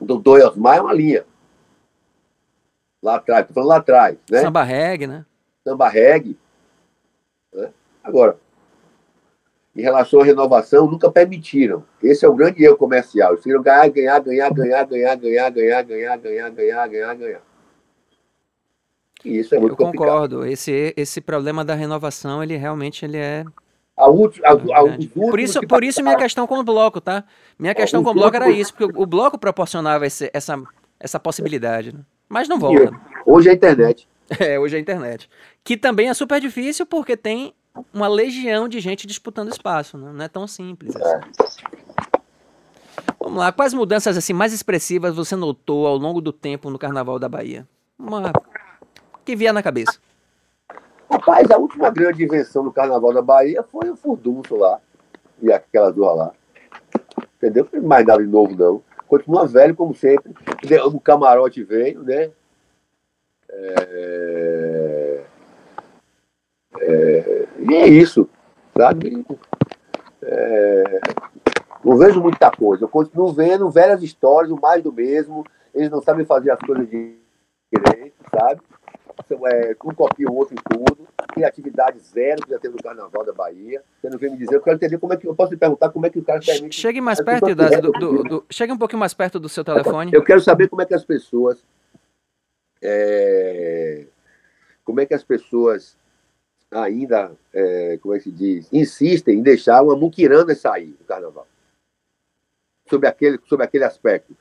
do 0.00 0.18
Doiosmar, 0.18 0.78
é 0.78 0.80
uma 0.80 0.92
linha. 0.92 1.24
Lá 3.02 3.16
atrás, 3.16 3.46
tô 3.46 3.54
falando 3.54 3.68
lá 3.68 3.76
atrás. 3.76 4.16
Né? 4.30 4.40
Samba 4.40 4.62
reggae, 4.62 5.06
né? 5.06 5.24
Samba 5.62 5.88
reggae. 5.88 6.36
Né? 7.52 7.70
Agora, 8.02 8.38
em 9.74 9.82
relação 9.82 10.20
à 10.20 10.24
renovação, 10.24 10.86
nunca 10.90 11.10
permitiram. 11.10 11.84
Esse 12.02 12.24
é 12.24 12.28
o 12.28 12.34
grande 12.34 12.64
erro 12.64 12.76
comercial. 12.76 13.32
Eles 13.32 13.42
queriam 13.42 13.62
ganhar, 13.62 13.88
ganhar, 13.88 14.20
ganhar, 14.20 14.52
ganhar, 14.52 14.84
ganhar, 14.84 15.16
ganhar, 15.16 15.50
ganhar, 15.50 15.50
ganhar, 15.50 16.16
ganhar, 16.18 16.50
ganhar, 16.50 16.88
ganhar, 16.88 17.14
ganhar. 17.14 17.53
E 19.24 19.38
isso 19.38 19.54
é 19.54 19.58
muito 19.58 19.72
Eu 19.72 19.76
complicado. 19.76 20.06
concordo. 20.06 20.46
Esse, 20.46 20.92
esse 20.96 21.20
problema 21.20 21.64
da 21.64 21.74
renovação, 21.74 22.42
ele 22.42 22.56
realmente 22.56 23.04
ele 23.04 23.16
é 23.16 23.44
a 23.96 24.08
última, 24.08 24.44
por 25.14 25.38
isso, 25.38 25.60
que 25.60 25.66
por 25.68 25.84
isso 25.84 26.02
minha 26.02 26.16
questão 26.16 26.48
com 26.48 26.58
o 26.58 26.64
bloco, 26.64 27.00
tá? 27.00 27.22
Minha 27.56 27.74
questão 27.74 28.02
com 28.02 28.10
o 28.10 28.14
bloco 28.14 28.34
era 28.34 28.50
isso, 28.50 28.74
porque 28.74 28.92
o 29.00 29.06
bloco 29.06 29.38
proporcionava 29.38 30.04
esse, 30.04 30.28
essa, 30.34 30.60
essa 30.98 31.20
possibilidade, 31.20 31.94
né? 31.94 32.00
Mas 32.28 32.48
não 32.48 32.58
volta. 32.58 32.92
Hoje 33.24 33.48
é 33.48 33.52
a 33.52 33.54
internet. 33.54 34.08
É, 34.40 34.58
hoje 34.58 34.74
é 34.74 34.78
a 34.78 34.80
internet. 34.80 35.28
Que 35.62 35.76
também 35.76 36.08
é 36.08 36.14
super 36.14 36.40
difícil 36.40 36.86
porque 36.86 37.14
tem 37.14 37.52
uma 37.92 38.08
legião 38.08 38.66
de 38.66 38.80
gente 38.80 39.06
disputando 39.06 39.52
espaço, 39.52 39.98
né? 39.98 40.10
não 40.14 40.24
é 40.24 40.28
tão 40.28 40.46
simples. 40.46 40.96
Assim. 40.96 41.06
É. 41.06 41.20
Vamos 43.20 43.38
lá, 43.38 43.52
quais 43.52 43.74
mudanças 43.74 44.16
assim 44.16 44.32
mais 44.32 44.54
expressivas 44.54 45.14
você 45.14 45.36
notou 45.36 45.86
ao 45.86 45.98
longo 45.98 46.22
do 46.22 46.32
tempo 46.32 46.70
no 46.70 46.78
Carnaval 46.78 47.18
da 47.18 47.28
Bahia? 47.28 47.68
Uma 47.98 48.32
que 49.24 49.34
vier 49.34 49.52
na 49.52 49.62
cabeça. 49.62 49.98
Rapaz, 51.10 51.50
a 51.50 51.56
última 51.56 51.90
grande 51.90 52.24
invenção 52.24 52.64
do 52.64 52.72
Carnaval 52.72 53.12
da 53.12 53.22
Bahia 53.22 53.62
foi 53.62 53.90
o 53.90 53.96
furdunço 53.96 54.56
lá. 54.56 54.80
E 55.40 55.52
aquelas 55.52 55.94
duas 55.94 56.16
lá. 56.16 56.32
Entendeu? 57.36 57.68
Não 57.72 57.82
mais 57.82 58.06
nada 58.06 58.22
de 58.22 58.28
novo, 58.28 58.56
não. 58.56 58.82
Continua 59.06 59.46
velho, 59.46 59.76
como 59.76 59.94
sempre. 59.94 60.34
O 60.86 61.00
camarote 61.00 61.62
veio, 61.62 62.02
né? 62.02 62.30
É... 63.50 65.24
É... 66.80 67.48
E 67.58 67.74
é 67.74 67.86
isso, 67.86 68.28
sabe? 68.76 69.24
É... 70.22 71.00
Não 71.84 71.96
vejo 71.98 72.20
muita 72.20 72.50
coisa. 72.50 72.84
Eu 72.84 72.88
continuo 72.88 73.32
vendo 73.32 73.70
velhas 73.70 74.02
histórias, 74.02 74.50
o 74.50 74.60
mais 74.60 74.82
do 74.82 74.92
mesmo. 74.92 75.44
Eles 75.74 75.90
não 75.90 76.00
sabem 76.00 76.24
fazer 76.24 76.50
as 76.50 76.60
coisas 76.60 76.88
direito, 76.88 78.14
sabe? 78.30 78.60
É, 79.32 79.76
um 79.84 79.94
copia 79.94 80.28
o 80.28 80.34
outro 80.34 80.54
em 80.54 80.76
tudo, 80.76 81.08
criatividade 81.32 81.98
zero 82.00 82.42
que 82.42 82.50
já 82.50 82.58
teve 82.58 82.74
no 82.74 82.82
Carnaval 82.82 83.24
da 83.24 83.32
Bahia. 83.32 83.82
Você 84.00 84.10
não 84.10 84.18
vem 84.18 84.30
me 84.30 84.36
dizer, 84.36 84.56
eu 84.56 84.60
quero 84.60 84.76
entender 84.76 84.98
como 84.98 85.12
é 85.12 85.16
que 85.16 85.26
eu 85.26 85.34
posso 85.34 85.50
te 85.50 85.56
perguntar 85.56 85.90
como 85.90 86.06
é 86.06 86.10
que 86.10 86.18
o 86.18 86.24
cara 86.24 86.40
permite. 86.40 86.76
Chegue 86.76 87.00
mais 87.00 87.20
perto 87.20 87.54
do, 87.54 87.92
do, 87.92 88.22
do, 88.24 88.46
chegue 88.50 88.72
um 88.72 88.78
pouquinho 88.78 89.00
mais 89.00 89.14
perto 89.14 89.40
do 89.40 89.48
seu 89.48 89.64
telefone. 89.64 90.12
Eu 90.12 90.22
quero 90.22 90.40
saber 90.40 90.68
como 90.68 90.82
é 90.82 90.86
que 90.86 90.94
as 90.94 91.04
pessoas. 91.04 91.64
É, 92.82 94.04
como 94.84 95.00
é 95.00 95.06
que 95.06 95.14
as 95.14 95.24
pessoas 95.24 95.96
ainda, 96.70 97.32
é, 97.52 97.98
como 98.02 98.14
é 98.14 98.18
que 98.18 98.24
se 98.24 98.32
diz, 98.32 98.68
insistem 98.72 99.38
em 99.38 99.42
deixar 99.42 99.82
uma 99.82 99.96
muquirana 99.96 100.54
sair 100.54 100.90
do 100.98 101.04
carnaval. 101.04 101.46
Sobre 102.88 103.08
aquele, 103.08 103.40
sobre 103.46 103.64
aquele 103.64 103.84
aspecto 103.84 104.36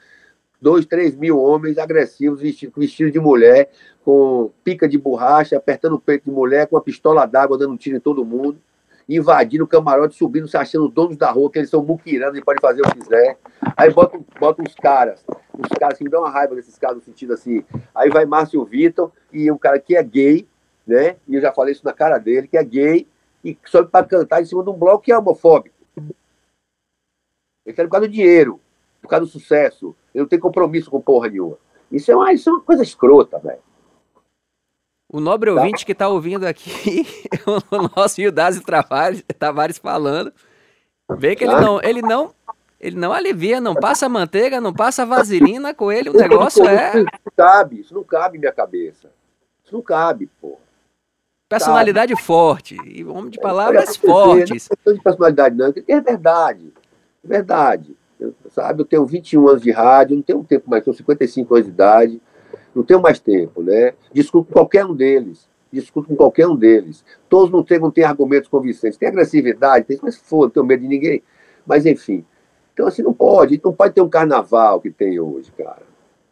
dois, 0.64 0.86
três 0.86 1.14
mil 1.14 1.38
homens 1.38 1.78
agressivos 1.78 2.42
vestidos, 2.42 2.74
vestidos 2.76 3.12
de 3.12 3.20
mulher, 3.20 3.70
com 4.04 4.50
pica 4.64 4.88
de 4.88 4.98
borracha, 4.98 5.58
apertando 5.58 5.96
o 5.96 6.00
peito 6.00 6.24
de 6.24 6.32
mulher, 6.32 6.68
com 6.68 6.78
uma 6.78 6.82
pistola 6.82 7.26
d'água, 7.26 7.58
dando 7.58 7.74
um 7.74 7.78
tiro 7.78 7.98
em 7.98 8.00
todo 8.00 8.24
mundo, 8.24 8.58
invadindo 9.08 9.66
o 9.66 9.68
camarote, 9.68 10.16
subindo, 10.16 10.48
se 10.48 10.56
achando 10.56 10.88
donos 10.88 11.18
da 11.18 11.30
rua, 11.30 11.52
que 11.52 11.60
eles 11.60 11.70
são 11.70 11.84
muquirando 11.84 12.38
e 12.38 12.42
podem 12.42 12.62
fazer 12.62 12.82
o 12.82 12.90
que 12.90 13.00
quiser. 13.00 13.38
Aí 13.76 13.92
bota, 13.92 14.18
bota 14.40 14.62
uns 14.62 14.74
caras, 14.74 15.26
uns 15.54 15.68
caras 15.78 15.98
que 15.98 16.04
me 16.06 16.10
dão 16.10 16.22
uma 16.22 16.30
raiva 16.30 16.56
desses 16.56 16.78
caras, 16.78 16.98
no 16.98 17.04
sentido 17.04 17.34
assim. 17.34 17.64
Aí 17.94 18.10
vai 18.10 18.26
Márcio 18.26 18.64
Vitor 18.64 19.12
e 19.34 19.52
um 19.52 19.58
cara 19.58 19.78
que 19.78 19.98
é 19.98 20.02
gay, 20.02 20.48
né? 20.88 21.18
E 21.28 21.36
eu 21.36 21.42
já 21.42 21.52
falei 21.52 21.74
isso 21.74 21.84
na 21.84 21.92
cara 21.92 22.18
dele, 22.18 22.48
que 22.48 22.58
é 22.58 22.64
gay, 22.64 23.06
e 23.44 23.58
sobe 23.66 23.90
para 23.92 24.06
cantar 24.06 24.42
em 24.42 24.46
cima 24.46 24.64
de 24.64 24.70
um 24.70 24.78
bloco 24.78 25.04
que 25.04 25.12
é 25.12 25.18
homofóbico. 25.18 25.76
Ele 27.66 27.76
quer 27.76 27.84
por 27.84 27.92
causa 27.92 28.08
do 28.08 28.14
dinheiro, 28.14 28.60
por 29.02 29.10
causa 29.10 29.26
do 29.26 29.32
sucesso. 29.32 29.94
Ele 30.14 30.24
não 30.24 30.28
tem 30.28 30.40
compromisso 30.40 30.90
com 30.90 31.02
porra 31.02 31.30
nenhuma. 31.30 31.58
Isso 31.92 32.12
é 32.12 32.16
uma, 32.16 32.34
isso 32.34 32.50
é 32.50 32.54
uma 32.54 32.62
coisa 32.62 32.84
escrota, 32.84 33.40
velho. 33.40 33.62
O 35.14 35.20
nobre 35.20 35.54
tá. 35.54 35.62
ouvinte 35.62 35.86
que 35.86 35.92
está 35.92 36.08
ouvindo 36.08 36.46
aqui, 36.46 37.06
o 37.46 37.96
nosso 37.96 38.20
Hildazi 38.20 38.62
Tavares, 38.62 39.24
Tavares 39.38 39.78
falando, 39.78 40.34
vê 41.18 41.36
que 41.36 41.44
ele 41.44 41.54
não, 41.54 41.80
ele 41.84 42.02
não, 42.02 42.34
ele 42.80 42.98
não 42.98 43.14
alivia, 43.14 43.62
não 43.62 43.76
passa 43.76 44.10
manteiga, 44.10 44.60
não 44.60 44.74
passa 44.74 45.06
vaselina 45.06 45.72
com 45.72 45.92
ele, 45.92 46.10
o 46.10 46.14
negócio 46.14 46.66
é... 46.68 46.90
Isso 46.90 47.06
não 47.26 47.32
cabe, 47.36 47.80
isso 47.80 47.94
não 47.94 48.04
cabe 48.04 48.40
minha 48.40 48.52
cabeça. 48.52 49.12
Isso 49.64 49.76
não 49.76 49.84
cabe, 49.84 50.30
pô. 50.42 50.58
Personalidade 51.48 52.14
cabe. 52.14 52.26
forte, 52.26 52.76
e 52.84 53.06
homem 53.06 53.30
de 53.30 53.40
palavras 53.40 53.90
é, 53.90 54.00
fortes. 54.00 54.68
Não 54.84 54.94
é 54.94 54.96
de 54.96 55.04
personalidade 55.04 55.56
não, 55.56 55.74
é 55.88 56.02
verdade, 56.02 56.74
é 57.24 57.28
verdade. 57.28 57.96
Sabe, 58.50 58.82
eu 58.82 58.86
tenho 58.86 59.06
21 59.06 59.48
anos 59.48 59.62
de 59.62 59.72
rádio, 59.72 60.16
não 60.16 60.24
tenho 60.24 60.44
tempo 60.44 60.70
mais, 60.70 60.84
tenho 60.84 60.96
55 60.96 61.56
anos 61.56 61.68
de 61.68 61.74
idade, 61.74 62.22
não 62.74 62.84
tenho 62.84 63.02
mais 63.02 63.20
tempo, 63.20 63.62
né? 63.62 63.94
Desculpe 64.14 64.52
qualquer 64.52 64.86
um 64.86 64.96
deles, 64.96 65.48
discuto 65.72 66.08
com 66.08 66.16
qualquer 66.16 66.48
um 66.48 66.56
deles. 66.56 67.04
Todos 67.28 67.52
não 67.52 67.64
têm, 67.64 67.80
não 67.80 67.92
têm 67.92 68.04
argumentos 68.04 68.48
convincentes. 68.48 68.98
Tem 68.98 69.10
agressividade, 69.10 69.86
tem, 69.86 70.00
mas 70.02 70.16
foda, 70.16 70.46
não 70.46 70.52
tenho 70.52 70.66
medo 70.66 70.82
de 70.82 70.88
ninguém. 70.88 71.24
Mas, 71.66 71.86
enfim. 71.86 72.26
Então, 72.74 72.88
assim, 72.88 73.02
não 73.02 73.14
pode. 73.14 73.60
Não 73.64 73.74
pode 73.74 73.94
ter 73.94 74.02
um 74.02 74.10
carnaval 74.10 74.80
que 74.80 74.90
tem 74.90 75.20
hoje, 75.20 75.52
cara. 75.52 75.82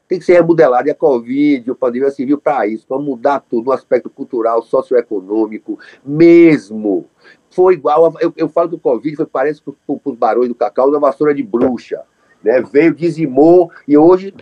Tem 0.08 0.20
que 0.20 0.26
ser 0.26 0.34
remodelado. 0.34 0.88
E 0.88 0.92
a 0.92 0.96
Covid, 0.96 1.72
o 1.72 1.76
pandemia 1.76 2.12
serviu 2.12 2.38
para 2.38 2.68
isso, 2.68 2.86
para 2.86 3.00
mudar 3.00 3.40
tudo 3.40 3.66
no 3.66 3.72
aspecto 3.72 4.10
cultural, 4.10 4.62
socioeconômico, 4.62 5.80
mesmo. 6.04 7.06
Foi 7.52 7.76
igual. 7.76 8.08
A, 8.08 8.22
eu, 8.22 8.34
eu 8.36 8.50
falo 8.50 8.70
que 8.70 8.76
o 8.76 8.80
Covid 8.80 9.16
foi, 9.16 9.26
parece 9.26 9.62
para 9.62 9.74
os 10.04 10.16
barões 10.16 10.50
do 10.50 10.56
cacau 10.56 10.90
uma 10.90 11.00
vassoura 11.00 11.34
de 11.34 11.44
bruxa. 11.44 12.02
Né? 12.44 12.62
Veio, 12.62 12.96
dizimou, 12.96 13.72
e 13.88 13.98
hoje 13.98 14.34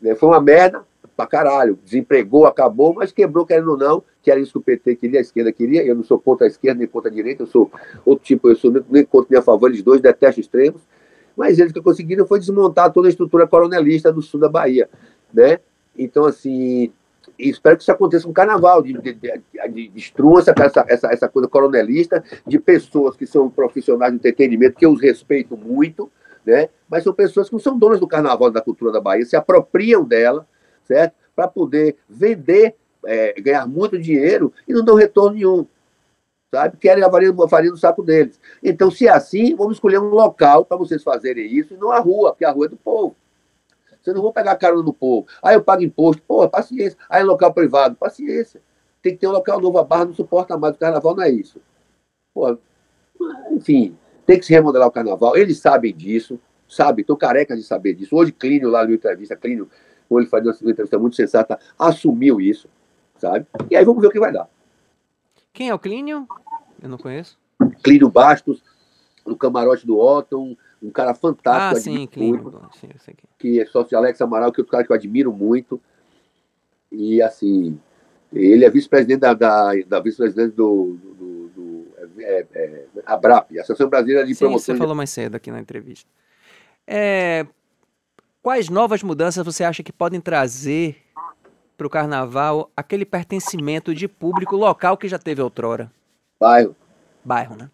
né, 0.00 0.14
foi 0.14 0.28
uma 0.28 0.40
merda, 0.40 0.84
pra 1.18 1.26
caralho. 1.26 1.76
Desempregou, 1.84 2.46
acabou, 2.46 2.94
mas 2.94 3.10
quebrou, 3.10 3.44
querendo 3.44 3.72
ou 3.72 3.76
não, 3.76 4.04
que 4.22 4.30
era 4.30 4.38
isso 4.38 4.52
que 4.52 4.58
o 4.58 4.62
PT 4.62 4.94
queria, 4.94 5.18
a 5.18 5.20
esquerda 5.20 5.52
queria. 5.52 5.84
Eu 5.84 5.96
não 5.96 6.04
sou 6.04 6.16
contra 6.16 6.46
a 6.46 6.48
esquerda 6.48 6.78
nem 6.78 6.86
contra 6.86 7.10
a 7.10 7.12
direita, 7.12 7.42
eu 7.42 7.46
sou 7.48 7.68
outro 8.06 8.24
tipo, 8.24 8.48
eu 8.48 8.54
sou 8.54 8.72
nem 8.88 9.04
contra 9.04 9.26
nem 9.30 9.40
a 9.40 9.42
favor, 9.42 9.68
eles 9.68 9.82
dois 9.82 10.00
detesto 10.00 10.40
extremos. 10.40 10.80
Mas 11.36 11.58
eles 11.58 11.72
que 11.72 11.82
conseguiram 11.82 12.24
foi 12.24 12.38
desmontar 12.38 12.92
toda 12.92 13.08
a 13.08 13.10
estrutura 13.10 13.48
coronelista 13.48 14.12
do 14.12 14.22
sul 14.22 14.38
da 14.38 14.48
Bahia, 14.48 14.88
né? 15.34 15.58
Então, 15.96 16.24
assim, 16.24 16.92
espero 17.38 17.76
que 17.76 17.82
isso 17.82 17.92
aconteça 17.92 18.28
o 18.28 18.32
carnaval, 18.32 18.82
de, 18.82 18.92
de, 18.94 19.14
de, 19.14 20.02
essa, 20.60 20.84
essa, 20.88 21.08
essa 21.12 21.28
coisa 21.28 21.48
coronelista, 21.48 22.22
de 22.46 22.58
pessoas 22.58 23.16
que 23.16 23.26
são 23.26 23.48
profissionais 23.48 24.12
de 24.12 24.18
entretenimento, 24.18 24.76
que 24.76 24.84
eu 24.84 24.92
os 24.92 25.00
respeito 25.00 25.56
muito, 25.56 26.10
né? 26.44 26.68
Mas 26.88 27.04
são 27.04 27.12
pessoas 27.12 27.48
que 27.48 27.52
não 27.52 27.60
são 27.60 27.78
donas 27.78 28.00
do 28.00 28.08
carnaval 28.08 28.50
da 28.50 28.60
cultura 28.60 28.90
da 28.90 29.00
Bahia, 29.00 29.24
se 29.24 29.36
apropriam 29.36 30.04
dela, 30.04 30.46
certo? 30.84 31.14
Para 31.36 31.46
poder 31.46 31.96
vender, 32.08 32.74
é, 33.04 33.40
ganhar 33.40 33.66
muito 33.66 33.98
dinheiro 33.98 34.52
e 34.66 34.72
não 34.72 34.84
dão 34.84 34.96
retorno 34.96 35.36
nenhum. 35.36 35.66
Sabe? 36.50 36.78
Querem 36.78 37.04
a 37.04 37.10
farinha, 37.10 37.34
a 37.38 37.48
farinha 37.48 37.72
no 37.72 37.76
saco 37.76 38.02
deles. 38.02 38.40
Então, 38.62 38.90
se 38.90 39.06
é 39.06 39.10
assim, 39.10 39.54
vamos 39.54 39.76
escolher 39.76 39.98
um 39.98 40.08
local 40.08 40.64
para 40.64 40.78
vocês 40.78 41.02
fazerem 41.02 41.46
isso 41.46 41.74
e 41.74 41.76
não 41.76 41.92
a 41.92 42.00
rua, 42.00 42.32
porque 42.32 42.44
a 42.44 42.50
rua 42.50 42.66
é 42.66 42.68
do 42.70 42.76
povo. 42.76 43.14
Vocês 44.02 44.14
não 44.14 44.22
vão 44.22 44.32
pegar 44.32 44.56
carona 44.56 44.82
no 44.82 44.92
povo. 44.92 45.26
Aí 45.42 45.54
eu 45.54 45.62
pago 45.62 45.82
imposto. 45.82 46.22
Pô, 46.26 46.48
paciência. 46.48 46.98
Aí 47.08 47.20
é 47.20 47.24
local 47.24 47.52
privado. 47.52 47.96
Paciência. 47.96 48.60
Tem 49.02 49.12
que 49.12 49.18
ter 49.18 49.28
um 49.28 49.32
local 49.32 49.60
novo. 49.60 49.78
A 49.78 49.84
Barra 49.84 50.06
não 50.06 50.14
suporta 50.14 50.56
mais. 50.56 50.74
O 50.74 50.78
carnaval 50.78 51.14
não 51.14 51.22
é 51.22 51.30
isso. 51.30 51.60
Pô, 52.34 52.56
enfim, 53.50 53.96
tem 54.26 54.38
que 54.38 54.46
se 54.46 54.52
remodelar 54.52 54.88
o 54.88 54.92
carnaval. 54.92 55.36
Eles 55.36 55.58
sabem 55.58 55.94
disso. 55.94 56.38
Sabe? 56.68 57.00
Estou 57.00 57.16
careca 57.16 57.56
de 57.56 57.62
saber 57.62 57.94
disso. 57.94 58.14
Hoje, 58.14 58.30
Clínio, 58.30 58.68
lá 58.68 58.86
no 58.86 58.92
entrevista, 58.92 59.34
Clínio 59.34 59.70
ele 60.16 60.26
fazia 60.26 60.52
uma 60.62 60.70
entrevista 60.70 60.98
muito 60.98 61.16
sensata, 61.16 61.58
assumiu 61.78 62.40
isso, 62.40 62.68
sabe? 63.16 63.46
E 63.70 63.76
aí 63.76 63.84
vamos 63.84 64.00
ver 64.00 64.08
o 64.08 64.10
que 64.10 64.20
vai 64.20 64.32
dar. 64.32 64.48
Quem 65.52 65.68
é 65.68 65.74
o 65.74 65.78
Clínio? 65.78 66.26
Eu 66.80 66.88
não 66.88 66.96
conheço. 66.96 67.38
Clínio 67.82 68.08
Bastos, 68.08 68.62
no 69.26 69.36
camarote 69.36 69.86
do 69.86 69.98
Otton, 69.98 70.56
um 70.82 70.90
cara 70.90 71.14
fantástico. 71.14 71.78
Ah, 71.78 71.80
sim, 71.80 72.06
Clínio. 72.06 72.70
Sim, 72.74 72.88
que... 73.16 73.26
que 73.38 73.60
é 73.60 73.66
sócio 73.66 73.90
de 73.90 73.96
Alex 73.96 74.20
Amaral, 74.20 74.52
que 74.52 74.60
é 74.60 74.62
outro 74.62 74.72
cara 74.72 74.84
que 74.84 74.92
eu 74.92 74.96
admiro 74.96 75.32
muito. 75.32 75.80
E, 76.90 77.20
assim, 77.20 77.78
ele 78.32 78.64
é 78.64 78.70
vice-presidente 78.70 79.20
da, 79.20 79.34
da, 79.34 79.72
da 79.86 80.00
vice-presidente 80.00 80.54
do, 80.54 80.96
do, 81.02 81.48
do 81.48 81.86
é, 82.20 82.46
é, 82.54 82.84
ABRAP, 83.04 83.58
Associação 83.58 83.88
Brasileira 83.88 84.26
de 84.26 84.34
Sim, 84.34 84.44
Promoção. 84.44 84.74
Você 84.74 84.78
falou 84.78 84.94
mais 84.94 85.10
cedo 85.10 85.34
aqui 85.34 85.50
na 85.50 85.60
entrevista. 85.60 86.08
É, 86.86 87.46
Quais 88.48 88.68
novas 88.70 89.02
mudanças 89.02 89.44
você 89.44 89.64
acha 89.64 89.82
que 89.82 89.92
podem 89.92 90.20
trazer 90.20 90.96
para 91.76 91.86
o 91.86 91.90
carnaval 91.90 92.70
aquele 92.76 93.04
pertencimento 93.04 93.94
de 93.94 94.08
público 94.08 94.56
local 94.56 94.96
que 94.96 95.08
já 95.08 95.18
teve 95.18 95.42
outrora? 95.42 95.92
Bairro. 96.40 96.74
Bairro, 97.24 97.56
né? 97.56 97.70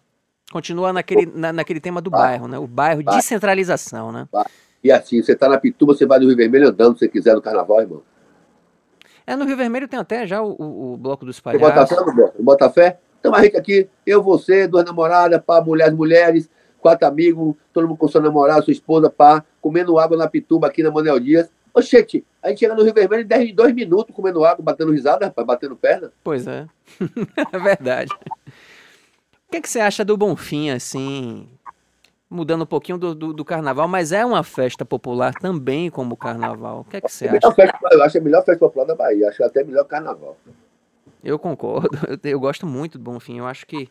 Continua 0.55 0.93
naquele, 0.93 1.29
na, 1.35 1.51
naquele 1.51 1.81
tema 1.81 1.99
do 1.99 2.09
bairro, 2.09 2.47
né? 2.47 2.57
O 2.57 2.65
bairro, 2.65 3.03
bairro. 3.03 3.19
descentralização, 3.19 4.09
né? 4.09 4.25
Bairro. 4.31 4.49
E 4.81 4.89
assim, 4.89 5.21
você 5.21 5.33
está 5.33 5.49
na 5.49 5.57
Pituba, 5.57 5.93
você 5.93 6.05
vai 6.05 6.17
do 6.17 6.27
Rio 6.27 6.37
Vermelho 6.37 6.69
andando, 6.69 6.93
se 6.93 6.99
você 6.99 7.09
quiser, 7.09 7.35
no 7.35 7.41
carnaval, 7.41 7.81
irmão. 7.81 8.01
É, 9.27 9.35
no 9.35 9.43
Rio 9.43 9.57
Vermelho 9.57 9.85
tem 9.85 9.99
até 9.99 10.25
já 10.25 10.41
o, 10.41 10.55
o, 10.57 10.93
o 10.93 10.97
Bloco 10.97 11.25
dos 11.25 11.41
Palhaços. 11.41 11.67
Você 11.67 11.95
bota 11.95 12.13
fé, 12.13 12.33
no 12.37 12.45
Bota 12.45 12.69
fé? 12.69 12.99
Então, 13.19 13.35
gente 13.35 13.57
aqui, 13.57 13.89
eu, 14.07 14.23
você, 14.23 14.65
duas 14.65 14.85
namoradas, 14.85 15.41
pá, 15.45 15.59
mulheres, 15.59 15.93
mulheres, 15.93 16.49
quatro 16.79 17.05
amigos, 17.05 17.53
todo 17.73 17.85
mundo 17.89 17.97
com 17.97 18.07
sua 18.07 18.21
namorada, 18.21 18.61
sua 18.61 18.71
esposa, 18.71 19.09
pá, 19.09 19.43
comendo 19.59 19.99
água 19.99 20.15
na 20.15 20.29
pituba 20.29 20.67
aqui 20.67 20.81
na 20.81 20.89
Manuel 20.89 21.19
Dias. 21.19 21.49
Oxente, 21.73 22.23
a 22.41 22.47
gente 22.47 22.59
chega 22.59 22.73
no 22.73 22.83
Rio 22.83 22.93
Vermelho 22.93 23.23
em 23.23 23.27
10, 23.27 23.53
dois 23.53 23.75
minutos 23.75 24.15
comendo 24.15 24.45
água, 24.45 24.63
batendo 24.63 24.93
risada, 24.93 25.25
rapaz, 25.25 25.45
batendo 25.45 25.75
perna. 25.75 26.13
Pois 26.23 26.47
é. 26.47 26.65
é 27.51 27.59
verdade. 27.59 28.09
O 29.47 29.51
que, 29.51 29.57
é 29.57 29.61
que 29.61 29.69
você 29.69 29.79
acha 29.79 30.03
do 30.03 30.17
Bonfim, 30.17 30.69
assim, 30.69 31.47
mudando 32.29 32.63
um 32.63 32.67
pouquinho 32.67 32.97
do, 32.97 33.15
do, 33.15 33.33
do, 33.33 33.45
carnaval, 33.45 33.87
mas 33.87 34.11
é 34.11 34.25
uma 34.25 34.43
festa 34.43 34.83
popular 34.83 35.33
também 35.33 35.89
como 35.89 36.15
o 36.15 36.17
carnaval. 36.17 36.81
O 36.81 36.83
que 36.83 36.97
é 36.97 37.01
que 37.01 37.11
você 37.11 37.27
acha? 37.27 37.51
Festa, 37.51 37.77
eu 37.91 38.03
acho 38.03 38.17
a 38.17 38.21
melhor 38.21 38.43
festa 38.43 38.59
popular 38.59 38.85
da 38.85 38.95
Bahia, 38.95 39.29
acho 39.29 39.43
até 39.43 39.63
melhor 39.63 39.85
carnaval. 39.85 40.35
Eu 41.23 41.39
concordo, 41.39 41.97
eu, 42.23 42.31
eu 42.31 42.39
gosto 42.39 42.67
muito 42.67 42.97
do 42.97 43.03
Bonfim, 43.03 43.37
eu 43.37 43.47
acho 43.47 43.65
que 43.65 43.89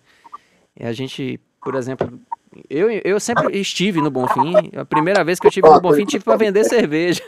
a 0.79 0.93
gente, 0.93 1.41
por 1.63 1.75
exemplo, 1.77 2.21
eu, 2.69 2.91
eu 2.91 3.19
sempre 3.19 3.59
estive 3.59 4.01
no 4.01 4.11
Bonfim. 4.11 4.55
A 4.77 4.85
primeira 4.85 5.25
vez 5.25 5.41
que 5.41 5.47
eu 5.47 5.49
estive 5.49 5.69
no 5.69 5.81
Bonfim, 5.81 6.05
tive 6.05 6.25
para 6.25 6.37
vender 6.37 6.65
cerveja. 6.65 7.23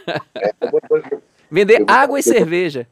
vender 1.51 1.85
água 1.89 2.19
e 2.19 2.23
cerveja. 2.23 2.87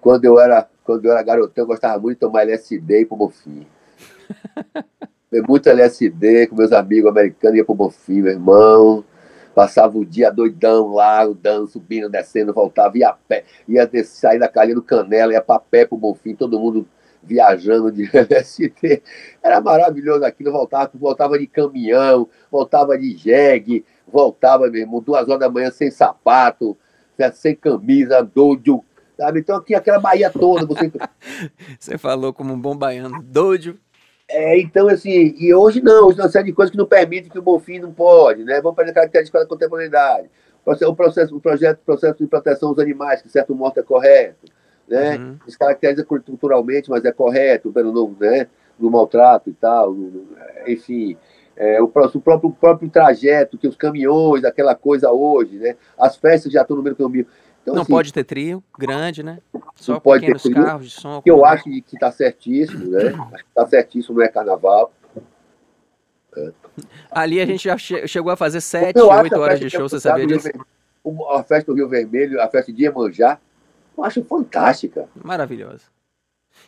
Quando 0.00 0.24
eu 0.24 0.38
era, 0.38 0.68
quando 0.84 1.04
eu 1.04 1.12
era 1.12 1.22
garotão, 1.22 1.64
eu 1.64 1.66
gostava 1.66 1.98
muito 1.98 2.16
de 2.16 2.20
tomar 2.20 2.42
LSD 2.42 3.02
e 3.02 3.04
pro 3.04 3.16
Bonfim. 3.16 3.66
Muito 5.46 5.68
LSD 5.68 6.46
com 6.46 6.56
meus 6.56 6.72
amigos 6.72 7.10
americanos, 7.10 7.56
ia 7.56 7.64
pro 7.64 7.74
Bonfim, 7.74 8.22
meu 8.22 8.32
irmão. 8.32 9.04
Passava 9.54 9.96
o 9.96 10.04
dia 10.04 10.30
doidão 10.30 10.92
lá, 10.92 11.26
dando, 11.26 11.66
subindo, 11.66 12.10
descendo, 12.10 12.52
voltava, 12.52 12.98
ia 12.98 13.08
a 13.08 13.14
pé, 13.14 13.44
ia 13.66 13.88
sair 14.04 14.38
da 14.38 14.48
calinha 14.48 14.74
do 14.74 14.82
Canela, 14.82 15.32
ia 15.32 15.40
pra 15.40 15.58
pé 15.58 15.86
pro 15.86 15.96
Bonfim, 15.96 16.34
todo 16.34 16.60
mundo 16.60 16.86
viajando 17.22 17.90
de 17.90 18.04
LSD. 18.14 19.02
Era 19.42 19.60
maravilhoso 19.60 20.24
aquilo, 20.24 20.52
voltava, 20.52 20.90
voltava 20.94 21.38
de 21.38 21.46
caminhão, 21.46 22.28
voltava 22.50 22.98
de 22.98 23.16
jegue, 23.16 23.84
voltava 24.06 24.68
mesmo, 24.68 25.00
duas 25.00 25.26
horas 25.26 25.40
da 25.40 25.50
manhã 25.50 25.70
sem 25.70 25.90
sapato, 25.90 26.76
sem 27.32 27.56
camisa, 27.56 28.22
doido. 28.22 28.84
Sabe? 29.16 29.40
Então 29.40 29.56
aqui 29.56 29.74
aquela 29.74 29.98
Bahia 29.98 30.30
toda. 30.30 30.66
Você... 30.66 30.92
você 31.80 31.98
falou 31.98 32.32
como 32.34 32.52
um 32.52 32.60
bom 32.60 32.76
baiano, 32.76 33.22
doido. 33.22 33.78
É, 34.28 34.58
então, 34.58 34.88
assim, 34.88 35.34
e 35.38 35.54
hoje 35.54 35.80
não, 35.80 36.08
hoje 36.08 36.18
não 36.18 36.28
série 36.28 36.46
de 36.46 36.52
coisas 36.52 36.70
que 36.70 36.78
não 36.78 36.86
permite 36.86 37.30
que 37.30 37.38
o 37.38 37.42
Bonfim 37.42 37.78
não 37.78 37.92
pode, 37.92 38.44
né? 38.44 38.60
Vamos 38.60 38.76
fazer 38.76 38.92
características 38.92 39.42
da 39.42 39.48
contemporaneidade. 39.48 40.28
O 40.64 40.94
processo, 40.94 41.36
o 41.36 41.40
projeto, 41.40 41.78
processo 41.86 42.18
de 42.18 42.26
proteção 42.26 42.70
aos 42.70 42.78
animais, 42.80 43.22
que 43.22 43.28
certo 43.28 43.54
modo 43.54 43.78
é 43.78 43.82
correto 43.84 44.46
né? 44.88 45.16
Uhum. 45.16 45.38
Se 45.46 45.58
caracteriza 45.58 46.04
culturalmente, 46.04 46.88
mas 46.88 47.04
é 47.04 47.12
correto, 47.12 47.72
pelo 47.72 47.92
no, 47.92 48.16
né? 48.18 48.46
no 48.78 48.90
maltrato 48.90 49.50
e 49.50 49.54
tal, 49.54 49.96
enfim. 50.66 51.16
É, 51.56 51.80
o, 51.80 51.86
o, 51.86 51.88
próprio, 51.88 52.50
o 52.50 52.52
próprio 52.52 52.90
trajeto, 52.90 53.56
que 53.56 53.66
os 53.66 53.76
caminhões, 53.76 54.44
aquela 54.44 54.74
coisa 54.74 55.10
hoje, 55.10 55.56
né? 55.56 55.74
As 55.98 56.16
festas 56.16 56.52
já 56.52 56.60
estão 56.60 56.76
no 56.76 56.82
meio 56.82 56.94
do 56.94 57.02
caminho. 57.02 57.26
Então, 57.66 57.74
não 57.74 57.82
assim, 57.82 57.90
pode 57.90 58.12
ter 58.12 58.22
trio 58.22 58.62
grande, 58.78 59.24
né? 59.24 59.40
Só 59.74 59.94
não 59.94 60.00
pode 60.00 60.24
ter 60.24 60.38
trio, 60.38 60.54
carros 60.54 60.88
de 60.88 60.92
som. 60.92 61.20
Que 61.20 61.28
eu 61.28 61.44
acho 61.44 61.64
que 61.64 61.82
está 61.92 62.12
certíssimo, 62.12 62.92
né? 62.92 63.06
Acho 63.34 63.42
que 63.42 63.48
está 63.48 63.66
certíssimo, 63.66 64.18
não 64.18 64.24
é 64.24 64.28
carnaval. 64.28 64.92
É. 66.36 66.52
Ali 67.10 67.40
a 67.40 67.46
gente 67.46 67.64
já 67.64 67.76
che 67.76 68.06
chegou 68.06 68.30
a 68.30 68.36
fazer 68.36 68.60
sete, 68.60 69.00
oito 69.00 69.36
horas 69.36 69.58
de 69.58 69.68
show, 69.68 69.88
você 69.88 69.98
sabia 69.98 70.28
disso? 70.28 70.48
A 71.30 71.42
festa 71.42 71.72
do 71.72 71.76
Rio 71.76 71.88
Vermelho, 71.88 72.40
a 72.40 72.46
festa 72.46 72.72
de 72.72 72.84
Iemanjá, 72.84 73.40
eu 73.98 74.04
acho 74.04 74.22
fantástica. 74.22 75.08
Maravilhosa. 75.24 75.95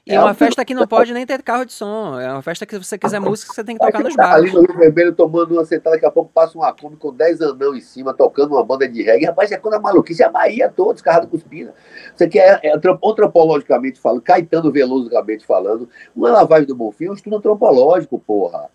E 0.08 0.12
é, 0.12 0.14
é 0.14 0.20
uma 0.20 0.32
festa 0.32 0.64
que 0.64 0.74
não 0.74 0.86
pode 0.86 1.12
nem 1.12 1.26
ter 1.26 1.42
carro 1.42 1.66
de 1.66 1.72
som. 1.72 2.18
É 2.18 2.32
uma 2.32 2.40
festa 2.40 2.64
que 2.64 2.74
se 2.76 2.82
você 2.82 2.96
quiser 2.96 3.20
música, 3.20 3.52
você 3.52 3.62
tem 3.62 3.76
que 3.76 3.84
tocar 3.84 4.02
nos 4.02 4.16
bares. 4.16 4.50
Ali 4.50 4.52
no 4.52 4.62
Rio 4.62 4.78
Vermelho 4.78 5.12
tomando 5.12 5.52
uma 5.52 5.66
sentada, 5.66 5.96
daqui 5.96 6.06
a 6.06 6.10
pouco 6.10 6.30
passa 6.32 6.56
uma 6.56 6.72
Kombi 6.72 6.96
com 6.96 7.12
10 7.12 7.42
anão 7.42 7.76
em 7.76 7.80
cima, 7.82 8.14
tocando 8.14 8.54
uma 8.54 8.64
banda 8.64 8.88
de 8.88 9.02
reggae. 9.02 9.26
Rapaz, 9.26 9.52
é 9.52 9.58
quando 9.58 9.74
a 9.74 9.80
maluquice 9.80 10.22
é 10.22 10.26
a 10.26 10.30
Bahia 10.30 10.72
toda, 10.74 10.94
descarrado 10.94 11.28
cuspina. 11.28 11.74
Isso 12.14 12.24
aqui 12.24 12.38
é, 12.38 12.58
é, 12.62 12.72
antropologicamente 12.74 14.00
falando, 14.00 14.22
Caetano 14.22 14.72
Velozicamente 14.72 15.44
falando, 15.44 15.86
uma 16.16 16.30
lavagem 16.30 16.66
do 16.66 16.74
Bonfim 16.74 17.04
é 17.04 17.10
um 17.10 17.14
estudo 17.14 17.36
antropológico, 17.36 18.18
porra. 18.18 18.70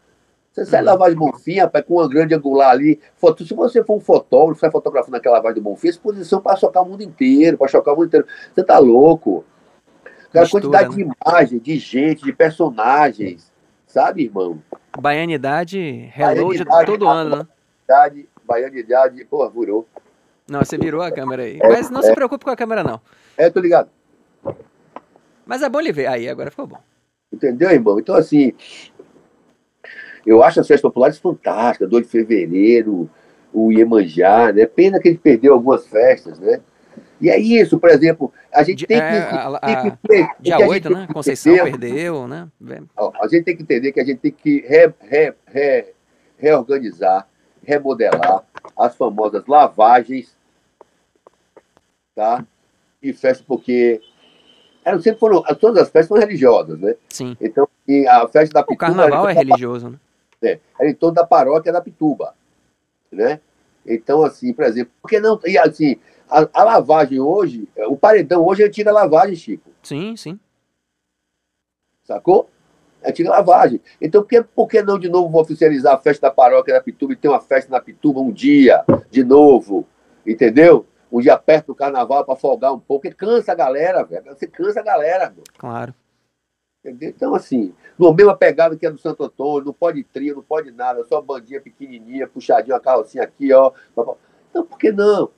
Você 0.52 0.66
sai 0.66 0.82
uhum. 0.82 0.86
lavagem 0.86 1.18
do 1.18 1.26
Bonfim, 1.26 1.58
rapaz, 1.58 1.84
com 1.84 1.96
uma 1.96 2.08
grande 2.08 2.36
angular 2.36 2.70
ali. 2.70 3.00
Foto, 3.16 3.44
se 3.44 3.56
você 3.56 3.84
for 3.84 3.98
um 3.98 4.00
fotógrafo, 4.00 4.60
sai 4.60 4.70
fotografando 4.70 5.18
aquela 5.18 5.38
lavagem 5.38 5.56
do 5.56 5.64
Bonfim, 5.64 5.88
exposição 5.88 6.40
para 6.40 6.56
chocar 6.58 6.84
o 6.84 6.86
mundo 6.86 7.02
inteiro, 7.02 7.58
para 7.58 7.68
chocar 7.68 7.96
o 7.96 7.98
mundo 7.98 8.06
inteiro. 8.06 8.28
Você 8.54 8.64
tá 8.64 8.78
louco. 8.78 9.44
A 10.34 10.50
quantidade 10.50 10.90
né? 10.90 10.96
de 10.96 11.02
imagem, 11.02 11.60
de 11.60 11.78
gente, 11.78 12.24
de 12.24 12.34
personagens. 12.34 13.52
Sabe, 13.86 14.24
irmão? 14.24 14.62
Baianidade, 15.00 16.10
reload 16.12 16.64
Baianidade, 16.64 16.86
todo 16.86 17.08
ano, 17.08 17.38
né? 17.38 17.48
Baianidade, 17.88 18.30
baianidade, 18.44 19.26
pô, 19.26 19.48
virou. 19.50 19.88
Não, 20.50 20.60
você 20.60 20.78
virou 20.78 21.02
a 21.02 21.12
câmera 21.12 21.44
aí. 21.44 21.60
É, 21.62 21.68
Mas 21.68 21.90
não 21.90 22.02
é. 22.02 22.04
se 22.04 22.14
preocupe 22.14 22.44
com 22.44 22.52
a 22.52 22.56
câmera, 22.56 22.84
não. 22.84 23.00
É, 23.38 23.50
tô 23.50 23.60
ligado. 23.60 23.90
Mas 25.46 25.62
é 25.62 25.70
bom 25.70 25.80
ele 25.80 25.92
ver. 25.92 26.08
Aí, 26.08 26.28
agora 26.28 26.50
ficou 26.50 26.68
bom. 26.68 26.80
Entendeu, 27.32 27.70
irmão? 27.72 28.00
Então, 28.00 28.16
assim, 28.16 28.54
eu 30.26 30.44
acho 30.44 30.60
as 30.60 30.68
festas 30.68 30.82
populares 30.82 31.18
fantásticas, 31.18 31.90
2 31.90 32.06
de 32.06 32.12
fevereiro, 32.12 33.10
o 33.52 33.72
Iemanjá, 33.72 34.52
né? 34.52 34.66
Pena 34.66 35.00
que 35.00 35.10
gente 35.10 35.22
perdeu 35.22 35.54
algumas 35.54 35.86
festas, 35.88 36.40
né? 36.40 36.62
E 37.24 37.30
é 37.30 37.40
isso, 37.40 37.80
por 37.80 37.90
exemplo, 37.90 38.34
a 38.52 38.64
gente 38.64 38.86
tem 38.86 38.98
que. 38.98 39.04
É, 39.04 39.20
a, 39.22 39.60
tem 39.60 39.92
que 39.92 39.98
ter, 40.06 40.28
dia 40.42 40.58
8, 40.60 40.90
né? 40.90 41.08
Conceição 41.14 41.56
perdeu, 41.56 42.28
né? 42.28 42.50
A 43.00 43.28
gente 43.30 43.46
tem 43.46 43.56
que 43.56 43.64
entender 43.64 43.94
que 43.94 44.00
a 44.02 44.04
gente 44.04 44.20
tem 44.20 44.32
que 44.34 44.60
re, 44.68 44.94
re, 45.00 45.34
re, 45.48 45.86
reorganizar, 46.38 47.26
remodelar 47.64 48.44
as 48.78 48.98
famosas 48.98 49.42
lavagens, 49.48 50.36
tá? 52.14 52.46
E 53.02 53.14
festas, 53.14 53.46
porque 53.48 54.02
eram 54.84 55.00
sempre 55.00 55.22
foram, 55.22 55.42
todas 55.62 55.84
as 55.84 55.90
festas 55.90 56.10
são 56.10 56.18
religiosas, 56.18 56.78
né? 56.78 56.94
Sim. 57.08 57.38
Então, 57.40 57.66
a 58.10 58.28
festa 58.28 58.54
da 58.54 58.64
Pituba. 58.64 58.74
O 58.74 58.78
carnaval 58.78 59.30
é 59.30 59.34
religioso, 59.34 59.92
né? 59.92 59.98
É, 60.42 60.60
era 60.78 60.90
em 60.90 60.94
torno 60.94 61.16
da 61.16 61.26
paróquia 61.26 61.72
da 61.72 61.80
Pituba, 61.80 62.36
né? 63.10 63.40
Então, 63.86 64.26
assim, 64.26 64.52
por 64.52 64.66
exemplo, 64.66 64.92
porque 65.02 65.22
não. 65.22 65.40
E 65.46 65.58
assim, 65.58 65.98
a, 66.30 66.48
a, 66.54 66.64
lavagem 66.64 67.20
hoje, 67.20 67.68
o 67.88 67.96
paredão 67.96 68.46
hoje 68.46 68.64
é 68.64 68.68
antiga 68.68 68.92
lavagem, 68.92 69.36
Chico. 69.36 69.70
Sim, 69.82 70.16
sim. 70.16 70.40
Sacou? 72.04 72.50
É 73.02 73.10
antiga 73.10 73.30
lavagem. 73.30 73.82
Então, 74.02 74.22
por 74.22 74.30
que, 74.30 74.44
por 74.44 74.68
que 74.68 74.82
não 74.82 74.98
de 74.98 75.10
novo 75.10 75.30
vou 75.30 75.42
oficializar 75.42 75.94
a 75.94 75.98
festa 75.98 76.28
da 76.28 76.34
paróquia 76.34 76.74
da 76.74 76.82
Pituba 76.82 77.14
e 77.14 77.16
ter 77.16 77.28
uma 77.28 77.42
festa 77.42 77.72
na 77.72 77.80
Pituba 77.80 78.20
um 78.20 78.32
dia, 78.32 78.84
de 79.10 79.24
novo? 79.24 79.86
Entendeu? 80.26 80.86
Um 81.12 81.20
dia 81.20 81.38
perto 81.38 81.68
do 81.68 81.76
carnaval 81.76 82.26
para 82.26 82.36
folgar 82.36 82.74
um 82.74 82.80
pouco, 82.80 83.04
porque 83.04 83.16
cansa 83.16 83.52
a 83.52 83.56
galera, 83.56 84.04
velho. 84.04 84.26
Você 84.26 84.48
cansa 84.48 84.80
a 84.80 84.84
galera, 84.84 85.30
meu. 85.30 85.44
Claro. 85.58 85.94
Entendeu? 86.84 87.10
Então, 87.10 87.36
assim, 87.36 87.74
numa 87.98 88.14
mesma 88.14 88.36
pegada 88.36 88.76
que 88.76 88.86
é 88.86 88.92
do 88.92 88.98
Santo 88.98 89.24
Antônio, 89.24 89.66
não 89.66 89.74
pode 89.74 90.04
trio, 90.04 90.36
não 90.36 90.44
pode 90.44 90.72
nada, 90.72 91.04
só 91.06 91.22
bandinha 91.22 91.62
pequenininha, 91.62 92.28
puxadinha, 92.28 92.76
uma 92.76 92.82
carrocinha 92.82 93.24
aqui, 93.24 93.54
ó. 93.54 93.72
Então, 94.50 94.66
por 94.66 94.78
que 94.78 94.92
não? 94.92 95.30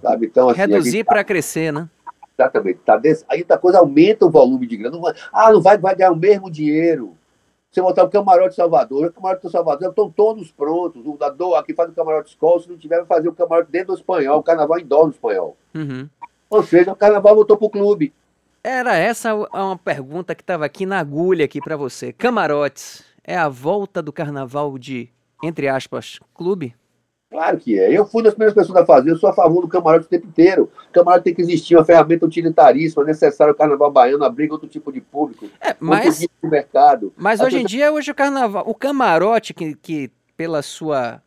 Sabe? 0.00 0.26
Então, 0.26 0.48
assim, 0.48 0.60
Reduzir 0.60 1.04
tá... 1.04 1.10
para 1.10 1.24
crescer, 1.24 1.72
né? 1.72 1.88
Exatamente. 2.38 2.80
Tá 2.84 2.96
desse... 2.96 3.24
Aí 3.28 3.44
a 3.48 3.58
coisa 3.58 3.78
aumenta 3.78 4.26
o 4.26 4.30
volume 4.30 4.66
de 4.66 4.76
grana. 4.76 4.96
Não 4.96 5.02
vai... 5.02 5.14
Ah, 5.32 5.52
não 5.52 5.60
vai, 5.60 5.78
vai 5.78 5.94
ganhar 5.94 6.12
o 6.12 6.16
mesmo 6.16 6.50
dinheiro. 6.50 7.16
Você 7.70 7.82
botar 7.82 8.04
o 8.04 8.08
camarote 8.08 8.50
de 8.50 8.56
Salvador, 8.56 9.08
o 9.08 9.12
camarote 9.12 9.50
Salvador 9.50 9.90
estão 9.90 10.10
todos 10.10 10.50
prontos. 10.50 11.02
O 11.04 11.16
da 11.18 11.28
do, 11.28 11.54
aqui 11.54 11.74
faz 11.74 11.90
o 11.90 11.92
camarote 11.92 12.30
escola, 12.30 12.58
se 12.60 12.70
não 12.70 12.78
tiver, 12.78 12.96
vai 12.98 13.06
fazer 13.06 13.28
o 13.28 13.34
camarote 13.34 13.70
dentro 13.70 13.88
do 13.88 13.98
espanhol, 13.98 14.38
o 14.38 14.42
carnaval 14.42 14.78
em 14.78 14.86
dó 14.86 15.04
no 15.04 15.10
espanhol. 15.10 15.56
Uhum. 15.74 16.08
Ou 16.48 16.62
seja, 16.62 16.92
o 16.92 16.96
carnaval 16.96 17.34
voltou 17.34 17.56
pro 17.56 17.68
clube. 17.68 18.14
Era 18.64 18.96
essa 18.96 19.34
uma 19.34 19.76
pergunta 19.76 20.34
que 20.34 20.42
estava 20.42 20.64
aqui 20.64 20.86
na 20.86 20.98
agulha 20.98 21.44
aqui 21.44 21.60
para 21.60 21.76
você. 21.76 22.12
Camarotes 22.12 23.04
é 23.22 23.36
a 23.36 23.48
volta 23.48 24.00
do 24.00 24.12
carnaval 24.12 24.78
de, 24.78 25.10
entre 25.42 25.68
aspas, 25.68 26.18
clube? 26.32 26.74
Claro 27.30 27.58
que 27.58 27.78
é. 27.78 27.92
Eu 27.92 28.06
fui 28.06 28.22
das 28.22 28.34
primeiras 28.34 28.54
pessoas 28.54 28.78
a 28.78 28.86
fazer, 28.86 29.10
eu 29.10 29.16
sou 29.16 29.28
a 29.28 29.32
favor 29.32 29.60
do 29.60 29.68
camarote 29.68 30.06
o 30.06 30.08
tempo 30.08 30.26
inteiro. 30.26 30.70
O 30.88 30.92
camarote 30.92 31.24
tem 31.24 31.34
que 31.34 31.42
existir, 31.42 31.76
uma 31.76 31.84
ferramenta 31.84 32.24
utilitaríssima, 32.24 33.04
necessária 33.04 33.52
o 33.52 33.56
carnaval 33.56 33.90
baiano, 33.90 34.24
abriga 34.24 34.54
outro 34.54 34.68
tipo 34.68 34.92
de 34.92 35.00
público, 35.00 35.48
é, 35.60 35.74
mas, 35.80 36.20
de 36.20 36.28
mercado. 36.42 37.12
Mas 37.16 37.40
hoje 37.40 37.58
em 37.58 37.66
dia, 37.66 37.92
hoje 37.92 38.10
o 38.10 38.14
carnaval, 38.14 38.64
o 38.66 38.74
camarote, 38.74 39.52
que, 39.52 39.74
que 39.74 40.10
pela 40.36 40.62
sua. 40.62 41.20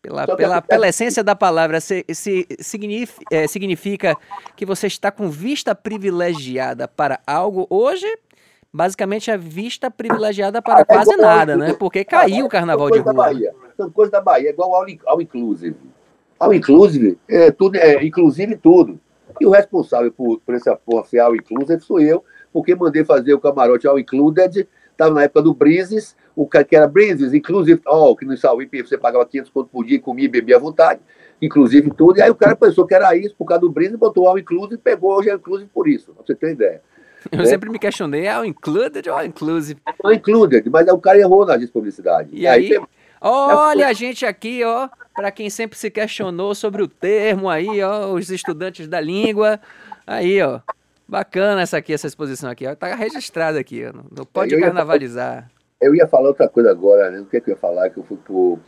Pela, 0.00 0.36
pela, 0.36 0.60
pela 0.60 0.88
essência 0.88 1.22
da 1.22 1.36
palavra, 1.36 1.80
se, 1.80 2.04
se, 2.12 2.44
significa, 2.58 3.24
é, 3.30 3.46
significa 3.46 4.16
que 4.56 4.66
você 4.66 4.88
está 4.88 5.12
com 5.12 5.30
vista 5.30 5.76
privilegiada 5.76 6.88
para 6.88 7.20
algo. 7.24 7.68
Hoje, 7.70 8.06
basicamente, 8.72 9.30
a 9.30 9.36
vista 9.36 9.92
privilegiada 9.92 10.60
para 10.60 10.80
ah, 10.80 10.84
quase 10.84 11.12
é 11.12 11.16
nada, 11.16 11.56
né? 11.56 11.74
Porque 11.74 12.04
caiu 12.04 12.46
o 12.46 12.48
carnaval 12.48 12.90
de 12.90 12.98
rua. 12.98 13.12
São 13.76 13.90
coisas 13.90 14.12
da 14.12 14.20
Bahia, 14.20 14.48
é 14.48 14.52
igual 14.52 14.74
ao, 14.74 14.86
ao 15.06 15.20
inclusive. 15.20 15.76
Ao 16.38 16.52
inclusive, 16.52 17.18
é, 17.28 17.50
tudo, 17.50 17.76
é 17.76 18.04
inclusive 18.04 18.56
tudo. 18.56 18.98
E 19.40 19.46
o 19.46 19.50
responsável 19.50 20.12
por, 20.12 20.40
por 20.40 20.54
essa 20.54 20.76
porra 20.76 21.04
ser 21.04 21.20
ao 21.20 21.34
inclusive 21.34 21.80
sou 21.80 22.00
eu, 22.00 22.24
porque 22.52 22.74
mandei 22.74 23.04
fazer 23.04 23.32
o 23.32 23.40
camarote 23.40 23.86
ao 23.86 23.98
included, 23.98 24.68
estava 24.90 25.14
na 25.14 25.22
época 25.22 25.42
do 25.42 25.54
Breezes, 25.54 26.16
o 26.36 26.46
que 26.46 26.76
era 26.76 26.86
Breezes, 26.86 27.32
inclusive 27.32 27.80
all, 27.86 28.16
que 28.16 28.24
no 28.24 28.36
Sauípe 28.36 28.82
você 28.82 28.98
pagava 28.98 29.26
500 29.26 29.50
conto 29.50 29.68
por 29.70 29.84
dia, 29.84 30.00
comia 30.00 30.26
e 30.26 30.28
bebia 30.28 30.56
à 30.56 30.58
vontade, 30.58 31.00
inclusive 31.40 31.90
tudo, 31.90 32.18
e 32.18 32.22
aí 32.22 32.30
o 32.30 32.34
cara 32.34 32.54
pensou 32.54 32.86
que 32.86 32.94
era 32.94 33.16
isso, 33.16 33.34
por 33.36 33.46
causa 33.46 33.62
do 33.62 33.70
Breezes, 33.70 33.96
botou 33.96 34.28
ao 34.28 34.38
inclusive 34.38 34.74
e 34.74 34.78
pegou 34.78 35.16
hoje 35.16 35.30
é 35.30 35.34
inclusive 35.34 35.70
por 35.72 35.88
isso, 35.88 36.12
pra 36.12 36.24
você 36.24 36.34
ter 36.34 36.52
ideia. 36.52 36.82
Eu 37.30 37.38
né? 37.38 37.46
sempre 37.46 37.70
me 37.70 37.78
questionei, 37.78 38.26
é 38.26 38.38
o 38.38 38.44
included 38.44 39.08
ou 39.08 39.22
inclusive? 39.22 39.80
É 39.86 40.14
included, 40.14 40.68
mas 40.68 40.88
o 40.88 40.98
cara 40.98 41.18
errou 41.18 41.46
na 41.46 41.58
publicidade. 41.68 42.30
E, 42.32 42.40
e 42.40 42.46
aí, 42.46 42.76
aí 42.76 42.82
Olha 43.24 43.86
a 43.86 43.92
gente 43.92 44.26
aqui, 44.26 44.64
ó, 44.64 44.88
para 45.14 45.30
quem 45.30 45.48
sempre 45.48 45.78
se 45.78 45.88
questionou 45.90 46.54
sobre 46.56 46.82
o 46.82 46.88
termo 46.88 47.48
aí, 47.48 47.80
ó, 47.82 48.12
os 48.12 48.30
estudantes 48.30 48.88
da 48.88 49.00
língua. 49.00 49.60
Aí, 50.04 50.42
ó. 50.42 50.60
Bacana 51.06 51.62
essa 51.62 51.76
aqui, 51.76 51.92
essa 51.92 52.08
exposição 52.08 52.50
aqui, 52.50 52.66
ó. 52.66 52.74
Tá 52.74 52.94
registrada 52.94 53.60
aqui, 53.60 53.84
ó. 53.86 53.92
Não 54.10 54.24
pode 54.24 54.58
carnavalizar. 54.58 55.48
eu 55.80 55.94
ia 55.94 56.06
falar 56.08 56.28
outra 56.28 56.48
coisa 56.48 56.70
agora, 56.70 57.10
né? 57.10 57.20
O 57.20 57.26
que, 57.26 57.36
é 57.36 57.40
que 57.40 57.50
eu 57.50 57.54
ia 57.54 57.60
falar? 57.60 57.90
Que 57.90 57.98
eu 57.98 58.02
fui 58.02 58.16
pro. 58.16 58.58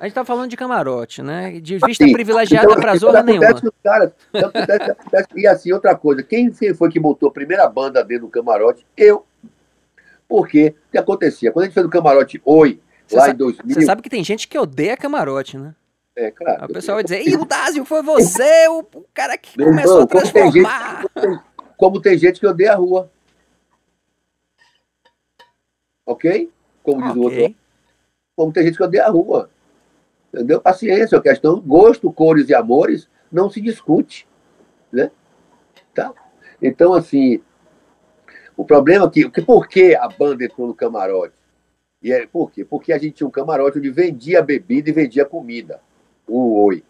A 0.00 0.04
gente 0.04 0.14
tá 0.14 0.24
falando 0.24 0.50
de 0.50 0.56
camarote, 0.56 1.22
né? 1.22 1.60
De 1.60 1.78
vista 1.78 2.04
Sim. 2.04 2.12
privilegiada 2.12 2.66
então, 2.66 2.80
para 2.80 2.96
zorra 2.96 3.22
nenhuma. 3.22 3.62
Cara, 3.84 4.12
e 5.36 5.46
assim, 5.46 5.70
outra 5.70 5.94
coisa, 5.94 6.24
quem 6.24 6.52
foi 6.74 6.90
que 6.90 6.98
botou 6.98 7.28
a 7.28 7.32
primeira 7.32 7.68
banda 7.68 8.02
dentro 8.02 8.26
do 8.26 8.30
camarote? 8.30 8.84
Eu. 8.96 9.24
Porque 10.28 10.74
o 10.88 10.90
que 10.90 10.98
acontecia? 10.98 11.52
Quando 11.52 11.64
a 11.64 11.66
gente 11.66 11.74
fez 11.74 11.86
o 11.86 11.90
camarote 11.90 12.42
Oi, 12.44 12.80
lá 13.16 13.30
em 13.30 13.34
2000. 13.34 13.74
Você 13.74 13.82
sabe 13.82 14.02
que 14.02 14.10
tem 14.10 14.24
gente 14.24 14.48
que 14.48 14.58
odeia 14.58 14.96
camarote, 14.96 15.58
né? 15.58 15.74
É, 16.14 16.30
claro. 16.30 16.66
O 16.66 16.72
pessoal 16.72 16.96
vai 16.96 17.04
dizer, 17.04 17.26
Ih, 17.26 17.36
o 17.36 17.44
Dásio, 17.44 17.84
foi 17.84 18.02
você, 18.02 18.68
o, 18.68 18.80
o 18.80 19.04
cara 19.14 19.36
que 19.38 19.56
Meu 19.56 19.68
começou 19.68 19.92
irmão, 19.92 20.04
a 20.04 20.06
transformar. 20.06 21.04
Como 21.04 21.20
tem, 21.20 21.32
gente, 21.32 21.40
como 21.76 22.00
tem 22.00 22.18
gente 22.18 22.40
que 22.40 22.46
odeia 22.46 22.72
a 22.72 22.76
rua. 22.76 23.10
Ok? 26.04 26.50
Como 26.82 27.02
diz 27.02 27.10
okay. 27.10 27.20
o 27.20 27.24
outro. 27.24 27.56
Como 28.36 28.52
tem 28.52 28.64
gente 28.64 28.76
que 28.76 28.82
odeia 28.82 29.06
a 29.06 29.10
rua. 29.10 29.50
Entendeu? 30.32 30.60
Paciência, 30.60 31.18
a 31.18 31.22
questão 31.22 31.60
gosto, 31.60 32.12
cores 32.12 32.48
e 32.48 32.54
amores 32.54 33.08
não 33.30 33.50
se 33.50 33.60
discute. 33.60 34.26
Né? 34.90 35.10
Tá? 35.94 36.12
Então, 36.60 36.92
assim, 36.92 37.42
o 38.56 38.64
problema 38.64 39.06
é 39.06 39.10
que, 39.10 39.30
que 39.30 39.42
por 39.42 39.66
que 39.66 39.94
a 39.94 40.08
banda 40.08 40.44
entrou 40.44 40.66
no 40.66 40.74
camarote? 40.74 41.34
E 42.02 42.12
é, 42.12 42.26
por 42.26 42.50
quê? 42.50 42.64
Porque 42.64 42.92
a 42.92 42.98
gente 42.98 43.12
tinha 43.12 43.26
um 43.26 43.30
camarote 43.30 43.78
onde 43.78 43.90
vendia 43.90 44.42
bebida 44.42 44.90
e 44.90 44.92
vendia 44.92 45.24
comida. 45.24 45.80
O 46.26 46.64
Oi. 46.64 46.82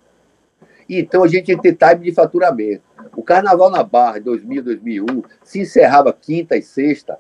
Então 0.88 1.22
a 1.22 1.28
gente 1.28 1.46
tinha 1.46 1.56
que 1.58 1.62
ter 1.62 1.76
time 1.76 2.04
de 2.04 2.12
faturamento. 2.14 2.82
O 3.16 3.22
Carnaval 3.22 3.70
na 3.70 3.82
Barra, 3.82 4.18
em 4.18 4.22
2000, 4.22 4.62
2001, 4.62 5.22
se 5.42 5.60
encerrava 5.60 6.12
quinta 6.12 6.56
e 6.56 6.62
sexta. 6.62 7.18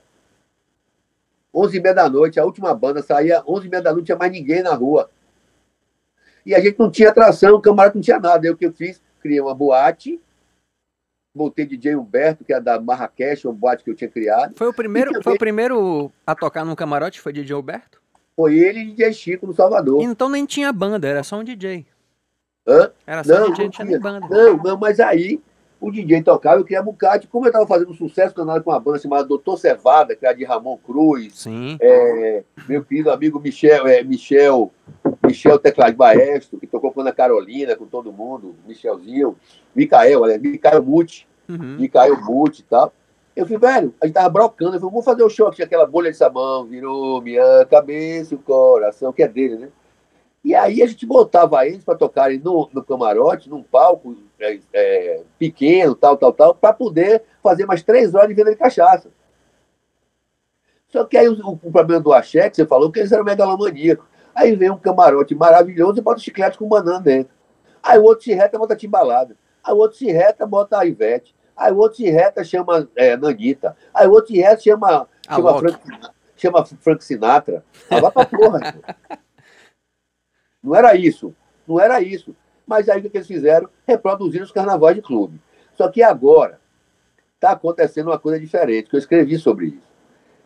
11 1.54 1.76
e 1.76 1.80
meia 1.80 1.94
da 1.94 2.08
noite, 2.08 2.40
a 2.40 2.44
última 2.44 2.74
banda 2.74 3.02
saía 3.02 3.42
11 3.46 3.66
e 3.66 3.70
meia 3.70 3.82
da 3.82 3.90
noite, 3.90 4.00
não 4.00 4.04
tinha 4.06 4.18
mais 4.18 4.32
ninguém 4.32 4.62
na 4.62 4.74
rua. 4.74 5.10
E 6.46 6.54
a 6.54 6.60
gente 6.60 6.78
não 6.78 6.90
tinha 6.90 7.10
atração, 7.10 7.54
o 7.54 7.60
camarote 7.60 7.96
não 7.96 8.02
tinha 8.02 8.18
nada. 8.18 8.46
Eu 8.46 8.54
o 8.54 8.56
que 8.56 8.66
eu 8.66 8.72
fiz? 8.72 9.00
Criei 9.20 9.40
uma 9.40 9.54
boate, 9.54 10.20
botei 11.34 11.66
DJ 11.66 11.96
Humberto, 11.96 12.44
que 12.44 12.52
é 12.52 12.60
da 12.60 12.80
Marrakech, 12.80 13.46
uma 13.46 13.54
boate 13.54 13.82
que 13.82 13.90
eu 13.90 13.94
tinha 13.94 14.10
criado. 14.10 14.54
Foi 14.56 14.68
o 14.68 14.72
primeiro, 14.72 15.10
também... 15.10 15.22
foi 15.22 15.34
o 15.34 15.38
primeiro 15.38 16.12
a 16.26 16.34
tocar 16.34 16.64
num 16.64 16.74
camarote, 16.74 17.20
foi 17.20 17.32
DJ 17.32 17.56
Humberto? 17.56 18.00
Foi 18.36 18.56
ele 18.58 18.80
e 18.80 18.86
DJ 18.92 19.12
Chico 19.12 19.46
no 19.46 19.54
Salvador. 19.54 20.02
Então 20.02 20.28
nem 20.28 20.46
tinha 20.46 20.72
banda, 20.72 21.06
era 21.06 21.22
só 21.22 21.38
um 21.38 21.44
DJ. 21.44 21.86
Hã? 22.66 22.90
Era 23.06 23.24
só 23.24 23.40
não, 23.40 23.50
DJ, 23.50 23.64
não 23.64 23.70
tinha 23.70 23.84
nem 23.84 23.98
banda. 23.98 24.26
Não, 24.28 24.56
não, 24.56 24.76
mas 24.78 25.00
aí 25.00 25.40
o 25.82 25.90
DJ 25.90 26.22
tocava, 26.22 26.60
eu 26.60 26.64
queria 26.64 26.82
Bucate. 26.82 27.26
Como 27.26 27.44
eu 27.44 27.48
estava 27.48 27.66
fazendo 27.66 27.92
sucesso 27.92 28.34
canal 28.34 28.62
com 28.62 28.70
uma 28.70 28.78
banda 28.78 29.00
chamada 29.00 29.24
Doutor 29.24 29.58
Cevada, 29.58 30.14
que 30.14 30.24
era 30.24 30.34
de 30.34 30.44
Ramon 30.44 30.78
Cruz. 30.78 31.40
Sim. 31.40 31.76
É, 31.80 32.44
meu 32.68 32.84
querido 32.84 33.10
amigo 33.10 33.40
Michel, 33.40 33.88
é, 33.88 34.02
Michel, 34.04 34.72
Michel 35.24 35.58
Teclado 35.58 35.96
Baestro, 35.96 36.58
que 36.58 36.66
tocou 36.66 36.92
com 36.92 37.00
a 37.02 37.12
Carolina, 37.12 37.76
com 37.76 37.86
todo 37.86 38.12
mundo, 38.12 38.56
Michelzinho. 38.66 39.36
Micael, 39.74 40.20
olha, 40.20 40.38
Micael 40.38 40.82
Muti, 40.82 41.28
uhum. 41.48 41.76
Micael 41.78 42.20
Muti 42.20 42.60
e 42.60 42.64
tal. 42.64 42.92
Eu 43.34 43.46
falei, 43.46 43.58
velho, 43.58 43.94
a 44.00 44.06
gente 44.06 44.14
tava 44.14 44.28
brocando, 44.28 44.76
eu 44.76 44.80
falei, 44.80 44.90
vamos 44.90 45.04
fazer 45.04 45.22
o 45.22 45.30
show, 45.30 45.50
tinha 45.50 45.64
aquela 45.64 45.86
bolha 45.86 46.10
de 46.10 46.16
sabão, 46.16 46.66
virou 46.66 47.22
minha 47.22 47.64
cabeça 47.66 48.34
o 48.34 48.38
coração, 48.38 49.12
que 49.12 49.22
é 49.22 49.28
dele, 49.28 49.56
né? 49.56 49.68
E 50.44 50.54
aí 50.54 50.82
a 50.82 50.86
gente 50.86 51.06
botava 51.06 51.64
eles 51.66 51.84
para 51.84 51.96
tocarem 51.96 52.38
no, 52.38 52.68
no 52.72 52.84
camarote, 52.84 53.48
num 53.48 53.62
palco 53.62 54.16
é, 54.40 54.58
é, 54.72 55.22
pequeno, 55.38 55.94
tal, 55.94 56.16
tal, 56.16 56.32
tal, 56.32 56.54
para 56.54 56.72
poder 56.72 57.22
fazer 57.40 57.64
mais 57.64 57.82
três 57.82 58.12
horas 58.12 58.28
de 58.28 58.34
venda 58.34 58.50
de 58.50 58.56
cachaça. 58.56 59.08
Só 60.88 61.04
que 61.04 61.16
aí 61.16 61.28
o, 61.28 61.58
o 61.62 61.72
problema 61.72 62.02
do 62.02 62.12
axé, 62.12 62.50
que 62.50 62.56
você 62.56 62.66
falou, 62.66 62.90
que 62.90 62.98
eles 62.98 63.12
eram 63.12 63.24
megalomaníacos. 63.24 64.04
Aí 64.34 64.56
vem 64.56 64.70
um 64.70 64.78
camarote 64.78 65.34
maravilhoso 65.34 65.98
e 65.98 66.02
bota 66.02 66.20
chiclete 66.20 66.58
com 66.58 66.68
banana 66.68 67.00
dentro. 67.00 67.34
Aí 67.82 67.98
o 67.98 68.04
outro 68.04 68.24
se 68.24 68.32
reta, 68.32 68.58
bota 68.58 68.76
timbalada. 68.76 69.36
Aí 69.62 69.74
o 69.74 69.78
outro 69.78 69.98
se 69.98 70.10
reta, 70.10 70.46
bota 70.46 70.78
a 70.78 70.86
Ivete. 70.86 71.34
Aí 71.56 71.72
o 71.72 71.78
outro 71.78 71.98
se 71.98 72.10
reta 72.10 72.42
chama 72.42 72.88
é, 72.96 73.16
Nanita. 73.16 73.76
Aí 73.92 74.06
o 74.06 74.12
outro 74.12 74.32
se 74.32 74.40
reta 74.40 74.62
chama, 74.62 75.08
chama, 75.28 75.58
Frank, 75.58 75.80
chama 76.36 76.64
Frank 76.64 77.04
Sinatra. 77.04 77.64
Ah, 77.90 78.00
vai 78.00 78.10
pra 78.10 78.24
porra. 78.24 78.60
não 80.62 80.74
era 80.74 80.94
isso. 80.94 81.34
Não 81.66 81.78
era 81.78 82.00
isso. 82.00 82.34
Mas 82.66 82.88
aí 82.88 83.00
o 83.00 83.10
que 83.10 83.16
eles 83.16 83.26
fizeram? 83.26 83.68
Reproduziram 83.86 84.44
os 84.44 84.52
carnavais 84.52 84.96
de 84.96 85.02
clube. 85.02 85.40
Só 85.74 85.88
que 85.88 86.02
agora 86.02 86.60
está 87.34 87.50
acontecendo 87.50 88.06
uma 88.06 88.18
coisa 88.18 88.38
diferente, 88.38 88.88
que 88.88 88.94
eu 88.94 89.00
escrevi 89.00 89.36
sobre 89.36 89.66
isso. 89.66 89.92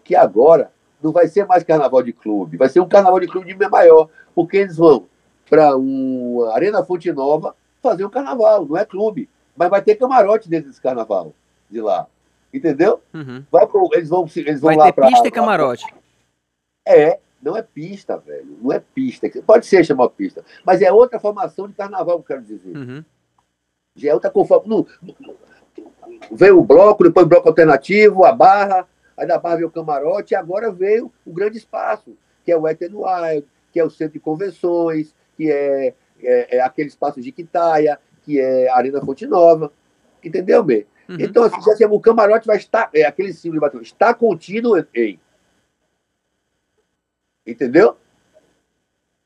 Que 0.03 0.16
agora 0.16 0.72
não 1.03 1.12
vai 1.12 1.28
ser 1.28 1.47
mais 1.47 1.62
carnaval 1.62 2.03
de 2.03 2.12
clube, 2.12 2.57
vai 2.57 2.68
ser 2.68 2.80
um 2.80 2.88
carnaval 2.88 3.20
de 3.20 3.26
clube 3.26 3.53
de 3.53 3.68
maior, 3.68 4.09
porque 4.34 4.59
eles 4.59 4.76
vão 4.76 5.07
para 5.49 5.76
uma 5.76 6.53
Arena 6.55 6.84
Fonte 6.84 7.11
Nova 7.12 7.55
fazer 7.82 8.05
um 8.05 8.11
carnaval, 8.11 8.66
não 8.66 8.76
é 8.76 8.84
clube. 8.84 9.28
Mas 9.57 9.70
vai 9.70 9.80
ter 9.80 9.94
camarote 9.94 10.49
dentro 10.49 10.68
desse 10.68 10.80
carnaval, 10.80 11.32
de 11.70 11.80
lá. 11.80 12.07
Entendeu? 12.53 13.01
Uhum. 13.14 13.44
Vai 13.51 13.66
pro, 13.66 13.88
eles 13.92 14.09
vão, 14.09 14.26
eles 14.36 14.61
vão 14.61 14.68
vai 14.68 14.76
lá 14.76 14.84
ter 14.86 14.92
pra, 14.92 15.09
pista 15.09 15.28
e 15.28 15.30
camarote. 15.30 15.86
É, 16.86 17.18
não 17.42 17.57
é 17.57 17.62
pista, 17.62 18.18
velho. 18.18 18.59
Não 18.61 18.72
é 18.72 18.80
pista. 18.80 19.28
Pode 19.47 19.66
ser 19.66 19.84
chamar 19.84 20.09
pista. 20.11 20.44
Mas 20.64 20.82
é 20.82 20.92
outra 20.92 21.18
formação 21.18 21.68
de 21.68 21.74
carnaval, 21.74 22.16
que 22.16 22.32
eu 22.32 22.36
quero 22.36 22.42
dizer. 22.42 22.76
Uhum. 22.76 23.05
Já 23.94 24.11
é 24.11 24.14
outra 24.14 24.30
conformação. 24.30 24.86
Veio 26.30 26.59
o 26.59 26.64
bloco, 26.64 27.05
depois 27.05 27.26
o 27.26 27.28
bloco 27.28 27.49
alternativo, 27.49 28.24
a 28.24 28.32
barra, 28.32 28.86
aí 29.17 29.27
da 29.27 29.39
barra 29.39 29.57
veio 29.57 29.69
o 29.69 29.71
camarote, 29.71 30.35
e 30.35 30.37
agora 30.37 30.71
veio 30.71 31.12
o 31.25 31.33
grande 31.33 31.57
espaço, 31.59 32.17
que 32.45 32.53
é 32.53 32.57
o 32.57 32.69
Ethan 32.69 32.93
Wild, 32.93 33.47
que 33.73 33.81
é 33.81 33.85
o 33.85 33.91
centro 33.91 34.14
de 34.14 34.21
convenções, 34.21 35.14
que 35.37 35.51
é, 35.51 35.95
é, 36.23 36.57
é 36.57 36.61
aquele 36.61 36.89
espaço 36.89 37.21
de 37.21 37.33
Quitaia, 37.33 37.99
que 38.23 38.41
é 38.41 38.69
a 38.69 38.77
Arena 38.77 39.01
Fonte 39.01 39.27
Nova. 39.27 39.73
Entendeu, 40.23 40.62
bem? 40.62 40.87
Uhum. 41.09 41.17
Então, 41.21 41.45
assim, 41.45 41.71
assim, 41.71 41.85
o 41.85 42.01
camarote 42.01 42.47
vai 42.47 42.57
estar, 42.57 42.91
é 42.93 43.05
aquele 43.05 43.33
símbolo 43.33 43.61
de 43.61 43.67
batom, 43.67 43.81
está 43.81 44.12
contido 44.12 44.77
em. 44.95 45.21
Entendeu? 47.47 47.97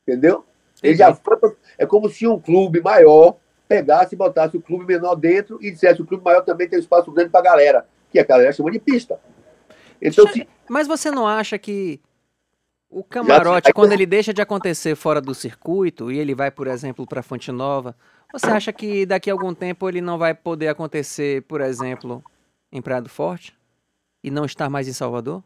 Entendeu? 0.03 0.45
Ele 0.83 0.97
já 0.97 1.15
foi, 1.15 1.37
é 1.79 1.87
como 1.87 2.09
se 2.09 2.27
um 2.27 2.39
clube 2.39 2.81
maior 2.81 3.37
pegasse 3.69 4.15
e 4.15 4.19
botasse 4.19 4.57
o 4.57 4.61
clube 4.61 4.85
menor 4.85 5.15
dentro 5.15 5.59
e 5.63 5.71
dissesse 5.71 6.03
o 6.03 6.07
clube 6.07 6.25
maior 6.25 6.43
também 6.43 6.69
tem 6.69 6.79
um 6.79 6.83
espaço 6.83 7.11
grande 7.13 7.31
para 7.31 7.41
a 7.41 7.45
galera, 7.45 7.87
que 8.11 8.19
a 8.19 8.25
galera 8.25 8.53
chama 8.53 8.71
de 8.71 8.81
pista. 8.81 9.21
Então, 10.01 10.27
se... 10.29 10.47
Mas 10.69 10.87
você 10.87 11.11
não 11.11 11.27
acha 11.27 11.59
que 11.59 12.01
o 12.89 13.05
camarote, 13.05 13.69
já... 13.69 13.73
quando 13.73 13.93
ele 13.93 14.07
deixa 14.07 14.33
de 14.33 14.43
acontecer 14.43 14.97
fora 14.97 15.21
do 15.21 15.35
circuito 15.35 16.11
e 16.11 16.19
ele 16.19 16.35
vai, 16.35 16.51
por 16.51 16.67
exemplo, 16.67 17.07
para 17.07 17.23
Fonte 17.23 17.53
Nova, 17.53 17.95
você 18.33 18.47
acha 18.47 18.73
que 18.73 19.07
daqui 19.07 19.31
a 19.31 19.33
algum 19.33 19.55
tempo 19.55 19.89
ele 19.89 20.01
não 20.01 20.19
vai 20.19 20.35
poder 20.35 20.69
acontecer, 20.69 21.43
por 21.43 21.61
exemplo, 21.61 22.23
em 22.73 22.81
Praia 22.81 23.03
do 23.03 23.09
Forte? 23.09 23.57
E 24.23 24.31
não 24.31 24.45
estar 24.45 24.69
mais 24.69 24.87
em 24.87 24.93
Salvador? 24.93 25.43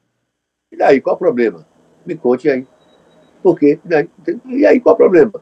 E 0.73 0.77
daí, 0.77 1.01
qual 1.01 1.17
o 1.17 1.19
problema? 1.19 1.67
Me 2.05 2.17
conte 2.17 2.49
aí. 2.49 2.67
Por 3.43 3.59
quê? 3.59 3.79
E, 3.85 3.89
daí, 3.89 4.11
e 4.47 4.67
aí, 4.67 4.81
qual 4.81 4.95
o 4.95 4.99
problema? 4.99 5.33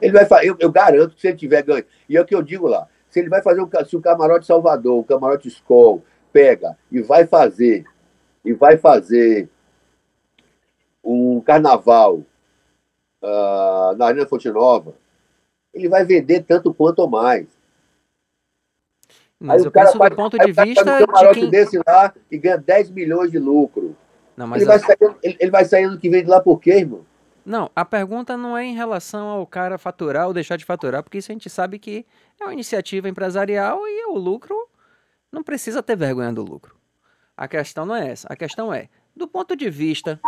Ele 0.00 0.12
vai 0.12 0.24
fazer, 0.24 0.48
eu, 0.48 0.56
eu, 0.58 0.70
garanto 0.70 1.14
que 1.14 1.20
se 1.20 1.28
ele 1.28 1.36
tiver 1.36 1.62
ganho, 1.62 1.84
e 2.08 2.16
é 2.16 2.20
o 2.20 2.24
que 2.24 2.34
eu 2.34 2.42
digo 2.42 2.66
lá, 2.66 2.86
se 3.08 3.20
ele 3.20 3.28
vai 3.28 3.42
fazer, 3.42 3.60
um, 3.60 3.68
se 3.86 3.96
o 3.96 4.00
Camarote 4.00 4.46
Salvador, 4.46 4.98
o 4.98 5.04
Camarote 5.04 5.48
Skol, 5.48 6.02
pega 6.32 6.76
e 6.90 7.00
vai 7.00 7.26
fazer, 7.26 7.84
e 8.44 8.52
vai 8.52 8.76
fazer 8.76 9.48
um 11.02 11.40
carnaval 11.40 12.22
uh, 13.22 13.96
na 13.96 14.06
Arena 14.06 14.26
Fonte 14.26 14.50
Nova, 14.50 14.94
ele 15.72 15.88
vai 15.88 16.04
vender 16.04 16.44
tanto 16.44 16.72
quanto 16.72 17.00
ou 17.00 17.08
mais. 17.08 17.46
Mas 19.38 19.62
aí 19.62 19.66
eu 19.66 19.72
penso 19.72 19.98
do 19.98 20.16
ponto 20.16 20.38
de 20.38 20.52
vista 20.52 20.96
um 20.96 21.32
de 21.32 21.40
quem... 21.40 21.50
desse 21.50 21.78
lá 21.86 22.14
e 22.30 22.38
ganha 22.38 22.56
10 22.56 22.90
milhões 22.90 23.30
de 23.30 23.38
lucro. 23.38 23.96
Não, 24.36 24.54
ele, 24.54 24.64
vai 24.64 24.78
sair, 24.78 24.96
ele, 25.22 25.36
ele, 25.38 25.50
vai 25.50 25.64
sair 25.64 25.84
ano 25.84 25.98
que 25.98 26.08
vem 26.08 26.24
de 26.24 26.30
lá 26.30 26.40
por 26.40 26.58
quê, 26.60 26.78
irmão? 26.78 27.04
Não, 27.44 27.70
a 27.76 27.84
pergunta 27.84 28.36
não 28.36 28.56
é 28.56 28.64
em 28.64 28.74
relação 28.74 29.26
ao 29.28 29.46
cara 29.46 29.76
faturar 29.76 30.26
ou 30.26 30.32
deixar 30.32 30.56
de 30.56 30.64
faturar, 30.64 31.02
porque 31.02 31.18
isso 31.18 31.30
a 31.30 31.34
gente 31.34 31.50
sabe 31.50 31.78
que 31.78 32.06
é 32.40 32.44
uma 32.44 32.52
iniciativa 32.52 33.08
empresarial 33.08 33.80
e 33.86 34.06
o 34.06 34.16
lucro 34.16 34.56
não 35.30 35.42
precisa 35.42 35.82
ter 35.82 35.94
vergonha 35.94 36.32
do 36.32 36.42
lucro. 36.42 36.74
A 37.36 37.48
questão 37.48 37.84
não 37.84 37.96
é 37.96 38.10
essa. 38.10 38.28
A 38.30 38.36
questão 38.36 38.72
é, 38.72 38.88
do 39.14 39.26
ponto 39.26 39.56
de 39.56 39.68
vista 39.68 40.20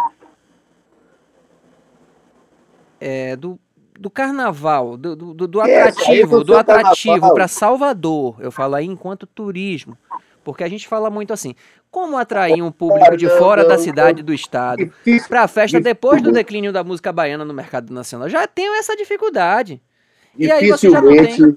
é, 3.01 3.37
do, 3.37 3.59
do 3.99 4.11
carnaval, 4.11 4.97
do, 4.97 5.15
do, 5.15 5.47
do 5.47 5.61
atrativo, 5.61 6.45
do 6.45 6.57
atrativo 6.57 7.33
para 7.35 7.49
Salvador, 7.49 8.37
eu 8.41 8.51
falo 8.51 8.75
aí 8.75 8.87
enquanto 8.87 9.27
turismo, 9.27 9.97
porque 10.43 10.65
a 10.65 10.69
gente 10.69 10.87
fala 10.87 11.11
muito 11.11 11.33
assim, 11.33 11.55
como 11.91 12.17
atrair 12.17 12.63
um 12.63 12.71
público 12.71 13.17
de 13.17 13.29
fora 13.29 13.67
da 13.67 13.79
cidade 13.79 14.23
do 14.23 14.33
estado 14.33 14.93
para 15.29 15.43
a 15.43 15.49
festa 15.49 15.81
depois 15.81 16.21
do 16.23 16.33
declínio 16.33 16.73
da 16.73 16.85
música 16.85 17.13
baiana 17.13 17.45
no 17.45 17.55
mercado 17.55 17.93
nacional? 17.93 18.29
Já 18.29 18.47
tenho 18.47 18.75
essa 18.75 18.97
dificuldade. 18.97 19.81
E 20.37 20.51
aí 20.51 20.69
você 20.71 20.91
já 20.91 21.01
não 21.01 21.11
tem. 21.11 21.57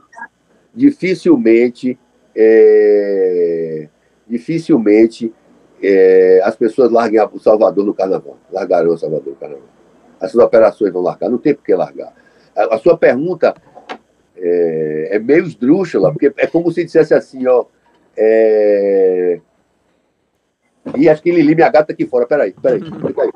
Dificilmente, 0.74 2.00
é, 2.36 3.90
dificilmente 4.28 5.34
é, 5.82 6.42
as 6.44 6.56
pessoas 6.56 6.92
larguem 6.92 7.22
o 7.32 7.40
Salvador 7.40 7.86
no 7.86 7.94
carnaval. 7.94 8.38
Largarão 8.52 8.94
o 8.94 8.98
Salvador 8.98 9.28
no 9.28 9.36
carnaval. 9.36 9.64
Essas 10.22 10.36
operações 10.36 10.92
vão 10.92 11.02
largar, 11.02 11.30
não 11.30 11.38
tem 11.38 11.54
por 11.54 11.64
que 11.64 11.74
largar 11.74 12.14
a, 12.56 12.78
sua 12.78 12.98
pergunta 12.98 13.56
é, 14.36 15.10
é, 15.12 15.20
meio 15.20 15.46
esdrúxula, 15.46 16.12
porque 16.12 16.34
é 16.38 16.48
como 16.48 16.72
se 16.72 16.84
dissesse 16.84 17.14
assim, 17.14 17.48
ó. 17.48 17.66
É... 18.18 19.40
E 20.98 21.08
acho 21.08 21.22
que 21.22 21.32
Lili, 21.32 21.56
minha 21.56 21.70
gata 21.70 21.94
aqui 21.94 22.06
fora. 22.06 22.26
Peraí, 22.26 22.54
peraí, 22.54 22.82
peraí. 22.82 23.32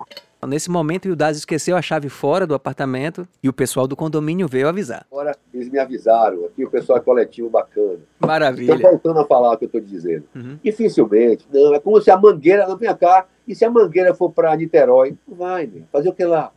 Nesse 0.47 0.69
momento, 0.69 1.09
o 1.09 1.15
Daz 1.15 1.37
esqueceu 1.37 1.75
a 1.75 1.81
chave 1.81 2.09
fora 2.09 2.45
do 2.45 2.53
apartamento 2.53 3.27
e 3.41 3.49
o 3.49 3.53
pessoal 3.53 3.87
do 3.87 3.95
condomínio 3.95 4.47
veio 4.47 4.67
avisar. 4.67 5.05
Agora, 5.11 5.35
eles 5.53 5.69
me 5.69 5.79
avisaram. 5.79 6.45
Aqui 6.45 6.65
o 6.65 6.69
pessoal 6.69 6.97
é 6.97 7.01
coletivo 7.01 7.49
bacana. 7.49 7.99
Maravilha. 8.19 8.73
Estou 8.73 8.91
voltando 8.91 9.19
a 9.19 9.25
falar 9.25 9.53
o 9.53 9.57
que 9.57 9.65
eu 9.65 9.67
estou 9.67 9.81
dizendo. 9.81 10.23
Uhum. 10.35 10.59
Dificilmente. 10.63 11.45
Não, 11.51 11.73
é 11.73 11.79
como 11.79 12.01
se 12.01 12.11
a 12.11 12.17
mangueira 12.17 12.67
não 12.67 12.77
venha 12.77 12.95
cá. 12.95 13.25
E 13.47 13.53
se 13.53 13.65
a 13.65 13.69
mangueira 13.69 14.13
for 14.13 14.31
para 14.31 14.55
Niterói? 14.55 15.17
Não 15.27 15.35
vai, 15.35 15.67
né? 15.67 15.81
Fazer 15.91 16.09
o 16.09 16.13
que 16.13 16.23
lá? 16.23 16.51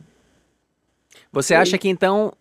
Você 1.31 1.53
acha 1.53 1.77
que 1.77 1.89
então 1.89 2.33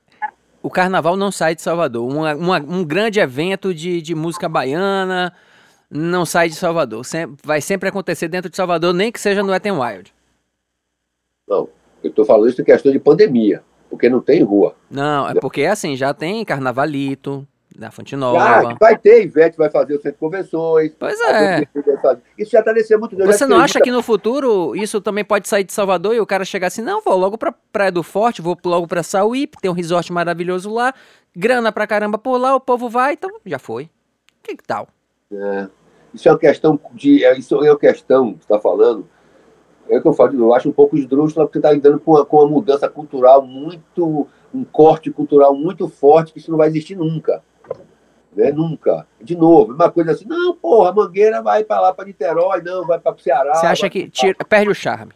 o 0.62 0.70
carnaval 0.70 1.16
não 1.16 1.30
sai 1.30 1.55
de 1.55 1.62
Salvador. 1.62 2.09
Uma, 2.09 2.34
uma, 2.34 2.59
um 2.59 2.84
grande 2.84 3.20
evento 3.20 3.74
de, 3.74 4.01
de 4.01 4.14
música 4.14 4.49
baiana 4.49 5.32
não 5.90 6.24
sai 6.24 6.49
de 6.49 6.55
Salvador. 6.55 7.03
vai 7.44 7.61
sempre 7.61 7.88
acontecer 7.88 8.28
dentro 8.28 8.51
de 8.51 8.57
Salvador, 8.57 8.92
nem 8.92 9.12
que 9.12 9.20
seja 9.20 9.42
no 9.42 9.53
Wet 9.53 9.66
n 9.68 9.78
Wild. 9.78 10.16
Não, 11.49 11.68
eu 12.03 12.11
estou 12.11 12.24
falando 12.24 12.49
isso 12.49 12.61
em 12.61 12.64
questão 12.64 12.92
de 12.92 12.99
pandemia, 12.99 13.62
porque 13.88 14.09
não 14.09 14.20
tem 14.20 14.42
rua. 14.42 14.74
Não, 14.90 15.28
é 15.28 15.34
porque 15.34 15.64
assim, 15.64 15.97
já 15.97 16.12
tem 16.12 16.44
carnavalito, 16.44 17.47
da 17.78 17.90
Fonte 17.90 18.16
Nova. 18.16 18.38
Ah, 18.42 18.74
vai 18.80 18.97
ter, 18.97 19.22
Ivete 19.22 19.57
vai 19.57 19.70
fazer 19.70 19.94
o 19.94 19.97
centro 19.97 20.12
de 20.12 20.18
convenções. 20.18 20.92
Pois 20.99 21.20
é. 21.20 21.62
Isso 22.38 22.51
já 22.51 22.61
está 22.61 22.72
descendo 22.72 23.01
muito. 23.01 23.16
Você 23.16 23.47
não 23.47 23.59
acha 23.59 23.80
que 23.80 23.90
no 23.90 24.03
futuro 24.03 24.74
isso 24.74 25.01
também 25.01 25.24
pode 25.24 25.49
sair 25.49 25.64
de 25.64 25.72
Salvador 25.72 26.14
e 26.14 26.20
o 26.20 26.26
cara 26.26 26.44
chegar 26.44 26.68
assim, 26.68 26.82
não, 26.82 27.03
vou 27.03 27.16
logo 27.16 27.36
para 27.36 27.53
Praia 27.72 27.92
do 27.92 28.03
Forte, 28.03 28.42
vou 28.42 28.57
logo 28.64 28.86
para 28.86 29.03
Sauípe, 29.03 29.59
tem 29.61 29.70
um 29.70 29.74
resort 29.74 30.12
maravilhoso 30.12 30.72
lá, 30.72 30.94
grana 31.34 31.70
pra 31.70 31.86
caramba 31.86 32.18
por 32.18 32.38
lá, 32.38 32.55
o 32.55 32.61
povo 32.61 32.88
vai, 32.88 33.12
então 33.12 33.30
já 33.44 33.59
foi. 33.59 33.90
Que 34.42 34.57
tal? 34.57 34.88
É. 35.30 35.68
Isso 36.14 36.28
é 36.28 36.32
uma 36.32 36.38
questão 36.38 36.80
de. 36.94 37.24
É, 37.24 37.38
isso 37.38 37.62
é 37.62 37.70
uma 37.70 37.78
questão 37.78 38.34
que 38.34 38.44
está 38.44 38.59
falando. 38.59 39.07
É 39.89 39.99
o 39.99 40.03
que 40.03 40.09
eu 40.09 40.12
falo, 40.12 40.34
eu 40.34 40.55
acho 40.55 40.68
um 40.68 40.72
pouco 40.72 40.97
esdrúxula, 40.97 41.47
porque 41.47 41.59
está 41.59 41.70
lidando 41.70 42.01
com 42.01 42.12
uma, 42.12 42.24
com 42.24 42.39
uma 42.39 42.49
mudança 42.49 42.89
cultural 42.89 43.43
muito. 43.43 44.26
um 44.55 44.64
corte 44.64 45.11
cultural 45.11 45.55
muito 45.55 45.89
forte, 45.89 46.32
que 46.32 46.39
isso 46.39 46.51
não 46.51 46.59
vai 46.59 46.68
existir 46.68 46.97
nunca. 46.97 47.43
Né? 48.34 48.51
Nunca. 48.53 49.07
De 49.20 49.37
novo, 49.37 49.72
uma 49.72 49.91
coisa 49.91 50.12
assim, 50.12 50.26
não, 50.26 50.55
porra, 50.55 50.91
a 50.91 50.93
Mangueira 50.93 51.41
vai 51.41 51.64
para 51.64 51.80
lá, 51.80 51.95
para 51.95 52.05
Niterói, 52.05 52.62
não, 52.62 52.87
vai 52.87 52.99
para 52.99 53.14
o 53.14 53.18
Ceará. 53.18 53.55
Você 53.55 53.66
acha 53.66 53.89
que 53.89 54.09
tira, 54.11 54.37
perde 54.49 54.70
o 54.70 54.74
charme? 54.74 55.12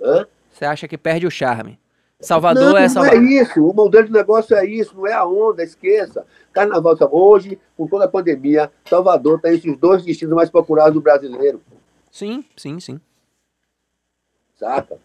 Hã? 0.00 0.26
Você 0.50 0.64
acha 0.64 0.86
que 0.86 0.96
perde 0.96 1.26
o 1.26 1.30
charme? 1.30 1.78
Salvador 2.20 2.70
não, 2.70 2.78
é 2.78 2.88
Salvador. 2.88 3.20
Não 3.20 3.28
é 3.28 3.32
isso, 3.32 3.64
o 3.64 3.74
modelo 3.74 4.06
de 4.06 4.12
negócio 4.12 4.56
é 4.56 4.64
isso, 4.64 4.96
não 4.96 5.06
é 5.06 5.12
a 5.12 5.26
onda, 5.26 5.62
esqueça. 5.62 6.24
Carnaval, 6.52 6.96
hoje, 7.10 7.58
com 7.76 7.86
toda 7.86 8.04
a 8.04 8.08
pandemia, 8.08 8.70
Salvador 8.84 9.36
está 9.36 9.52
entre 9.52 9.70
os 9.70 9.76
dois 9.76 10.04
destinos 10.04 10.34
mais 10.34 10.48
procurados 10.48 10.94
do 10.94 11.00
brasileiro. 11.00 11.60
Sim, 12.10 12.44
sim, 12.56 12.78
sim. 12.78 13.00
Saca? 14.54 14.96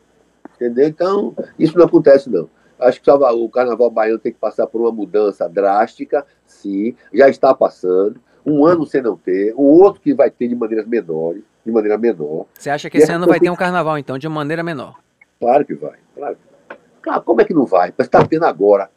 Entendeu? 0.55 0.87
Então, 0.87 1.35
isso 1.57 1.77
não 1.77 1.85
acontece, 1.85 2.29
não. 2.29 2.49
Acho 2.79 3.01
que 3.01 3.11
o 3.11 3.49
carnaval 3.49 3.89
baiano 3.89 4.19
tem 4.19 4.31
que 4.31 4.39
passar 4.39 4.65
por 4.67 4.79
uma 4.81 4.91
mudança 4.91 5.49
drástica, 5.49 6.25
sim, 6.45 6.95
já 7.13 7.27
está 7.27 7.53
passando. 7.53 8.21
Um 8.45 8.65
ano 8.65 8.85
sem 8.85 9.01
não 9.01 9.17
ter, 9.17 9.53
o 9.55 9.63
outro 9.63 10.01
que 10.01 10.13
vai 10.13 10.31
ter 10.31 10.47
de 10.47 10.55
maneiras 10.55 10.87
menores, 10.87 11.43
de 11.65 11.71
maneira 11.71 11.97
menor. 11.97 12.45
Você 12.53 12.69
acha 12.69 12.89
que 12.89 12.97
esse 12.97 13.11
ano 13.11 13.27
vai 13.27 13.39
ter 13.39 13.49
um 13.49 13.55
carnaval, 13.55 13.97
então, 13.97 14.17
de 14.17 14.29
maneira 14.29 14.63
menor? 14.63 14.95
Claro 15.39 15.65
que 15.65 15.75
vai, 15.75 15.99
claro 16.15 16.35
que 16.37 16.41
vai. 16.67 16.77
Claro, 17.01 17.21
como 17.23 17.41
é 17.41 17.45
que 17.45 17.53
não 17.53 17.65
vai? 17.65 17.93
Mas 17.97 18.07
está 18.07 18.25
tendo 18.25 18.45
agora. 18.45 18.89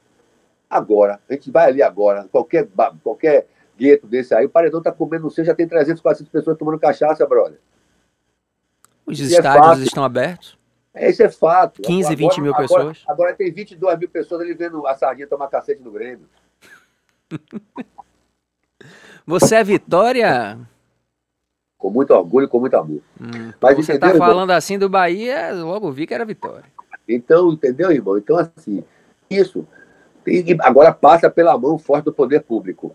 Agora. 0.70 1.20
A 1.28 1.32
gente 1.32 1.50
vai 1.50 1.68
ali 1.68 1.82
agora, 1.82 2.28
qualquer, 2.30 2.68
qualquer 3.03 3.46
gueto 3.76 4.07
desse 4.07 4.32
aí, 4.34 4.46
o 4.46 4.50
paredão 4.50 4.80
tá 4.80 4.92
comendo, 4.92 5.24
não 5.24 5.30
sei, 5.30 5.44
já 5.44 5.55
tem 5.55 5.66
300, 5.66 6.00
400 6.00 6.30
pessoas 6.32 6.57
tomando 6.57 6.78
cachaça, 6.78 7.26
brother. 7.26 7.59
Os 9.12 9.20
Isso 9.20 9.34
é 9.34 9.38
estádios 9.38 9.66
fato. 9.66 9.82
estão 9.82 10.04
abertos? 10.04 10.58
É, 10.94 11.08
isso 11.10 11.22
é 11.22 11.28
fato. 11.30 11.80
15, 11.82 12.14
20 12.14 12.40
mil 12.40 12.52
agora, 12.52 12.68
pessoas? 12.68 13.02
Agora 13.08 13.34
tem 13.34 13.50
22 13.52 13.98
mil 13.98 14.08
pessoas 14.08 14.42
ali 14.42 14.52
vendo 14.54 14.86
a 14.86 14.94
Sardinha 14.94 15.26
tomar 15.26 15.48
cacete 15.48 15.82
no 15.82 15.90
Grêmio. 15.90 16.26
Você 19.26 19.56
é 19.56 19.64
Vitória? 19.64 20.58
Com 21.78 21.90
muito 21.90 22.12
orgulho 22.12 22.48
com 22.48 22.60
muito 22.60 22.76
amor. 22.76 23.00
Hum, 23.20 23.52
Mas 23.60 23.76
você 23.76 23.98
tá 23.98 24.08
irmão? 24.08 24.26
falando 24.28 24.50
assim 24.50 24.78
do 24.78 24.88
Bahia, 24.88 25.52
logo 25.52 25.90
vi 25.90 26.06
que 26.06 26.14
era 26.14 26.24
Vitória. 26.24 26.64
Então, 27.08 27.50
entendeu, 27.52 27.90
irmão? 27.90 28.16
Então, 28.18 28.36
assim, 28.36 28.84
isso. 29.30 29.66
tem 30.24 30.44
agora 30.60 30.92
passa 30.92 31.28
pela 31.30 31.56
mão 31.58 31.78
forte 31.78 32.04
do 32.04 32.12
poder 32.12 32.42
público. 32.42 32.94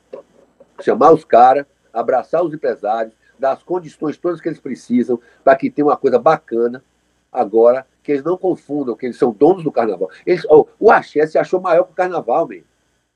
Chamar 0.82 1.12
os 1.14 1.26
caras, 1.26 1.66
abraçar 1.94 2.44
os 2.44 2.54
empresários, 2.54 3.14
dar 3.40 3.54
as 3.54 3.64
condições 3.64 4.18
todas 4.18 4.42
que 4.42 4.48
eles 4.48 4.60
precisam 4.60 5.20
para 5.44 5.56
que 5.56 5.70
tenha 5.70 5.86
uma 5.86 5.98
coisa 5.98 6.20
bacana. 6.20 6.84
Agora, 7.32 7.86
que 8.02 8.14
eles 8.14 8.24
não 8.24 8.38
confundam 8.38 8.96
que 8.96 9.06
eles 9.06 9.18
são 9.18 9.32
donos 9.32 9.64
do 9.64 9.72
carnaval. 9.72 10.10
Eles, 10.26 10.46
oh, 10.50 10.66
o 10.80 10.90
Axé 10.90 11.28
se 11.28 11.38
achou 11.38 11.60
maior 11.60 11.84
que 11.84 11.92
o 11.92 11.96
carnaval, 11.96 12.48
man. 12.48 12.62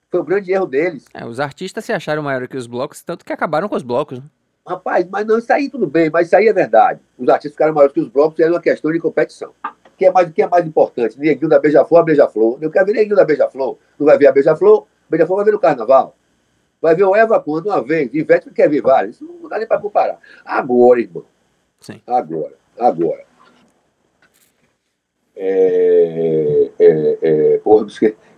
Foi 0.09 0.19
o 0.19 0.23
grande 0.23 0.51
erro 0.51 0.65
deles. 0.65 1.05
É, 1.13 1.25
os 1.25 1.39
artistas 1.39 1.85
se 1.85 1.93
acharam 1.93 2.21
maior 2.21 2.45
que 2.47 2.57
os 2.57 2.67
blocos, 2.67 3.01
tanto 3.01 3.23
que 3.23 3.31
acabaram 3.31 3.69
com 3.69 3.75
os 3.75 3.83
blocos. 3.83 4.19
né? 4.19 4.25
Rapaz, 4.67 5.07
mas 5.09 5.25
não, 5.25 5.39
isso 5.39 5.51
aí 5.51 5.69
tudo 5.69 5.87
bem, 5.87 6.09
mas 6.09 6.27
isso 6.27 6.35
aí 6.35 6.47
é 6.47 6.53
verdade. 6.53 6.99
Os 7.17 7.27
artistas 7.29 7.53
ficaram 7.53 7.73
maiores 7.73 7.93
que 7.93 8.01
os 8.01 8.09
blocos 8.09 8.37
e 8.37 8.43
é 8.43 8.49
uma 8.49 8.59
questão 8.59 8.91
de 8.91 8.99
competição. 8.99 9.53
O 9.63 9.97
que 9.97 10.05
é 10.05 10.11
mais, 10.11 10.29
que 10.29 10.41
é 10.41 10.47
mais 10.47 10.65
importante? 10.65 11.17
Neguinho 11.17 11.49
da 11.49 11.59
Beija-Flor, 11.59 12.01
a 12.01 12.03
Beija-Flor. 12.03 12.57
Eu 12.61 12.69
quero 12.69 12.85
ver 12.85 12.93
Neguinho 12.93 13.15
da 13.15 13.23
Beija-Flor. 13.23 13.77
Não 13.97 14.05
vai 14.05 14.17
ver 14.17 14.27
a 14.27 14.31
Beija-Flor? 14.31 14.85
Beija-Flor 15.09 15.37
vai 15.37 15.45
ver 15.45 15.51
no 15.51 15.59
Carnaval. 15.59 16.15
Vai 16.81 16.95
ver 16.95 17.03
o 17.03 17.15
Eva 17.15 17.39
quando 17.39 17.67
uma 17.67 17.81
vez. 17.81 18.13
Ivete 18.13 18.49
quer 18.49 18.67
ver 18.69 18.81
várias. 18.81 19.15
Isso 19.15 19.37
não 19.41 19.47
dá 19.47 19.59
nem 19.59 19.67
para 19.67 19.79
comparar. 19.79 20.17
Agora, 20.43 20.99
irmão. 20.99 21.23
Sim. 21.79 22.01
Agora. 22.07 22.53
Agora. 22.79 23.23
É, 25.35 26.71
é, 26.79 27.17
é, 27.21 27.57
porra, 27.63 27.85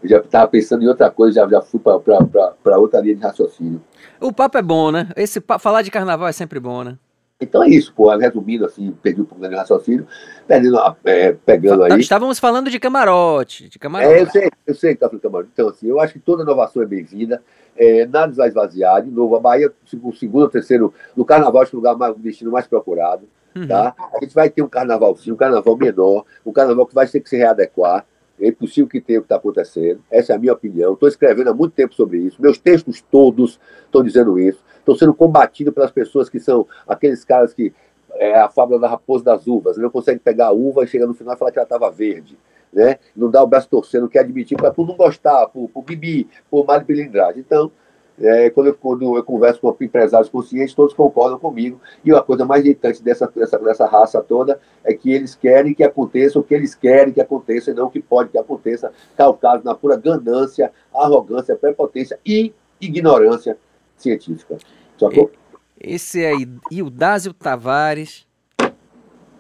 eu 0.04 0.10
já 0.10 0.18
estava 0.20 0.48
pensando 0.48 0.84
em 0.84 0.88
outra 0.88 1.10
coisa, 1.10 1.42
já, 1.42 1.48
já 1.48 1.62
fui 1.62 1.80
para 1.80 2.78
outra 2.78 3.02
linha 3.02 3.16
de 3.16 3.22
raciocínio. 3.22 3.82
O 4.22 4.32
papo 4.32 4.58
é 4.58 4.62
bom, 4.62 4.92
né? 4.92 5.10
Esse 5.16 5.42
falar 5.60 5.82
de 5.82 5.92
carnaval 5.92 6.28
é 6.28 6.32
sempre 6.32 6.60
bom, 6.60 6.84
né? 6.84 6.98
Então 7.42 7.64
é 7.64 7.70
isso, 7.70 7.94
pô. 7.94 8.16
Resumindo 8.16 8.66
assim, 8.66 8.92
perdi 9.02 9.22
um 9.22 9.26
pouco 9.26 9.46
de 9.46 9.54
raciocínio, 9.56 10.08
perdendo, 10.48 10.78
é, 11.04 11.34
pegando 11.34 11.84
aí. 11.84 12.00
Estávamos 12.00 12.40
falando 12.40 12.70
de 12.70 12.80
camarote, 12.80 13.68
de 13.68 13.76
É, 13.76 13.78
eu 13.78 13.80
camarote. 13.82 14.32
sei, 14.32 14.50
eu 14.66 14.76
sei 14.76 14.94
que 14.94 15.00
tá 15.02 15.08
falando 15.08 15.22
camarão. 15.22 15.48
Então, 15.52 15.68
assim, 15.70 15.88
eu 15.88 16.00
acho 16.00 16.14
que 16.14 16.20
toda 16.20 16.44
inovação 16.44 16.82
é 16.82 16.86
bem-vinda. 16.86 17.42
É, 17.76 18.06
nada 18.06 18.34
vai 18.34 18.48
esvaziar. 18.48 19.02
De 19.02 19.12
novo, 19.12 19.36
a 19.36 19.40
Bahia, 19.40 19.72
o 20.02 20.14
segundo 20.14 20.44
ou 20.44 20.50
terceiro, 20.50 20.94
no 21.16 21.26
carnaval, 21.26 21.62
acho 21.62 21.72
que 21.72 21.76
é 21.76 21.80
o 21.80 21.82
lugar 21.82 21.96
mais, 21.98 22.16
o 22.16 22.20
destino 22.20 22.52
mais 22.52 22.68
procurado. 22.68 23.28
Uhum. 23.56 23.68
Tá? 23.68 23.94
A 23.98 24.20
gente 24.24 24.34
vai 24.34 24.50
ter 24.50 24.62
um 24.62 24.68
carnaval 24.68 25.16
sim, 25.16 25.32
um 25.32 25.36
carnaval 25.36 25.78
menor, 25.78 26.26
um 26.46 26.52
carnaval 26.52 26.86
que 26.86 26.96
vai 26.96 27.08
ter 27.08 27.20
que 27.20 27.30
se 27.30 27.38
readequar. 27.38 28.06
É 28.40 28.48
impossível 28.48 28.90
que 28.90 29.00
tenha 29.00 29.20
o 29.20 29.22
que 29.22 29.26
está 29.26 29.36
acontecendo. 29.36 30.02
Essa 30.10 30.34
é 30.34 30.36
a 30.36 30.40
minha 30.40 30.54
opinião. 30.54 30.94
Estou 30.94 31.08
escrevendo 31.08 31.50
há 31.50 31.54
muito 31.54 31.74
tempo 31.74 31.94
sobre 31.94 32.18
isso. 32.18 32.42
Meus 32.42 32.58
textos 32.58 33.02
todos 33.02 33.60
estão 33.86 34.04
dizendo 34.04 34.40
isso. 34.40 34.64
Estou 34.80 34.96
sendo 34.96 35.14
combatido 35.14 35.72
pelas 35.72 35.92
pessoas 35.92 36.30
que 36.30 36.40
são 36.40 36.68
aqueles 36.88 37.24
caras 37.24 37.54
que. 37.54 37.74
É 38.16 38.40
a 38.40 38.48
fábula 38.48 38.80
da 38.80 38.88
raposa 38.88 39.24
das 39.24 39.48
uvas. 39.48 39.76
Não 39.78 39.90
consegue 39.90 40.20
pegar 40.20 40.48
a 40.48 40.52
uva 40.52 40.84
e 40.84 40.88
chega 40.88 41.08
no 41.08 41.16
final 41.16 41.34
e 41.34 41.38
falar 41.38 41.52
que 41.52 41.58
ela 41.58 41.64
estava 41.64 41.90
verde. 41.90 42.38
Né? 42.74 42.98
Não 43.16 43.30
dá 43.30 43.44
o 43.44 43.48
braço 43.48 43.70
torcendo, 43.70 44.04
não 44.04 44.10
quer 44.10 44.20
admitir, 44.20 44.58
por 44.58 44.88
não 44.88 44.96
gostar, 44.96 45.48
por, 45.48 45.70
por 45.70 45.84
bibi, 45.84 46.28
por 46.50 46.66
mal 46.66 46.80
de 46.80 46.86
pilindragem. 46.86 47.40
Então, 47.40 47.72
é, 48.20 48.50
quando, 48.52 48.68
eu, 48.68 48.76
quando 48.76 49.18
eu 49.18 49.24
converso 49.24 49.60
com 49.60 49.76
empresários 49.82 50.30
conscientes, 50.30 50.74
todos 50.74 50.94
concordam 50.94 51.40
comigo. 51.40 51.80
E 52.04 52.12
a 52.12 52.22
coisa 52.22 52.46
mais 52.46 52.64
irritante 52.64 53.02
dessa, 53.02 53.28
dessa, 53.28 53.58
dessa 53.60 53.86
raça 53.86 54.22
toda 54.22 54.60
é 54.84 54.94
que 54.94 55.12
eles 55.12 55.36
querem 55.36 55.74
que 55.74 55.84
aconteça 55.84 56.40
o 56.40 56.44
que 56.44 56.54
eles 56.54 56.76
querem 56.76 57.14
que 57.14 57.22
aconteça 57.22 57.72
e 57.72 57.74
não 57.74 57.88
o 57.88 57.90
que 57.90 58.02
pode 58.02 58.30
que 58.30 58.38
aconteça, 58.38 58.92
calcado 59.16 59.64
na 59.64 59.74
pura 59.74 59.98
ganância, 59.98 60.72
arrogância, 60.94 61.56
prepotência 61.56 62.20
e 62.26 62.54
ignorância 62.80 63.58
científica. 63.98 64.58
Sacou? 65.00 65.32
Esse 65.80 66.24
é 66.24 66.34
Ildásio 66.72 67.34
Tavares, 67.34 68.28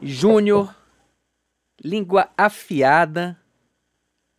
Júnior, 0.02 0.76
língua 1.84 2.30
afiada, 2.38 3.38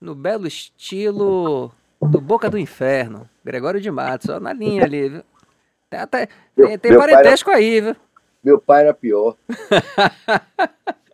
no 0.01 0.14
belo 0.14 0.47
estilo 0.47 1.70
do 2.01 2.20
Boca 2.20 2.49
do 2.51 2.59
Inferno. 2.59 3.28
Gregório 3.45 3.80
de 3.80 3.90
Matos, 3.90 4.28
ó, 4.28 4.40
na 4.40 4.53
linha 4.53 4.84
ali, 4.84 5.09
viu? 5.09 5.22
Tem, 5.90 6.01
até, 6.01 6.28
Meu- 6.57 6.78
tem, 6.78 6.78
pai 6.78 6.92
era- 6.92 7.16
parentesco 7.16 7.51
aí, 7.51 7.80
viu? 7.80 7.97
Meu 8.42 8.61
pai 8.61 8.82
era 8.82 8.92
pior. 8.95 9.36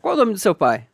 Qual 0.00 0.14
o 0.14 0.18
nome 0.18 0.32
do 0.32 0.38
seu 0.38 0.54
pai? 0.54 0.86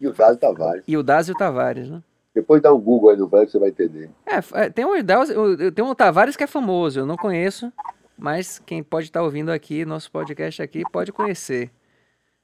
O 0.00 0.12
Zado 0.12 0.36
Tavares. 0.36 0.84
Ildásio 0.86 1.34
Tavares, 1.36 1.88
né? 1.90 2.02
Depois 2.34 2.62
dá 2.62 2.72
um 2.72 2.78
Google 2.80 3.10
aí 3.10 3.16
no 3.16 3.26
velho 3.26 3.46
que 3.46 3.52
você 3.52 3.58
vai 3.58 3.68
entender. 3.70 4.10
É, 4.26 4.64
é, 4.64 4.70
tem 4.70 4.84
um, 4.84 4.94
Ildásio- 4.94 5.72
tem 5.72 5.84
um 5.84 5.94
Tavares 5.94 6.36
que 6.36 6.44
é 6.44 6.46
famoso, 6.46 7.00
eu 7.00 7.06
não 7.06 7.16
conheço, 7.16 7.72
mas 8.18 8.58
quem 8.58 8.82
pode 8.82 9.06
estar 9.06 9.22
ouvindo 9.22 9.52
aqui, 9.52 9.84
nosso 9.84 10.10
podcast 10.10 10.60
aqui, 10.60 10.82
pode 10.90 11.12
conhecer. 11.12 11.70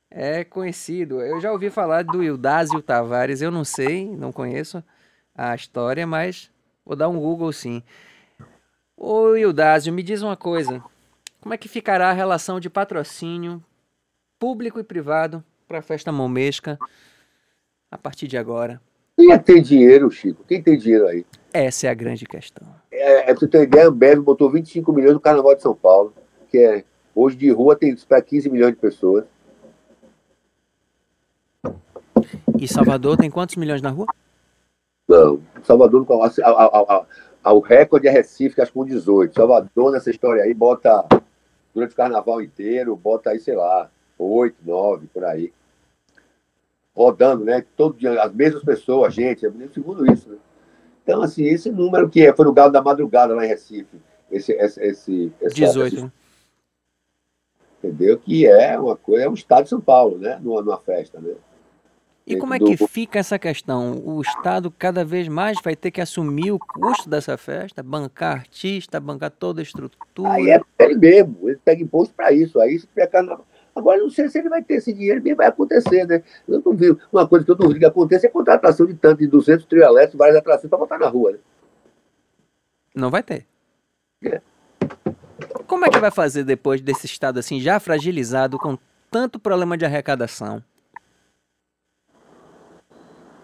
É 0.09 0.45
conhecido. 0.45 1.21
Eu 1.21 1.41
já 1.41 1.51
ouvi 1.51 1.69
falar 1.69 2.05
do 2.05 2.23
Ildásio 2.23 2.81
Tavares, 2.81 3.43
eu 3.43 3.51
não 3.51 3.65
sei, 3.65 4.09
não 4.09 4.33
conheço 4.33 4.83
a 5.35 5.53
história, 5.53 6.07
mas 6.07 6.49
vou 6.87 6.95
dar 6.95 7.09
um 7.09 7.19
Google 7.19 7.53
sim. 7.53 7.83
Ô 8.97 9.35
Ildásio, 9.35 9.93
me 9.93 10.05
diz 10.05 10.23
uma 10.23 10.37
coisa. 10.37 10.83
Como 11.41 11.53
é 11.53 11.59
que 11.59 11.69
ficará 11.69 12.11
a 12.11 12.13
relação 12.13 12.61
de 12.61 12.71
patrocínio 12.71 13.63
público 14.39 14.79
e 14.79 14.85
privado 14.85 15.45
para 15.67 15.81
a 15.81 15.83
festa 15.83 16.13
momesca 16.13 16.79
a 17.91 17.99
partir 17.99 18.29
de 18.29 18.39
agora? 18.39 18.81
Quem 19.17 19.33
é 19.33 19.39
que 19.39 19.45
tem 19.45 19.63
dinheiro, 19.63 20.11
Chico? 20.11 20.43
Quem 20.47 20.63
tem 20.63 20.77
dinheiro 20.77 21.07
aí? 21.07 21.25
Essa 21.53 21.87
é 21.87 21.91
a 21.91 21.95
grande 21.95 22.27
questão. 22.27 22.67
É, 22.91 23.21
é 23.21 23.25
pra 23.27 23.35
você 23.37 23.49
ter 23.49 23.63
ideia, 23.63 23.85
a 23.85 23.89
Ambev 23.89 24.21
botou 24.21 24.51
25 24.51 24.93
milhões 24.93 25.15
no 25.15 25.21
Carnaval 25.21 25.55
de 25.55 25.63
São 25.63 25.75
Paulo, 25.75 26.13
que 26.51 26.59
é 26.59 26.85
hoje 27.15 27.37
de 27.37 27.51
rua 27.51 27.77
tem 27.77 27.95
para 28.09 28.21
15 28.21 28.49
milhões 28.51 28.75
de 28.75 28.81
pessoas. 28.81 29.25
E 32.59 32.67
Salvador 32.67 33.17
tem 33.17 33.31
quantos 33.31 33.57
milhões 33.57 33.83
na 33.83 33.91
rua? 33.91 34.07
Não, 35.09 35.41
Salvador, 35.63 36.07
a- 36.11 36.27
a- 36.27 36.51
a- 36.51 36.97
a- 36.97 37.07
a- 37.45 37.53
o 37.53 37.61
recorde 37.61 38.09
é 38.09 38.11
Recife, 38.11 38.55
que 38.55 38.61
acho 38.61 38.73
que 38.73 38.79
com 38.79 38.85
18. 38.85 39.35
Salvador, 39.35 39.93
nessa 39.93 40.11
história 40.11 40.43
aí, 40.43 40.55
bota 40.55 41.05
durante 41.75 41.93
o 41.93 41.97
carnaval 41.97 42.41
inteiro, 42.41 42.97
bota 42.97 43.31
aí, 43.31 43.39
sei 43.39 43.55
lá, 43.55 43.91
8, 44.19 44.57
9, 44.65 45.07
por 45.13 45.25
aí. 45.25 45.53
Rodando, 46.95 47.45
né? 47.45 47.65
Todo 47.77 47.97
dia, 47.99 48.23
as 48.23 48.33
mesmas 48.33 48.63
pessoas, 48.63 49.13
gente, 49.13 49.45
é 49.45 49.51
segundo 49.73 50.11
isso, 50.11 50.29
né? 50.29 50.37
Então, 51.03 51.23
assim, 51.23 51.45
esse 51.45 51.71
número 51.71 52.09
que 52.09 52.25
é, 52.27 52.35
foi 52.35 52.45
no 52.45 52.53
Galo 52.53 52.73
da 52.73 52.83
Madrugada 52.83 53.35
lá 53.35 53.45
em 53.45 53.49
Recife. 53.49 53.97
Esse, 54.31 54.53
esse, 54.53 54.81
esse, 54.81 55.33
essa- 55.41 55.55
18. 55.55 55.95
esse- 55.95 56.05
né? 56.05 56.13
entendeu? 57.83 58.19
Que 58.19 58.47
é 58.47 58.79
uma 58.79 58.97
coisa, 58.97 59.25
é 59.25 59.29
um 59.29 59.35
estado 59.35 59.65
de 59.65 59.69
São 59.71 59.81
Paulo, 59.81 60.19
né? 60.19 60.39
Numa, 60.43 60.63
numa 60.63 60.79
festa, 60.79 61.21
né? 61.21 61.35
E 62.27 62.37
como 62.37 62.55
é 62.55 62.59
que 62.59 62.75
fica 62.87 63.19
essa 63.19 63.39
questão? 63.39 64.01
O 64.03 64.23
Estado 64.23 64.71
cada 64.71 65.05
vez 65.05 65.29
mais 65.29 65.59
vai 65.63 65.77
ter 65.77 65.91
que 65.91 66.01
assumir 66.01 66.53
o 66.53 66.59
custo 66.59 67.07
dessa 67.07 67.37
festa, 67.37 67.83
bancar 67.83 68.33
artista, 68.33 68.99
bancar 68.99 69.31
toda 69.31 69.61
a 69.61 69.63
estrutura. 69.63 70.31
Aí 70.33 70.51
é 70.51 70.59
ele 70.79 70.95
mesmo, 70.95 71.37
ele 71.51 71.59
pega 71.63 71.83
imposto 71.83 72.15
para 72.15 72.33
isso, 72.33 72.59
aí 72.59 72.77
isso 72.77 72.89
é 72.97 73.07
carnaval. 73.07 73.45
Agora, 73.75 73.99
não 73.99 74.11
sei 74.11 74.29
se 74.29 74.39
ele 74.39 74.49
vai 74.49 74.63
ter 74.63 74.75
esse 74.75 74.93
dinheiro, 74.93 75.21
nem 75.23 75.35
vai 75.35 75.49
acontecer, 75.49 76.07
né? 76.07 76.23
Eu 76.47 76.63
não 76.65 76.75
vi. 76.75 76.97
Uma 77.13 77.27
coisa 77.27 77.45
que 77.45 77.51
eu 77.51 77.57
duvido 77.57 77.81
que 77.81 77.85
aconteça 77.85 78.27
é 78.27 78.31
contratação 78.31 78.87
de 78.87 78.95
tanto, 78.95 79.19
de 79.19 79.27
200 79.27 79.67
trio 79.67 79.83
elétricos, 79.83 80.19
várias 80.19 80.37
atrações 80.37 80.69
para 80.69 80.79
botar 80.79 80.99
na 80.99 81.09
rua, 81.09 81.33
né? 81.33 81.39
Não 82.95 83.11
vai 83.11 83.23
ter. 83.23 83.45
É. 84.23 84.41
Como 85.67 85.85
é 85.85 85.91
que 85.91 85.99
vai 85.99 86.11
fazer 86.11 86.45
depois 86.45 86.81
desse 86.81 87.07
Estado 87.07 87.39
assim 87.39 87.61
já 87.61 87.81
fragilizado, 87.81 88.59
com 88.59 88.79
tanto 89.11 89.39
problema 89.41 89.77
de 89.77 89.85
arrecadação? 89.85 90.63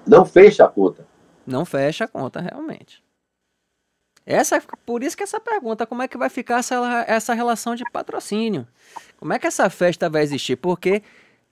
Não 0.07 0.25
fecha 0.25 0.65
a 0.65 0.69
conta. 0.69 1.07
Não 1.47 1.65
fecha 1.65 2.05
a 2.05 2.09
conta, 2.09 2.41
realmente. 2.41 3.03
Essa, 4.33 4.63
por 4.87 5.03
isso 5.03 5.17
que 5.17 5.25
essa 5.25 5.41
pergunta, 5.41 5.85
como 5.87 6.03
é 6.03 6.09
que 6.09 6.17
vai 6.17 6.29
ficar 6.29 6.59
essa, 6.61 7.05
essa 7.09 7.35
relação 7.35 7.75
de 7.75 7.83
patrocínio? 7.91 8.67
Como 9.19 9.33
é 9.33 9.39
que 9.39 9.47
essa 9.47 9.69
festa 9.69 10.09
vai 10.09 10.23
existir? 10.23 10.55
Porque 10.57 11.03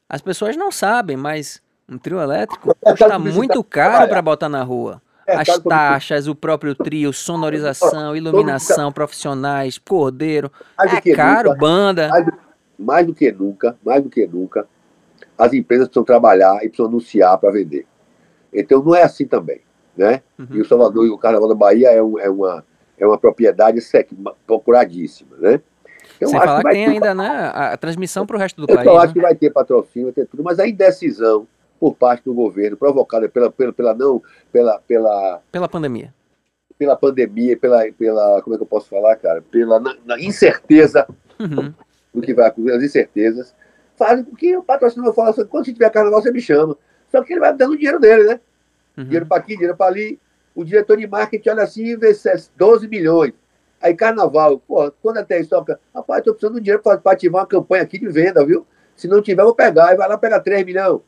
as 0.09 0.21
pessoas 0.23 0.57
não 0.57 0.71
sabem, 0.71 1.17
mas 1.17 1.61
um 1.89 1.99
trio 1.99 2.21
elétrico 2.21 2.71
É, 2.85 2.91
custa 2.91 3.09
tá 3.09 3.19
muito 3.19 3.65
caro 3.65 4.09
para 4.09 4.23
botar 4.23 4.49
na 4.49 4.63
rua. 4.63 5.03
É, 5.27 5.35
As 5.37 5.59
taxas, 5.59 6.27
o 6.29 6.35
próprio 6.35 6.75
trio, 6.75 7.13
sonorização, 7.13 8.15
iluminação, 8.17 8.93
profissionais, 8.93 9.77
cordeiro. 9.77 10.51
É 10.79 11.15
caro, 11.15 11.49
nunca, 11.51 11.61
banda. 11.61 12.09
mais, 12.09 12.25
do- 12.27 12.33
mais 12.79 13.07
do 13.07 13.15
que 13.15 13.33
nunca, 13.33 13.77
mais 13.85 14.03
do 14.03 14.09
que 14.09 14.27
nunca, 14.27 14.67
as 15.37 15.53
empresas 15.53 15.89
precisam 15.89 16.05
trabalhar 16.05 16.57
e 16.59 16.69
precisam 16.69 16.87
anunciar 16.87 17.37
para 17.39 17.51
vender. 17.51 17.87
Então 18.53 18.83
não 18.83 18.95
é 18.95 19.03
assim 19.03 19.27
também. 19.27 19.61
né? 19.97 20.23
Uhum. 20.39 20.47
E 20.53 20.61
o 20.61 20.65
Salvador 20.65 21.05
e 21.05 21.11
o 21.11 21.19
Carnaval 21.19 21.49
da 21.49 21.57
Bahia 21.57 21.91
é, 21.91 22.01
um, 22.01 22.17
é 22.21 22.31
uma, 22.31 22.65
é 22.99 23.07
uma 23.07 23.19
propriedade 23.19 23.81
procuradíssima, 24.47 25.37
né? 25.39 25.61
Então, 26.17 26.29
Sem 26.29 26.39
falar 26.41 26.63
que, 26.63 26.69
que 26.69 26.75
tem 26.75 26.85
ter... 26.87 26.91
ainda 26.93 27.15
né, 27.15 27.53
a 27.55 27.77
transmissão 27.77 28.27
para 28.27 28.37
o 28.37 28.39
resto 28.39 28.61
do 28.61 28.71
eu 28.71 28.75
país. 28.75 28.87
Eu 28.87 28.97
acho 28.99 29.07
né? 29.09 29.13
que 29.15 29.21
vai 29.21 29.35
ter 29.35 29.51
patrocínio, 29.51 30.07
vai 30.07 30.13
ter 30.13 30.27
tudo, 30.27 30.43
mas 30.43 30.59
a 30.59 30.67
indecisão 30.67 31.47
por 31.79 31.95
parte 31.95 32.25
do 32.25 32.35
governo, 32.35 32.77
provocada 32.77 33.29
pela, 33.29 33.51
pela, 33.51 33.73
pela 33.73 33.95
não, 33.95 34.21
pela, 34.53 34.81
pela... 34.81 35.41
Pela 35.51 35.69
pandemia. 35.69 36.13
Pela 36.77 36.97
pandemia, 36.97 37.57
pela, 37.57 37.85
pela, 37.93 38.43
como 38.43 38.55
é 38.55 38.57
que 38.57 38.63
eu 38.63 38.69
posso 38.69 38.89
falar, 38.89 39.15
cara? 39.17 39.43
Pela 39.43 39.79
na, 39.79 39.97
na 40.05 40.21
incerteza 40.21 41.07
uhum. 41.39 41.73
do 42.13 42.21
que 42.21 42.35
vai 42.35 42.49
acontecer, 42.49 42.77
as 42.77 42.83
incertezas, 42.83 43.55
fazem 43.97 44.25
com 44.25 44.35
que 44.35 44.57
o 44.57 44.63
patrocinador 44.63 45.15
fale 45.15 45.31
assim, 45.31 45.45
quando 45.45 45.67
você 45.67 45.73
tiver 45.73 45.91
carnaval, 45.91 46.21
você 46.21 46.31
me 46.31 46.41
chama. 46.41 46.77
Só 47.11 47.23
que 47.23 47.33
ele 47.33 47.41
vai 47.41 47.55
dando 47.55 47.73
o 47.73 47.77
dinheiro 47.77 47.99
dele, 47.99 48.25
né? 48.25 48.41
Uhum. 48.97 49.05
Dinheiro 49.05 49.27
para 49.27 49.39
aqui, 49.39 49.55
dinheiro 49.55 49.77
para 49.77 49.87
ali. 49.87 50.19
O 50.55 50.65
diretor 50.65 50.97
de 50.97 51.07
marketing 51.07 51.51
olha 51.51 51.63
assim 51.63 51.85
e 51.85 51.97
vê 51.97 52.13
12 52.57 52.89
milhões. 52.89 53.33
Aí 53.81 53.95
carnaval, 53.95 54.59
pô, 54.59 54.91
quando 55.03 55.19
até 55.19 55.41
isso 55.41 55.51
toca, 55.51 55.79
rapaz, 55.95 56.19
estou 56.19 56.35
precisando 56.35 56.57
de 56.57 56.63
dinheiro 56.63 56.83
para 56.83 57.01
ativar 57.13 57.43
uma 57.43 57.47
campanha 57.47 57.83
aqui 57.83 57.99
de 57.99 58.09
venda, 58.09 58.45
viu? 58.45 58.67
Se 58.97 59.07
não 59.07 59.23
tiver, 59.23 59.45
vou 59.45 59.55
pegar. 59.55 59.91
Aí 59.91 59.97
vai 59.97 60.09
lá 60.09 60.19
pegar 60.19 60.41
3 60.41 60.65
milhões. 60.65 61.01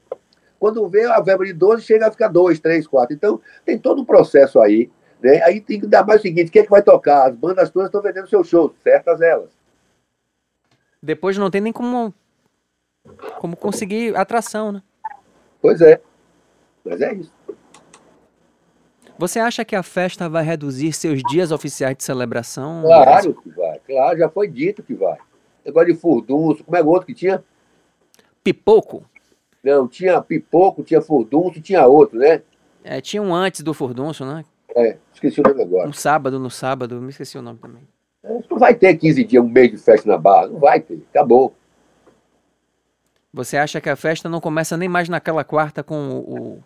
Quando 0.60 0.86
vê 0.88 1.04
a 1.06 1.20
verba 1.20 1.44
de 1.44 1.52
12, 1.52 1.82
chega 1.82 2.06
a 2.06 2.10
ficar 2.10 2.28
2, 2.28 2.60
3, 2.60 2.86
4. 2.86 3.16
Então, 3.16 3.40
tem 3.64 3.78
todo 3.78 4.02
um 4.02 4.04
processo 4.04 4.60
aí. 4.60 4.90
Né? 5.20 5.42
Aí 5.42 5.60
tem 5.60 5.80
que 5.80 5.86
dar 5.86 6.06
mais 6.06 6.20
o 6.20 6.22
seguinte: 6.22 6.50
quem 6.50 6.62
é 6.62 6.64
que 6.64 6.70
vai 6.70 6.82
tocar? 6.82 7.28
As 7.28 7.34
bandas 7.34 7.70
todas 7.70 7.88
estão 7.88 8.02
vendendo 8.02 8.28
seu 8.28 8.44
show, 8.44 8.72
certas 8.82 9.20
elas. 9.20 9.50
Depois 11.02 11.36
não 11.36 11.50
tem 11.50 11.60
nem 11.60 11.72
como, 11.72 12.14
como 13.38 13.56
conseguir 13.56 14.14
atração, 14.14 14.70
né? 14.70 14.82
Pois 15.60 15.80
é. 15.80 16.00
Mas 16.84 17.00
é 17.00 17.14
isso. 17.14 17.32
Você 19.20 19.38
acha 19.38 19.66
que 19.66 19.76
a 19.76 19.82
festa 19.82 20.30
vai 20.30 20.42
reduzir 20.42 20.94
seus 20.94 21.20
dias 21.30 21.52
oficiais 21.52 21.94
de 21.94 22.02
celebração? 22.02 22.80
Claro 22.80 23.34
que 23.34 23.50
vai, 23.50 23.78
claro, 23.86 24.18
já 24.18 24.30
foi 24.30 24.48
dito 24.48 24.82
que 24.82 24.94
vai. 24.94 25.18
Negócio 25.62 25.92
de 25.92 26.00
furdunço, 26.00 26.64
como 26.64 26.74
é 26.74 26.82
o 26.82 26.86
outro 26.86 27.06
que 27.06 27.12
tinha? 27.12 27.44
Pipoco? 28.42 29.04
Não, 29.62 29.86
tinha 29.86 30.22
pipoco, 30.22 30.82
tinha 30.82 31.02
furdunço, 31.02 31.60
tinha 31.60 31.86
outro, 31.86 32.18
né? 32.18 32.40
É, 32.82 32.98
tinha 33.02 33.20
um 33.22 33.34
antes 33.34 33.60
do 33.60 33.74
furdunço, 33.74 34.24
né? 34.24 34.42
É, 34.74 34.96
esqueci 35.12 35.38
o 35.38 35.42
nome 35.46 35.64
agora. 35.64 35.86
Um 35.86 35.92
sábado, 35.92 36.38
no 36.38 36.48
sábado, 36.48 36.98
me 36.98 37.10
esqueci 37.10 37.36
o 37.36 37.42
nome 37.42 37.58
também. 37.58 37.82
É, 38.24 38.40
não 38.50 38.58
vai 38.58 38.74
ter 38.74 38.96
15 38.96 39.22
dias, 39.22 39.44
um 39.44 39.50
mês 39.50 39.70
de 39.70 39.76
festa 39.76 40.08
na 40.08 40.16
barra, 40.16 40.46
não 40.46 40.58
vai 40.58 40.80
ter, 40.80 40.98
acabou. 41.10 41.54
Você 43.34 43.58
acha 43.58 43.82
que 43.82 43.90
a 43.90 43.96
festa 43.96 44.30
não 44.30 44.40
começa 44.40 44.78
nem 44.78 44.88
mais 44.88 45.10
naquela 45.10 45.44
quarta 45.44 45.82
com 45.82 46.08
o, 46.08 46.64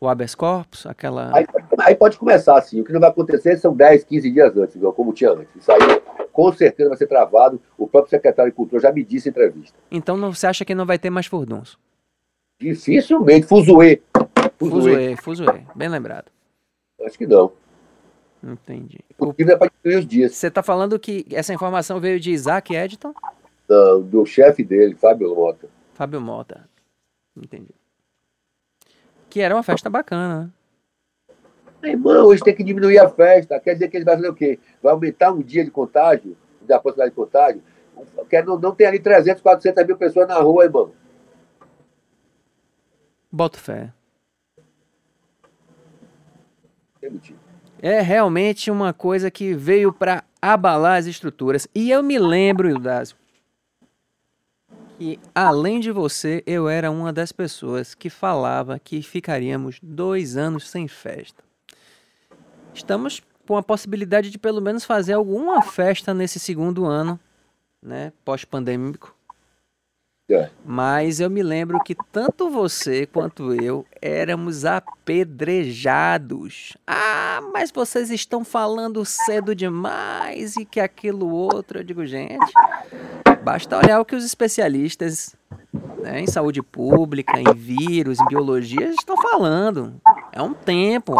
o 0.00 0.08
habeas 0.08 0.34
corpus? 0.34 0.86
Aquela... 0.86 1.34
Aí, 1.34 1.46
aí, 1.80 1.94
pode 1.94 2.18
começar 2.18 2.58
assim. 2.58 2.80
O 2.80 2.84
que 2.84 2.92
não 2.92 3.00
vai 3.00 3.10
acontecer 3.10 3.56
são 3.56 3.74
10, 3.74 4.04
15 4.04 4.30
dias 4.30 4.56
antes, 4.56 4.76
igual 4.76 4.92
como 4.92 5.12
tinha 5.12 5.30
antes. 5.30 5.54
Isso 5.56 5.72
aí 5.72 5.78
com 6.32 6.52
certeza 6.52 6.90
vai 6.90 6.98
ser 6.98 7.06
travado. 7.06 7.60
O 7.78 7.86
próprio 7.86 8.10
secretário 8.10 8.52
de 8.52 8.56
Cultura 8.56 8.82
já 8.82 8.92
me 8.92 9.02
disse 9.02 9.28
em 9.28 9.30
entrevista. 9.30 9.76
Então 9.90 10.16
não, 10.16 10.32
você 10.32 10.46
acha 10.46 10.64
que 10.64 10.74
não 10.74 10.84
vai 10.84 10.98
ter 10.98 11.08
mais 11.08 11.26
furdunço? 11.26 11.78
Dificilmente. 12.60 13.46
Fuzuê. 13.46 14.02
Fuzuê, 14.58 15.16
fuzuê. 15.16 15.62
Bem 15.74 15.88
lembrado. 15.88 16.30
Acho 17.04 17.16
que 17.16 17.26
não. 17.26 17.52
Entendi. 18.42 19.00
O 19.18 19.32
que 19.32 19.42
é 19.42 19.56
para 19.56 19.70
diminuir 19.82 20.00
os 20.00 20.06
dias. 20.06 20.34
Você 20.34 20.48
está 20.48 20.62
falando 20.62 20.98
que 20.98 21.26
essa 21.30 21.52
informação 21.52 22.00
veio 22.00 22.20
de 22.20 22.30
Isaac 22.30 22.74
Edton? 22.74 23.12
Não, 23.68 24.00
do 24.00 24.24
chefe 24.24 24.62
dele, 24.62 24.94
Fábio 24.94 25.34
Mota. 25.34 25.68
Fábio 25.94 26.20
Mota. 26.20 26.68
Entendi. 27.36 27.74
Que 29.36 29.42
era 29.42 29.54
uma 29.54 29.62
festa 29.62 29.90
bacana, 29.90 30.50
né? 31.82 31.90
Irmão, 31.90 32.24
hoje 32.24 32.42
tem 32.42 32.54
que 32.54 32.64
diminuir 32.64 32.98
a 32.98 33.06
festa. 33.06 33.60
Quer 33.60 33.74
dizer 33.74 33.88
que 33.88 33.98
ele 33.98 34.04
vai 34.06 34.14
fazer 34.14 34.30
o 34.30 34.34
quê? 34.34 34.58
Vai 34.82 34.94
aumentar 34.94 35.30
um 35.30 35.42
dia 35.42 35.62
de 35.62 35.70
contágio, 35.70 36.34
da 36.62 36.80
possibilidade 36.80 37.10
de 37.10 37.16
contágio? 37.16 37.62
Quer, 38.30 38.46
não, 38.46 38.58
não 38.58 38.74
tem 38.74 38.86
ali 38.86 38.98
300, 38.98 39.42
400 39.42 39.86
mil 39.86 39.98
pessoas 39.98 40.26
na 40.26 40.38
rua, 40.38 40.64
irmão. 40.64 40.90
Boto 43.30 43.60
fé. 43.60 43.92
É 47.82 48.00
realmente 48.00 48.70
uma 48.70 48.94
coisa 48.94 49.30
que 49.30 49.52
veio 49.52 49.92
para 49.92 50.24
abalar 50.40 50.96
as 50.96 51.04
estruturas. 51.04 51.68
E 51.74 51.90
eu 51.90 52.02
me 52.02 52.18
lembro, 52.18 52.70
Ildásio, 52.70 53.18
que 54.98 55.18
além 55.34 55.80
de 55.80 55.90
você, 55.90 56.42
eu 56.46 56.68
era 56.68 56.90
uma 56.90 57.12
das 57.12 57.32
pessoas 57.32 57.94
que 57.94 58.10
falava 58.10 58.78
que 58.78 59.02
ficaríamos 59.02 59.78
dois 59.82 60.36
anos 60.36 60.68
sem 60.68 60.88
festa. 60.88 61.42
Estamos 62.74 63.22
com 63.46 63.56
a 63.56 63.62
possibilidade 63.62 64.30
de 64.30 64.38
pelo 64.38 64.60
menos 64.60 64.84
fazer 64.84 65.14
alguma 65.14 65.62
festa 65.62 66.12
nesse 66.12 66.38
segundo 66.38 66.84
ano, 66.84 67.18
né, 67.82 68.12
pós-pandêmico. 68.24 69.15
É. 70.28 70.50
Mas 70.64 71.20
eu 71.20 71.30
me 71.30 71.40
lembro 71.40 71.78
que 71.84 71.94
tanto 72.10 72.50
você 72.50 73.06
quanto 73.06 73.54
eu 73.54 73.86
éramos 74.02 74.64
apedrejados. 74.64 76.76
Ah, 76.84 77.40
mas 77.52 77.70
vocês 77.70 78.10
estão 78.10 78.44
falando 78.44 79.04
cedo 79.04 79.54
demais 79.54 80.56
e 80.56 80.64
que 80.64 80.80
aquilo 80.80 81.28
outro. 81.28 81.78
Eu 81.78 81.84
digo, 81.84 82.04
gente, 82.04 82.52
basta 83.44 83.78
olhar 83.78 84.00
o 84.00 84.04
que 84.04 84.16
os 84.16 84.24
especialistas 84.24 85.36
né, 86.02 86.20
em 86.20 86.26
saúde 86.26 86.60
pública, 86.60 87.38
em 87.38 87.54
vírus, 87.54 88.18
em 88.18 88.26
biologia 88.26 88.90
estão 88.90 89.16
falando. 89.16 89.94
É 90.32 90.42
um 90.42 90.52
tempo. 90.52 91.14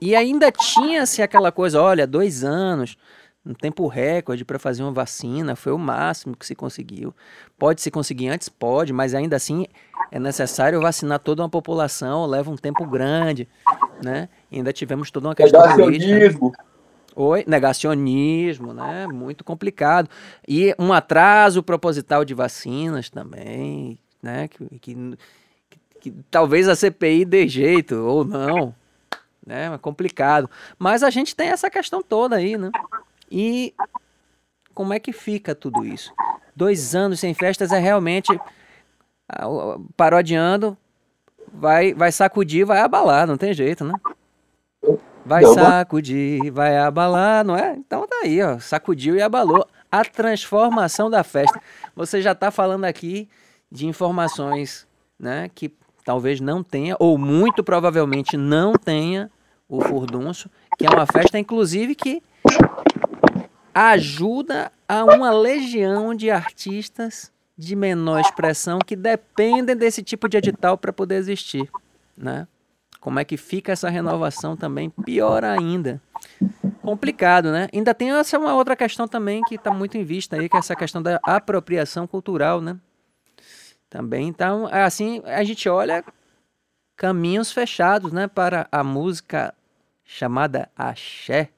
E 0.00 0.16
ainda 0.16 0.50
tinha-se 0.50 1.22
aquela 1.22 1.52
coisa: 1.52 1.80
olha, 1.80 2.04
dois 2.04 2.42
anos 2.42 2.96
um 3.44 3.54
tempo 3.54 3.86
recorde 3.86 4.44
para 4.44 4.58
fazer 4.58 4.82
uma 4.82 4.92
vacina, 4.92 5.56
foi 5.56 5.72
o 5.72 5.78
máximo 5.78 6.36
que 6.36 6.44
se 6.44 6.54
conseguiu. 6.54 7.14
Pode 7.58 7.80
se 7.80 7.90
conseguir 7.90 8.28
antes? 8.28 8.48
Pode, 8.48 8.92
mas 8.92 9.14
ainda 9.14 9.36
assim 9.36 9.66
é 10.12 10.18
necessário 10.18 10.80
vacinar 10.80 11.18
toda 11.20 11.42
uma 11.42 11.48
população, 11.48 12.26
leva 12.26 12.50
um 12.50 12.56
tempo 12.56 12.84
grande, 12.86 13.48
né? 14.04 14.28
E 14.50 14.56
ainda 14.56 14.72
tivemos 14.72 15.10
toda 15.10 15.28
uma 15.28 15.34
questão 15.34 15.60
Negacionismo. 15.60 16.40
Política. 16.40 16.70
Oi, 17.16 17.44
negacionismo, 17.46 18.72
né? 18.72 19.06
Muito 19.06 19.42
complicado. 19.42 20.08
E 20.46 20.74
um 20.78 20.92
atraso 20.92 21.62
proposital 21.62 22.24
de 22.24 22.34
vacinas 22.34 23.10
também, 23.10 23.98
né? 24.22 24.48
Que, 24.48 24.78
que, 24.78 24.94
que, 25.68 25.80
que 26.00 26.14
talvez 26.30 26.68
a 26.68 26.76
CPI 26.76 27.24
dê 27.24 27.48
jeito 27.48 27.96
ou 27.96 28.24
não, 28.24 28.74
né? 29.44 29.72
É 29.74 29.78
complicado. 29.78 30.48
Mas 30.78 31.02
a 31.02 31.10
gente 31.10 31.34
tem 31.34 31.48
essa 31.48 31.68
questão 31.70 32.02
toda 32.02 32.36
aí, 32.36 32.56
né? 32.56 32.70
E 33.30 33.74
como 34.74 34.92
é 34.92 34.98
que 34.98 35.12
fica 35.12 35.54
tudo 35.54 35.84
isso? 35.84 36.12
Dois 36.54 36.94
anos 36.94 37.20
sem 37.20 37.32
festas 37.34 37.70
é 37.72 37.78
realmente 37.78 38.38
parodiando, 39.96 40.76
vai, 41.52 41.94
vai 41.94 42.10
sacudir, 42.10 42.64
vai 42.64 42.80
abalar, 42.80 43.26
não 43.26 43.36
tem 43.36 43.54
jeito, 43.54 43.84
né? 43.84 43.94
Vai 45.24 45.44
sacudir, 45.44 46.50
vai 46.50 46.76
abalar, 46.78 47.44
não 47.44 47.56
é? 47.56 47.76
Então 47.76 48.06
tá 48.06 48.16
aí, 48.24 48.42
ó, 48.42 48.58
sacudiu 48.58 49.14
e 49.16 49.22
abalou. 49.22 49.66
A 49.92 50.04
transformação 50.04 51.10
da 51.10 51.22
festa. 51.22 51.60
Você 51.94 52.22
já 52.22 52.32
está 52.32 52.50
falando 52.50 52.84
aqui 52.84 53.28
de 53.70 53.86
informações, 53.86 54.86
né, 55.18 55.50
que 55.54 55.72
talvez 56.04 56.40
não 56.40 56.62
tenha, 56.62 56.96
ou 56.98 57.18
muito 57.18 57.62
provavelmente 57.62 58.36
não 58.36 58.72
tenha 58.72 59.30
o 59.68 59.80
furdunço, 59.80 60.50
que 60.78 60.86
é 60.86 60.90
uma 60.90 61.06
festa, 61.06 61.38
inclusive, 61.38 61.94
que 61.94 62.22
ajuda 63.74 64.72
a 64.88 65.04
uma 65.04 65.30
legião 65.30 66.14
de 66.14 66.30
artistas 66.30 67.32
de 67.56 67.76
menor 67.76 68.20
expressão 68.20 68.78
que 68.78 68.96
dependem 68.96 69.76
desse 69.76 70.02
tipo 70.02 70.28
de 70.28 70.38
edital 70.38 70.78
para 70.78 70.92
poder 70.92 71.16
existir, 71.16 71.70
né? 72.16 72.48
Como 73.00 73.18
é 73.18 73.24
que 73.24 73.36
fica 73.36 73.72
essa 73.72 73.88
renovação 73.88 74.56
também? 74.56 74.90
Pior 74.90 75.44
ainda. 75.44 76.00
Complicado, 76.82 77.50
né? 77.50 77.68
Ainda 77.72 77.94
tem 77.94 78.10
essa 78.12 78.38
uma 78.38 78.54
outra 78.54 78.76
questão 78.76 79.08
também 79.08 79.42
que 79.42 79.54
está 79.54 79.70
muito 79.70 79.96
em 79.96 80.04
vista 80.04 80.36
aí, 80.36 80.48
que 80.48 80.56
é 80.56 80.58
essa 80.58 80.76
questão 80.76 81.02
da 81.02 81.18
apropriação 81.22 82.06
cultural, 82.06 82.60
né? 82.60 82.76
Também, 83.88 84.28
então, 84.28 84.68
assim, 84.70 85.22
a 85.24 85.42
gente 85.42 85.68
olha 85.68 86.04
caminhos 86.96 87.50
fechados, 87.50 88.12
né, 88.12 88.28
para 88.28 88.68
a 88.70 88.84
música 88.84 89.54
chamada 90.04 90.70
axé, 90.76 91.48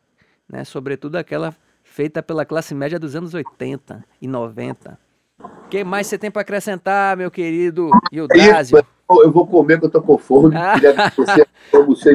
né? 0.48 0.64
Sobretudo 0.64 1.16
aquela 1.16 1.54
feita 1.92 2.22
pela 2.22 2.44
classe 2.44 2.74
média 2.74 2.98
dos 2.98 3.14
anos 3.14 3.34
80 3.34 4.02
e 4.20 4.26
90. 4.26 4.98
O 5.38 5.68
que 5.68 5.84
mais 5.84 6.06
você 6.06 6.16
tem 6.16 6.30
para 6.30 6.42
acrescentar, 6.42 7.16
meu 7.16 7.30
querido 7.30 7.90
Ildásio? 8.10 8.82
Eu 9.10 9.30
vou 9.30 9.46
comer 9.46 9.78
que 9.78 9.84
eu 9.84 9.90
tô 9.90 10.00
com 10.00 10.16
fome. 10.16 10.56
Ah. 10.56 10.76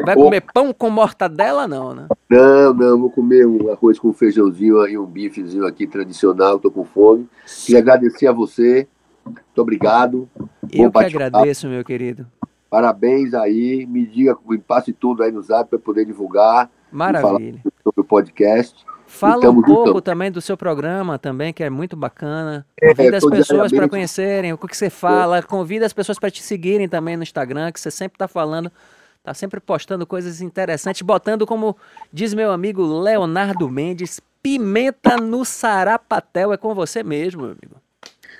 Vai 0.04 0.16
comer 0.16 0.40
pão 0.52 0.72
com 0.72 0.90
mortadela, 0.90 1.68
não, 1.68 1.94
né? 1.94 2.08
Não, 2.28 2.74
não, 2.74 2.98
vou 2.98 3.10
comer 3.10 3.46
um 3.46 3.70
arroz 3.70 4.00
com 4.00 4.12
feijãozinho 4.12 4.84
e 4.88 4.98
um 4.98 5.06
bifezinho 5.06 5.64
aqui 5.64 5.86
tradicional, 5.86 6.58
tô 6.58 6.70
com 6.70 6.84
fome. 6.84 7.28
Queria 7.64 7.80
agradecer 7.80 8.26
a 8.26 8.32
você. 8.32 8.88
Muito 9.24 9.58
obrigado. 9.58 10.28
Eu 10.72 10.90
que 10.90 10.98
agradeço, 10.98 11.68
meu 11.68 11.84
querido. 11.84 12.26
Parabéns 12.68 13.32
aí, 13.32 13.86
me 13.86 14.04
diga, 14.04 14.36
me 14.46 14.58
passe 14.58 14.92
tudo 14.92 15.22
aí 15.22 15.30
no 15.30 15.42
zap 15.42 15.70
para 15.70 15.78
poder 15.78 16.04
divulgar. 16.04 16.68
Maravilha. 16.90 17.60
Sobre 17.84 18.00
o 18.00 18.04
podcast. 18.04 18.87
Fala 19.08 19.48
um 19.48 19.62
pouco 19.62 20.02
também 20.02 20.30
do 20.30 20.38
seu 20.38 20.54
programa 20.54 21.18
também, 21.18 21.50
que 21.50 21.64
é 21.64 21.70
muito 21.70 21.96
bacana. 21.96 22.66
É, 22.78 22.94
convida 22.94 23.16
é, 23.16 23.18
as 23.18 23.24
pessoas 23.24 23.72
para 23.72 23.88
conhecerem 23.88 24.52
o 24.52 24.58
que 24.58 24.76
você 24.76 24.90
fala, 24.90 25.38
é. 25.38 25.42
convida 25.42 25.86
as 25.86 25.94
pessoas 25.94 26.18
para 26.18 26.30
te 26.30 26.42
seguirem 26.42 26.86
também 26.86 27.16
no 27.16 27.22
Instagram, 27.22 27.72
que 27.72 27.80
você 27.80 27.90
sempre 27.90 28.16
está 28.16 28.28
falando, 28.28 28.70
está 29.18 29.32
sempre 29.32 29.60
postando 29.60 30.06
coisas 30.06 30.42
interessantes, 30.42 31.00
botando 31.00 31.46
como 31.46 31.74
diz 32.12 32.34
meu 32.34 32.52
amigo 32.52 32.84
Leonardo 33.00 33.66
Mendes, 33.70 34.20
pimenta 34.42 35.16
no 35.16 35.42
sarapatel. 35.42 36.52
É 36.52 36.58
com 36.58 36.74
você 36.74 37.02
mesmo, 37.02 37.42
meu 37.42 37.52
amigo. 37.52 37.80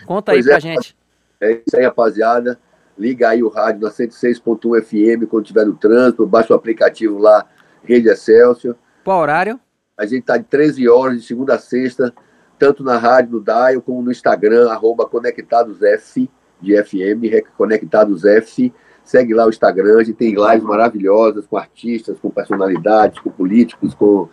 Conta 0.05 0.33
pois 0.33 0.47
aí 0.47 0.51
pra 0.51 0.59
é, 0.59 0.61
gente. 0.61 0.97
É 1.41 1.53
isso 1.67 1.77
aí, 1.77 1.85
rapaziada. 1.85 2.61
Liga 2.97 3.31
aí 3.31 3.43
o 3.43 3.49
rádio 3.49 3.81
na 3.81 3.91
106.1 3.91 4.83
FM 4.83 5.27
quando 5.31 5.45
estiver 5.45 5.65
no 5.65 5.75
trânsito, 5.75 6.27
baixa 6.27 6.53
o 6.53 6.57
aplicativo 6.57 7.17
lá, 7.17 7.47
Rede 7.83 8.11
Excelsior. 8.11 8.77
Qual 9.03 9.19
horário? 9.19 9.59
A 9.99 10.07
gente 10.07 10.21
está 10.21 10.37
de 10.37 10.45
13 10.45 10.89
horas, 10.89 11.21
de 11.21 11.27
segunda 11.27 11.57
a 11.57 11.59
sexta, 11.59 12.15
tanto 12.57 12.85
na 12.85 12.97
rádio, 12.97 13.33
no 13.33 13.41
Dial, 13.41 13.83
como 13.83 14.01
no 14.01 14.13
Instagram, 14.13 14.71
arroba 14.71 15.05
ConectadosF, 15.07 16.31
de 16.61 16.83
FM, 16.83 17.45
ConectadosF. 17.57 18.73
Segue 19.03 19.35
lá 19.35 19.47
o 19.47 19.49
Instagram, 19.49 19.99
a 19.99 20.05
gente 20.05 20.17
tem 20.17 20.35
lives 20.35 20.63
maravilhosas 20.63 21.47
com 21.47 21.57
artistas, 21.57 22.19
com 22.21 22.31
personalidades, 22.31 23.19
com 23.19 23.31
políticos, 23.31 23.95
com 23.95 24.29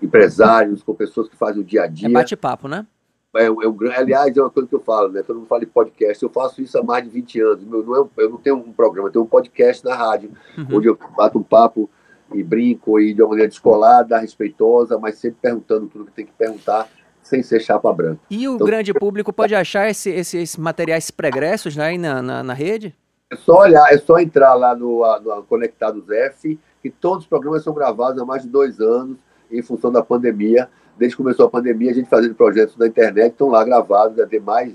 empresários, 0.00 0.82
com 0.82 0.94
pessoas 0.94 1.28
que 1.28 1.36
fazem 1.36 1.62
o 1.62 1.64
dia 1.64 1.84
a 1.84 1.86
dia. 1.86 2.08
É 2.08 2.10
bate-papo, 2.10 2.68
né? 2.68 2.86
É, 3.34 3.46
é 3.46 3.50
um, 3.50 3.76
aliás, 3.96 4.36
é 4.36 4.40
uma 4.40 4.50
coisa 4.50 4.68
que 4.68 4.74
eu 4.74 4.80
falo, 4.80 5.08
né? 5.08 5.22
Todo 5.22 5.36
mundo 5.36 5.48
fala 5.48 5.62
de 5.62 5.66
podcast. 5.66 6.22
Eu 6.22 6.28
faço 6.28 6.60
isso 6.60 6.78
há 6.78 6.82
mais 6.82 7.02
de 7.04 7.10
20 7.10 7.40
anos. 7.40 7.64
Meu, 7.64 7.82
não 7.82 7.96
é, 7.96 8.22
eu 8.22 8.30
não 8.30 8.36
tenho 8.36 8.56
um 8.56 8.72
programa, 8.72 9.08
eu 9.08 9.12
tenho 9.12 9.24
um 9.24 9.28
podcast 9.28 9.82
na 9.84 9.94
rádio, 9.94 10.30
uhum. 10.58 10.76
onde 10.76 10.88
eu 10.88 10.98
bato 11.16 11.38
um 11.38 11.42
papo 11.42 11.88
e 12.34 12.42
brinco 12.42 13.00
e 13.00 13.14
de 13.14 13.22
uma 13.22 13.30
maneira 13.30 13.48
descolada, 13.48 14.18
respeitosa, 14.18 14.98
mas 14.98 15.16
sempre 15.16 15.38
perguntando 15.42 15.86
tudo 15.86 16.06
que 16.06 16.12
tem 16.12 16.26
que 16.26 16.32
perguntar, 16.32 16.88
sem 17.22 17.42
ser 17.42 17.60
chapa 17.60 17.92
branca. 17.92 18.20
E 18.30 18.48
o 18.48 18.54
então, 18.54 18.66
grande 18.66 18.92
público 18.92 19.32
pode 19.32 19.54
achar 19.54 19.88
esse, 19.88 20.10
esse, 20.10 20.38
esses 20.38 20.56
materiais 20.56 21.10
pregressos 21.10 21.76
né, 21.76 21.96
na, 21.96 22.20
na, 22.20 22.42
na, 22.42 22.52
rede? 22.52 22.94
É 23.30 23.36
só 23.36 23.60
olhar, 23.60 23.92
é 23.92 23.98
só 23.98 24.18
entrar 24.18 24.54
lá 24.54 24.74
no, 24.74 25.02
no 25.20 25.42
Conectados 25.44 26.08
F, 26.10 26.58
que 26.82 26.90
todos 26.90 27.24
os 27.24 27.26
programas 27.28 27.62
são 27.62 27.72
gravados 27.72 28.20
há 28.20 28.24
mais 28.24 28.42
de 28.42 28.48
dois 28.48 28.80
anos, 28.80 29.16
em 29.50 29.62
função 29.62 29.92
da 29.92 30.02
pandemia. 30.02 30.68
Desde 30.98 31.16
que 31.16 31.22
começou 31.22 31.46
a 31.46 31.50
pandemia, 31.50 31.90
a 31.90 31.94
gente 31.94 32.08
fazendo 32.08 32.34
projetos 32.34 32.76
na 32.76 32.86
internet, 32.86 33.32
estão 33.32 33.48
lá 33.48 33.64
gravados, 33.64 34.16
deve 34.16 34.30
ter 34.30 34.40
mais, 34.40 34.74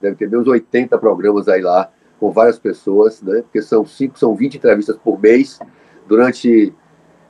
deve 0.00 0.16
ter 0.16 0.36
uns 0.36 0.46
80 0.46 0.96
programas 0.98 1.48
aí 1.48 1.62
lá, 1.62 1.90
com 2.20 2.30
várias 2.30 2.58
pessoas, 2.58 3.20
né? 3.22 3.42
Porque 3.42 3.60
são 3.60 3.84
cinco, 3.84 4.18
são 4.18 4.34
20 4.34 4.56
entrevistas 4.56 4.96
por 4.96 5.20
mês, 5.20 5.58
durante 6.06 6.72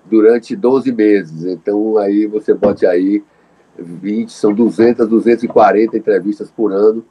durante 0.09 0.57
12 0.57 0.93
meses. 0.93 1.45
Então, 1.45 1.99
aí 1.99 2.27
você 2.27 2.55
bote 2.55 2.87
aí 2.87 3.23
20, 3.79 4.33
são 4.33 4.53
200, 4.53 5.09
240 5.09 5.97
entrevistas 5.97 6.51
por 6.51 6.73
ano. 6.73 7.05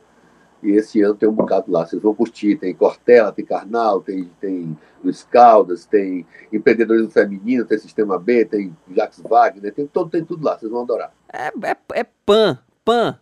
E 0.63 0.71
esse 0.71 1.01
ano 1.01 1.13
tem 1.13 1.29
um 1.29 1.33
bocado 1.33 1.71
lá. 1.71 1.85
Vocês 1.85 2.01
vão 2.01 2.15
curtir. 2.15 2.55
Tem 2.55 2.73
Cortella, 2.73 3.31
tem 3.31 3.45
Carnal, 3.45 4.01
tem, 4.01 4.31
tem 4.39 4.77
Luiz 5.03 5.23
Caldas, 5.23 5.85
tem 5.85 6.25
empreendedorismo 6.51 7.11
feminino, 7.11 7.65
tem 7.65 7.77
Sistema 7.77 8.17
B, 8.17 8.45
tem 8.45 8.75
Jacques 8.91 9.21
Wagner, 9.21 9.71
tem, 9.73 9.85
todo, 9.85 10.09
tem 10.09 10.25
tudo 10.25 10.43
lá. 10.43 10.57
Vocês 10.57 10.71
vão 10.71 10.81
adorar. 10.81 11.13
É, 11.31 11.47
é, 11.47 11.77
é 11.93 12.03
pan, 12.25 12.57
pan. 12.83 13.19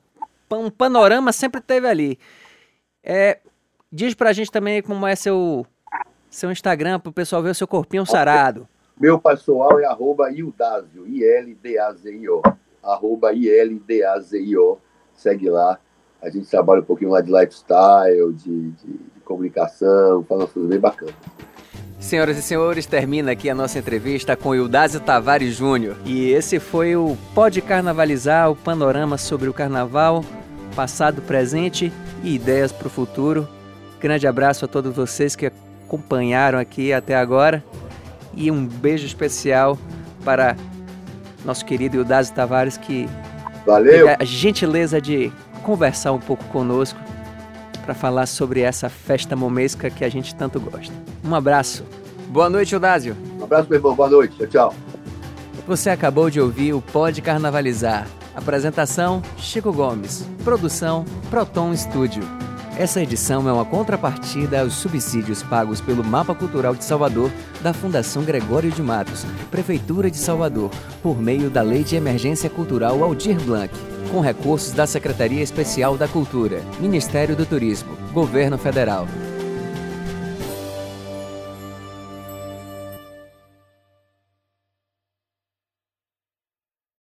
Um 0.51 0.69
panorama 0.69 1.33
sempre 1.33 1.59
teve 1.59 1.87
ali. 1.87 2.19
É, 3.03 3.39
diz 3.91 4.13
pra 4.13 4.31
gente 4.31 4.51
também 4.51 4.81
como 4.83 5.05
é 5.05 5.15
seu, 5.15 5.65
seu 6.29 6.51
Instagram, 6.51 6.99
pro 6.99 7.11
pessoal 7.11 7.41
ver 7.41 7.49
o 7.49 7.55
seu 7.55 7.67
corpinho 7.67 8.05
sarado. 8.05 8.67
Meu 8.99 9.19
pessoal 9.19 9.79
é 9.79 9.85
arroba 9.85 10.31
Ildazio, 10.31 11.07
I-L-D-A-Z-I-O. 11.07 12.41
Arroba 12.81 13.33
I-L-D-A-Z-I-O. 13.33 14.77
Segue 15.15 15.49
lá. 15.49 15.79
A 16.21 16.29
gente 16.29 16.47
trabalha 16.47 16.81
um 16.81 16.85
pouquinho 16.85 17.11
lá 17.11 17.19
de 17.19 17.31
lifestyle, 17.31 18.33
de, 18.33 18.71
de, 18.71 18.93
de 18.93 19.19
comunicação, 19.25 20.23
faz 20.23 20.41
umas 20.41 20.51
coisas 20.51 20.69
bem 20.69 20.79
bacanas. 20.79 21.15
Senhoras 21.99 22.37
e 22.37 22.41
senhores, 22.41 22.85
termina 22.85 23.31
aqui 23.31 23.49
a 23.49 23.55
nossa 23.55 23.79
entrevista 23.79 24.35
com 24.35 24.53
Ildásio 24.53 24.99
Tavares 24.99 25.55
Júnior. 25.55 25.97
E 26.05 26.31
esse 26.31 26.59
foi 26.59 26.95
o 26.95 27.17
Pode 27.33 27.61
Carnavalizar, 27.61 28.51
o 28.51 28.55
panorama 28.55 29.17
sobre 29.17 29.49
o 29.49 29.53
carnaval, 29.53 30.23
passado, 30.75 31.21
presente 31.21 31.91
e 32.23 32.35
ideias 32.35 32.71
para 32.71 32.87
o 32.87 32.91
futuro. 32.91 33.47
Grande 33.99 34.27
abraço 34.27 34.65
a 34.65 34.67
todos 34.67 34.95
vocês 34.95 35.35
que 35.35 35.47
acompanharam 35.87 36.59
aqui 36.59 36.93
até 36.93 37.15
agora 37.15 37.63
e 38.35 38.49
um 38.51 38.65
beijo 38.65 39.05
especial 39.05 39.77
para 40.23 40.55
nosso 41.45 41.65
querido 41.65 41.97
Ildásio 41.97 42.33
Tavares, 42.33 42.77
que 42.77 43.07
Valeu. 43.65 44.07
teve 44.07 44.17
a 44.19 44.25
gentileza 44.25 45.01
de 45.01 45.31
conversar 45.61 46.11
um 46.11 46.19
pouco 46.19 46.43
conosco 46.45 46.99
para 47.85 47.93
falar 47.93 48.25
sobre 48.25 48.61
essa 48.61 48.89
festa 48.89 49.35
momesca 49.35 49.89
que 49.89 50.05
a 50.05 50.09
gente 50.09 50.33
tanto 50.35 50.59
gosta. 50.59 50.93
Um 51.23 51.35
abraço. 51.35 51.83
Boa 52.29 52.49
noite, 52.49 52.73
Eudásio. 52.73 53.15
Um 53.39 53.43
abraço, 53.43 53.69
meu 53.69 53.77
irmão. 53.77 53.95
Boa 53.95 54.09
noite. 54.09 54.35
Tchau, 54.37 54.47
tchau. 54.47 54.75
Você 55.67 55.89
acabou 55.89 56.29
de 56.29 56.41
ouvir 56.41 56.73
o 56.73 56.81
Pode 56.81 57.21
Carnavalizar. 57.21 58.07
Apresentação: 58.35 59.21
Chico 59.37 59.71
Gomes. 59.71 60.27
Produção: 60.43 61.05
Proton 61.29 61.75
Studio. 61.75 62.42
Essa 62.75 63.03
edição 63.03 63.47
é 63.47 63.53
uma 63.53 63.63
contrapartida 63.63 64.61
aos 64.61 64.73
subsídios 64.73 65.43
pagos 65.43 65.79
pelo 65.79 66.03
Mapa 66.03 66.33
Cultural 66.33 66.73
de 66.73 66.83
Salvador 66.83 67.31
da 67.61 67.71
Fundação 67.71 68.23
Gregório 68.23 68.71
de 68.71 68.81
Matos, 68.81 69.23
Prefeitura 69.51 70.09
de 70.09 70.17
Salvador, 70.17 70.71
por 71.01 71.21
meio 71.21 71.51
da 71.51 71.61
Lei 71.61 71.83
de 71.83 71.95
Emergência 71.95 72.49
Cultural 72.49 73.03
Aldir 73.03 73.39
Blanc, 73.41 73.71
com 74.11 74.21
recursos 74.21 74.71
da 74.73 74.87
Secretaria 74.87 75.43
Especial 75.43 75.95
da 75.95 76.07
Cultura, 76.07 76.63
Ministério 76.79 77.35
do 77.35 77.45
Turismo, 77.45 77.95
Governo 78.11 78.57
Federal. 78.57 79.07